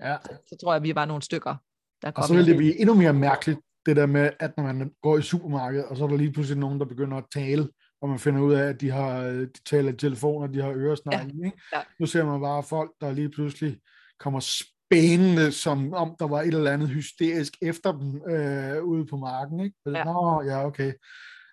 [0.00, 0.16] Ja.
[0.46, 1.56] så tror jeg, vi er bare nogle stykker,
[2.02, 2.26] der Og kommer.
[2.26, 5.22] så vil det blive endnu mere mærkeligt, det der med, at når man går i
[5.22, 7.68] supermarkedet, og så er der lige pludselig nogen, der begynder at tale,
[8.02, 10.72] og man finder ud af, at de, har, de taler i telefon, og de har
[10.76, 11.32] øresnegle.
[11.40, 11.44] Ja.
[11.46, 11.60] Ikke?
[11.72, 11.80] Ja.
[12.00, 13.80] Nu ser man bare folk, der lige pludselig
[14.18, 19.16] kommer spændende, som om der var et eller andet hysterisk efter dem øh, ude på
[19.16, 19.60] marken.
[19.60, 19.76] Ikke?
[19.86, 20.04] Ja.
[20.04, 20.92] Nå, ja, okay.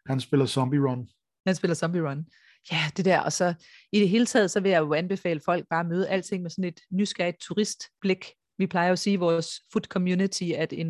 [0.07, 1.07] Han spiller Zombie Run.
[1.45, 2.25] Han spiller Zombie Run.
[2.71, 3.53] Ja, det der, og så
[3.91, 6.49] i det hele taget, så vil jeg jo anbefale folk bare at møde alting med
[6.49, 8.33] sådan et nysgerrigt turistblik.
[8.57, 10.87] Vi plejer jo at sige i vores food community, at en,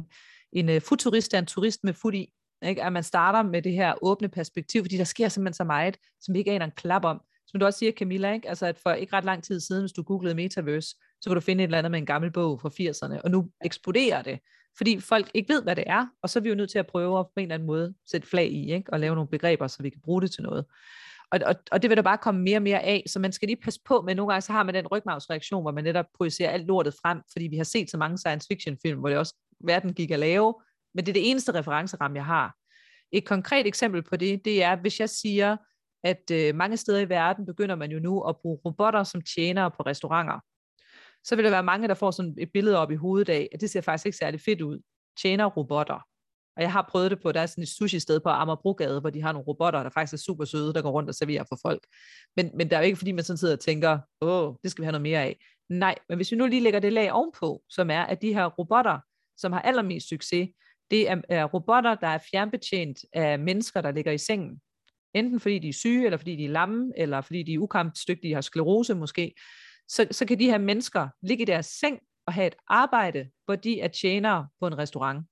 [0.54, 2.34] en uh, er en turist med food i.
[2.66, 2.84] Ikke?
[2.84, 6.34] At man starter med det her åbne perspektiv, fordi der sker simpelthen så meget, som
[6.34, 7.22] vi ikke aner en klap om.
[7.48, 8.50] Som du også siger, Camilla, ikke?
[8.50, 10.90] Altså, at for ikke ret lang tid siden, hvis du googlede Metaverse,
[11.22, 13.50] så kunne du finde et eller andet med en gammel bog fra 80'erne, og nu
[13.66, 14.40] eksploderer det,
[14.78, 16.88] fordi folk ikke ved, hvad det er, og så er vi jo nødt til at
[16.88, 18.94] prøve at på en eller anden måde sætte flag i, ikke?
[18.94, 20.66] og lave nogle begreber, så vi kan bruge det til noget.
[21.32, 23.48] Og, og, og det vil der bare komme mere og mere af, så man skal
[23.48, 26.52] lige passe på, men nogle gange så har man den rygmavsreaktion, hvor man netop projicerer
[26.52, 29.36] alt lortet frem, fordi vi har set så mange science fiction film, hvor det også
[29.60, 30.56] verden gik at lave,
[30.94, 32.56] men det er det eneste referenceramme, jeg har.
[33.12, 35.58] Et konkret eksempel på det, det er, hvis jeg siger,
[36.04, 39.72] at øh, mange steder i verden begynder man jo nu at bruge robotter som tjenere
[39.72, 40.40] på restauranter.
[41.24, 43.62] Så vil der være mange, der får sådan et billede op i hovedet af, at
[43.62, 44.80] det ser faktisk ikke særlig fedt ud.
[45.22, 46.08] Tjener robotter.
[46.58, 49.22] Og jeg har prøvet det på, der er sådan et sushi-sted på Amagerbrogade, hvor de
[49.22, 51.88] har nogle robotter, der faktisk er super søde, der går rundt og serverer for folk.
[52.36, 54.82] Men, men det er jo ikke, fordi man sådan sidder og tænker, åh, det skal
[54.82, 55.40] vi have noget mere af.
[55.70, 58.46] Nej, men hvis vi nu lige lægger det lag ovenpå, som er, at de her
[58.46, 59.00] robotter,
[59.38, 60.50] som har allermest succes,
[60.92, 64.62] det er, er robotter, der er fjernbetjent af mennesker, der ligger i sengen.
[65.14, 68.34] Enten fordi de er syge, eller fordi de er lamme, eller fordi de er ukampstygtige,
[68.34, 69.34] har sklerose måske.
[69.92, 73.56] Så, så kan de her mennesker ligge i deres seng og have et arbejde, hvor
[73.56, 75.26] de er tjenere på en restaurant.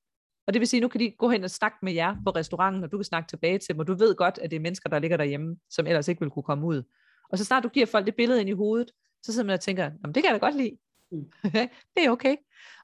[0.47, 2.83] Og det vil sige, nu kan de gå hen og snakke med jer på restauranten,
[2.83, 4.89] og du kan snakke tilbage til dem, og du ved godt, at det er mennesker,
[4.89, 6.83] der ligger derhjemme, som ellers ikke vil kunne komme ud.
[7.29, 8.91] Og så snart du giver folk det billede ind i hovedet,
[9.23, 10.77] så sidder man og tænker, Jamen, det kan jeg da godt lide.
[11.11, 11.31] Mm.
[11.95, 12.35] det er okay.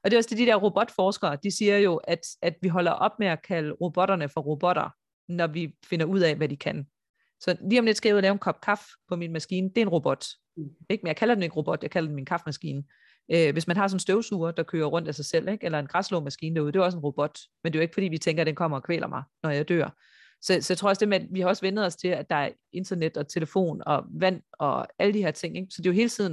[0.04, 2.92] Og det er også det, de der robotforskere, de siger jo, at, at vi holder
[2.92, 4.90] op med at kalde robotterne for robotter,
[5.28, 6.86] når vi finder ud af, hvad de kan.
[7.40, 9.68] Så lige om lidt skal jeg ud og lave en kop kaffe på min maskine.
[9.68, 10.26] Det er en robot.
[10.90, 11.02] Ikke?
[11.02, 12.84] Men jeg kalder den ikke robot, jeg kalder den min kaffemaskine.
[13.32, 15.64] Øh, hvis man har sådan en støvsuger, der kører rundt af sig selv, ikke?
[15.64, 17.38] eller en græslåmaskine derude, det er også en robot.
[17.64, 19.50] Men det er jo ikke, fordi vi tænker, at den kommer og kvæler mig, når
[19.50, 19.90] jeg dør.
[20.42, 22.30] Så, så jeg tror også det med, at vi har også vendt os til, at
[22.30, 25.56] der er internet og telefon og vand og alle de her ting.
[25.56, 25.68] Ikke?
[25.70, 26.32] Så det er jo hele tiden,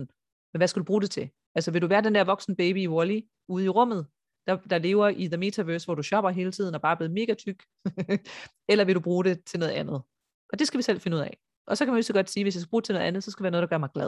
[0.53, 1.29] men hvad skal du bruge det til?
[1.55, 4.07] Altså vil du være den der voksen baby i Wall-E ude i rummet,
[4.47, 7.13] der, der lever i The Metaverse, hvor du shopper hele tiden og bare er blevet
[7.13, 7.63] mega tyk?
[8.71, 10.01] eller vil du bruge det til noget andet?
[10.49, 11.37] Og det skal vi selv finde ud af.
[11.67, 13.07] Og så kan man jo så godt sige, at hvis jeg skal bruge til noget
[13.07, 14.07] andet, så skal det være noget, der gør mig glad.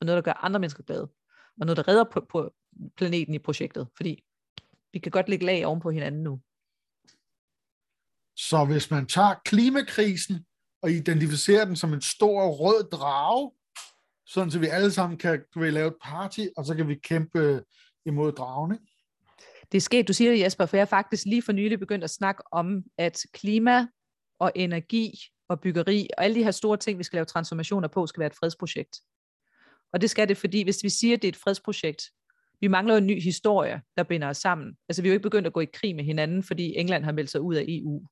[0.00, 1.10] Og noget, der gør andre mennesker glade.
[1.60, 2.54] Og noget, der redder på, på
[2.96, 3.88] planeten i projektet.
[3.96, 4.24] Fordi
[4.92, 6.40] vi kan godt lægge lag oven på hinanden nu.
[8.36, 10.46] Så hvis man tager klimakrisen
[10.82, 13.52] og identificerer den som en stor rød drage,
[14.26, 16.94] sådan så vi alle sammen kan, kan vi lave et party, og så kan vi
[16.94, 17.64] kæmpe
[18.06, 18.84] imod dragen, ikke?
[19.72, 22.04] Det er sket, du siger det, Jesper, for jeg har faktisk lige for nylig begyndt
[22.04, 23.86] at snakke om, at klima
[24.38, 28.06] og energi og byggeri, og alle de her store ting, vi skal lave transformationer på,
[28.06, 29.00] skal være et fredsprojekt.
[29.92, 32.02] Og det skal det, fordi hvis vi siger, at det er et fredsprojekt,
[32.60, 34.76] vi mangler jo en ny historie, der binder os sammen.
[34.88, 37.12] Altså vi er jo ikke begyndt at gå i krig med hinanden, fordi England har
[37.12, 38.06] meldt sig ud af EU.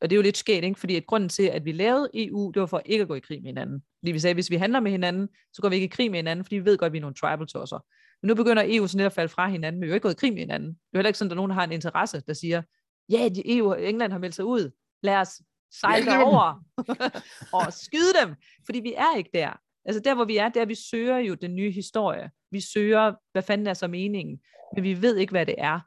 [0.00, 0.80] Og det er jo lidt sket, ikke?
[0.80, 3.20] fordi at grunden til, at vi lavede EU, det var for ikke at gå i
[3.20, 3.82] krig med hinanden.
[4.00, 6.10] Fordi vi sagde, at hvis vi handler med hinanden, så går vi ikke i krig
[6.10, 7.84] med hinanden, fordi vi ved godt, at vi er nogle tribal tosser.
[8.22, 10.02] Men nu begynder EU sådan lidt at falde fra hinanden, men vi er jo ikke
[10.02, 10.68] gået i krig med hinanden.
[10.68, 12.62] Det er heller ikke sådan, at der er nogen, der har en interesse, der siger,
[13.08, 14.70] ja, yeah, EU, England har meldt sig ud.
[15.02, 15.42] Lad os
[15.80, 16.62] sejle over
[17.56, 18.34] og skyde dem,
[18.66, 19.60] fordi vi er ikke der.
[19.84, 22.30] Altså der, hvor vi er, der vi søger jo den nye historie.
[22.50, 24.38] Vi søger, hvad fanden er så meningen,
[24.74, 25.80] men vi ved ikke, hvad det er.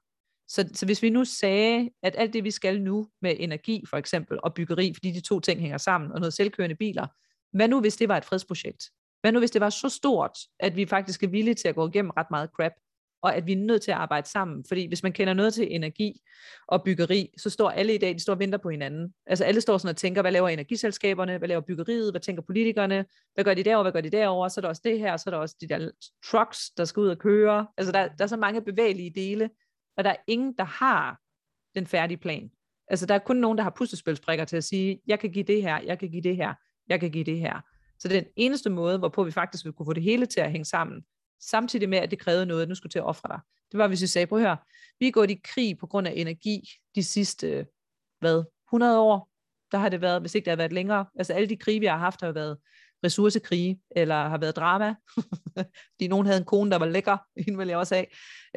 [0.48, 3.98] Så, så hvis vi nu sagde, at alt det, vi skal nu med energi for
[3.98, 7.08] eksempel, og byggeri, fordi de to ting hænger sammen, og noget selvkørende biler,
[7.58, 8.84] hvad nu hvis det var et fredsprojekt?
[9.22, 11.88] Hvad nu hvis det var så stort, at vi faktisk er villige til at gå
[11.88, 12.72] igennem ret meget crap,
[13.22, 14.66] og at vi er nødt til at arbejde sammen.
[14.68, 16.22] Fordi hvis man kender noget til energi
[16.68, 19.14] og byggeri, så står alle i dag, de står og venter på hinanden.
[19.26, 23.06] Altså alle står sådan og tænker, hvad laver energiselskaberne, hvad laver byggeriet, hvad tænker politikerne,
[23.34, 25.24] hvad gør de derovre, hvad gør de derovre, så er der også det her, så
[25.30, 25.92] er der også de der
[26.26, 27.68] trucks, der skal ud og køre.
[27.78, 29.50] Altså der, der er så mange bevægelige dele,
[29.98, 31.20] og der er ingen, der har
[31.76, 32.50] den færdige plan.
[32.88, 35.62] Altså der er kun nogen, der har puslespilsbrikker til at sige, jeg kan give det
[35.62, 36.54] her, jeg kan give det her,
[36.90, 37.62] jeg kan give det her.
[38.00, 40.66] Så den eneste måde, hvorpå vi faktisk vil kunne få det hele til at hænge
[40.66, 41.04] sammen,
[41.40, 43.40] samtidig med, at det krævede noget, at nu skulle til at ofre dig.
[43.72, 44.58] Det var, hvis vi sagde, prøv at høre,
[45.00, 47.68] vi er gået i krig på grund af energi de sidste,
[48.20, 49.30] hvad, 100 år,
[49.72, 51.06] der har det været, hvis ikke det har været længere.
[51.16, 52.58] Altså alle de krige, vi har haft, har været
[53.06, 54.96] ressourcekrige, eller har været drama,
[55.94, 58.06] fordi nogen havde en kone, der var lækker, hende ville jeg også have.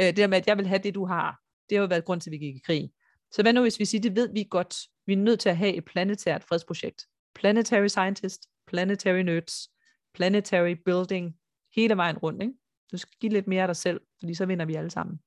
[0.00, 1.38] Øh, det der med, at jeg vil have det, du har,
[1.68, 2.90] det har jo været grund til, at vi gik i krig.
[3.32, 4.76] Så hvad nu, hvis vi siger, det ved vi godt,
[5.06, 7.06] vi er nødt til at have et planetært fredsprojekt.
[7.34, 9.68] Planetary scientist, planetary nerds,
[10.14, 11.34] planetary building,
[11.74, 12.42] hele vejen rundt.
[12.42, 12.54] Ikke?
[12.92, 15.20] Du skal give lidt mere af dig selv, fordi så vinder vi alle sammen.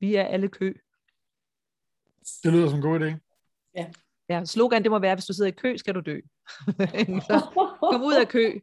[0.00, 0.74] Vi er alle kø.
[2.44, 3.14] Det lyder som en god idé.
[3.74, 3.90] Ja.
[4.28, 6.20] Ja, slogan det må være, hvis du sidder i kø, skal du dø.
[7.28, 8.60] så kom ud af kø.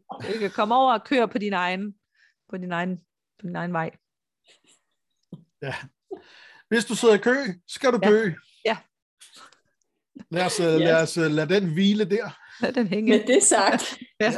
[0.55, 1.95] Kom over og kør på din egen,
[2.49, 2.97] på din egen,
[3.39, 3.91] på din egen vej.
[5.61, 5.75] Ja.
[6.67, 7.35] Hvis du sidder i kø,
[7.67, 8.23] skal du dø.
[8.25, 8.31] Ja.
[8.65, 8.77] ja.
[10.31, 10.59] Lad os, yes.
[10.59, 12.39] lad os lad den hvile der.
[12.61, 13.17] Lad den hænge.
[13.17, 13.97] Med det sagt.
[14.21, 14.31] ja.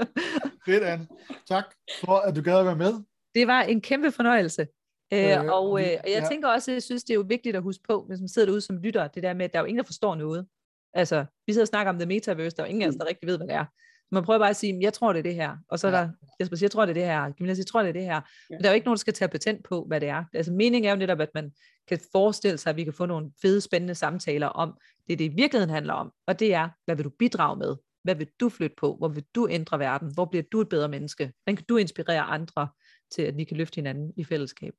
[0.66, 1.06] Fedt, Anne.
[1.48, 1.64] Tak
[2.04, 2.92] for, at du gad at være med.
[3.34, 4.66] Det var en kæmpe fornøjelse.
[5.12, 6.28] Øh, øh, og, øh, og jeg ja.
[6.28, 8.46] tænker også, at jeg synes, det er jo vigtigt at huske på, hvis man sidder
[8.46, 10.46] derude som lytter, det der med, at der er jo ingen, der forstår noget.
[10.94, 13.06] Altså, vi sidder og snakker om det metaverse, der er jo ingen af os, der
[13.06, 13.64] rigtig ved, hvad det er.
[14.12, 15.56] Man prøver bare at sige, jeg tror, det er det her.
[15.68, 15.98] Og så er ja.
[15.98, 16.08] der,
[16.40, 17.32] Jesper siger, jeg tror, det er det her.
[17.32, 18.14] Camilla siger, jeg tror, det er det her.
[18.14, 18.20] Ja.
[18.50, 20.24] Men der er jo ikke nogen, der skal tage patent på, hvad det er.
[20.34, 21.52] Altså, meningen er jo netop, at man
[21.88, 24.78] kan forestille sig, at vi kan få nogle fede, spændende samtaler om
[25.08, 26.12] det, det i virkeligheden handler om.
[26.26, 27.76] Og det er, hvad vil du bidrage med?
[28.04, 28.96] Hvad vil du flytte på?
[28.96, 30.14] Hvor vil du ændre verden?
[30.14, 31.32] Hvor bliver du et bedre menneske?
[31.42, 32.68] Hvordan kan du inspirere andre
[33.14, 34.74] til, at vi kan løfte hinanden i fællesskab?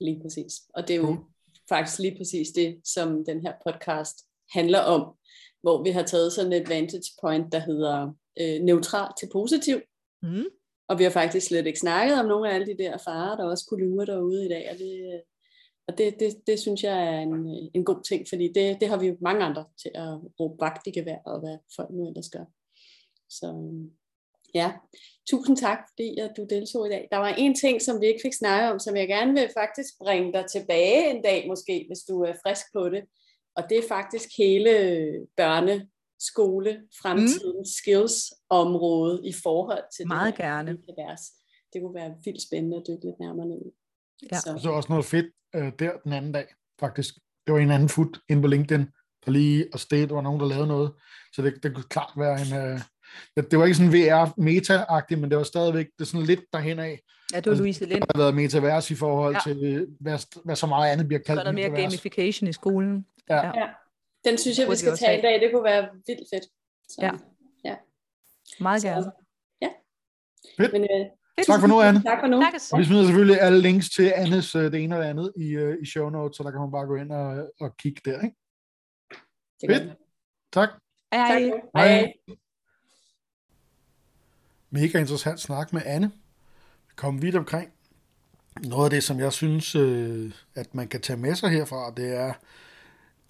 [0.00, 0.52] Lige præcis.
[0.74, 1.24] Og det er jo
[1.68, 4.16] faktisk lige præcis det, som den her podcast
[4.52, 5.14] handler om,
[5.62, 9.80] hvor vi har taget sådan et vantage point, der hedder øh, neutral til positiv.
[10.22, 10.44] Mm.
[10.88, 13.44] Og vi har faktisk slet ikke snakket om nogle af alle de der farer, der
[13.44, 15.22] også kunne lure derude i dag, og det,
[15.88, 18.98] og det, det, det synes jeg er en, en god ting, fordi det, det har
[18.98, 22.28] vi jo mange andre til at råbe vagt i gevær, og hvad folk nu ellers
[22.28, 22.44] gør.
[23.30, 23.46] Så
[24.54, 24.72] ja,
[25.30, 27.08] tusind tak, fordi at du deltog i dag.
[27.10, 29.98] Der var en ting, som vi ikke fik snakket om, som jeg gerne vil faktisk
[29.98, 33.04] bringe dig tilbage en dag måske, hvis du er frisk på det.
[33.56, 34.72] Og det er faktisk hele
[35.36, 35.88] børne,
[36.20, 37.64] skole, fremtidens mm.
[37.64, 40.78] skills område i forhold til Meget det gerne.
[41.72, 43.72] Det kunne være vildt spændende at dykke lidt nærmere ned
[44.32, 44.38] Ja.
[44.38, 44.58] Så.
[44.62, 46.46] så også noget fedt øh, der den anden dag,
[46.80, 47.14] faktisk.
[47.46, 48.86] Det var en anden fut inde på LinkedIn,
[49.26, 50.92] der lige og sted, der var nogen, der lavede noget.
[51.32, 52.72] Så det, det kunne klart være en...
[52.72, 52.80] Øh,
[53.50, 57.00] det var ikke sådan VR-meta-agtigt, men det var stadigvæk det er sådan lidt derhen af.
[57.32, 58.00] Ja, det var altså, Louise Lind.
[58.00, 59.40] Der har været metavers i forhold ja.
[59.46, 61.92] til, hvad, hvad så meget andet bliver kaldt Så er der mere metavers.
[61.92, 63.06] gamification i skolen.
[63.30, 63.46] Ja.
[63.46, 63.68] ja.
[64.24, 65.40] Den synes jeg, vi skal tage i dag.
[65.40, 66.44] Det kunne være vildt fedt.
[66.88, 67.12] Så, ja.
[67.64, 67.76] ja.
[68.60, 69.02] Meget gerne.
[69.02, 69.10] Så,
[69.62, 69.68] ja.
[70.56, 70.72] Fedt.
[70.72, 71.06] Men, øh,
[71.46, 72.02] Tak for nu, Anne.
[72.02, 72.40] Tak for nu.
[72.40, 75.32] Tak og vi smider selvfølgelig alle links til Annes øh, det ene og det andet
[75.36, 78.00] i, uh, i show notes, så der kan man bare gå ind og, og kigge
[78.04, 78.22] der.
[78.22, 78.36] Ikke?
[79.66, 79.96] Fedt.
[80.52, 80.68] Tak.
[81.12, 81.40] Hej.
[81.40, 81.50] Hej.
[81.76, 82.12] Hej.
[84.70, 86.12] Mega interessant snak med Anne.
[86.88, 87.72] Vi kom vidt omkring.
[88.62, 92.16] Noget af det, som jeg synes, øh, at man kan tage med sig herfra, det
[92.16, 92.32] er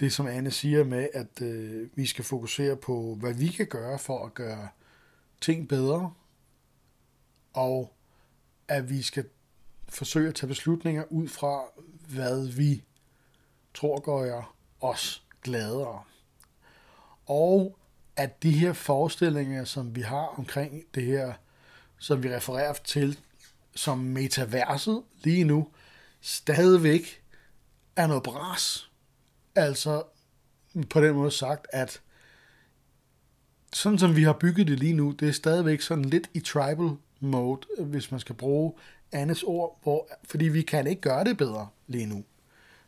[0.00, 3.98] det, som Anne siger med, at øh, vi skal fokusere på, hvad vi kan gøre
[3.98, 4.68] for at gøre
[5.40, 6.12] ting bedre,
[7.52, 7.94] og
[8.68, 9.24] at vi skal
[9.88, 11.62] forsøge at tage beslutninger ud fra,
[12.08, 12.84] hvad vi
[13.74, 16.02] tror gør os gladere.
[17.26, 17.78] Og
[18.16, 21.32] at de her forestillinger, som vi har omkring det her,
[21.98, 23.18] som vi refererer til
[23.74, 25.68] som metaverset lige nu,
[26.20, 27.22] stadigvæk
[27.96, 28.87] er noget bras.
[29.58, 30.02] Altså
[30.90, 32.02] på den måde sagt, at
[33.72, 36.90] sådan som vi har bygget det lige nu, det er stadigvæk sådan lidt i tribal
[37.20, 38.72] mode, hvis man skal bruge
[39.12, 42.24] Annes ord, hvor, fordi vi kan ikke gøre det bedre lige nu.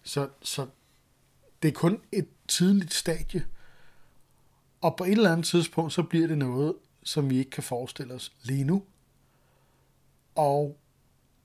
[0.03, 0.67] Så, så
[1.63, 3.47] det er kun et tidligt stadie,
[4.81, 8.15] og på et eller andet tidspunkt, så bliver det noget, som vi ikke kan forestille
[8.15, 8.83] os lige nu.
[10.35, 10.77] Og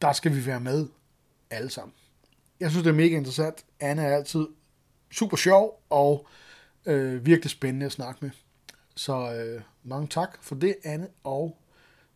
[0.01, 0.87] der skal vi være med
[1.49, 1.93] alle sammen.
[2.59, 3.65] Jeg synes, det er mega interessant.
[3.79, 4.47] Anne er altid
[5.15, 6.27] super sjov og
[6.85, 8.31] øh, virkelig spændende at snakke med.
[8.95, 11.57] Så øh, mange tak for det, Anne, og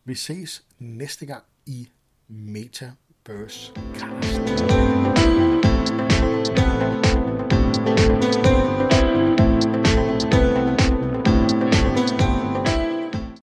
[0.04, 1.88] vi ses næste gang i
[2.28, 4.79] Metaverse Cast.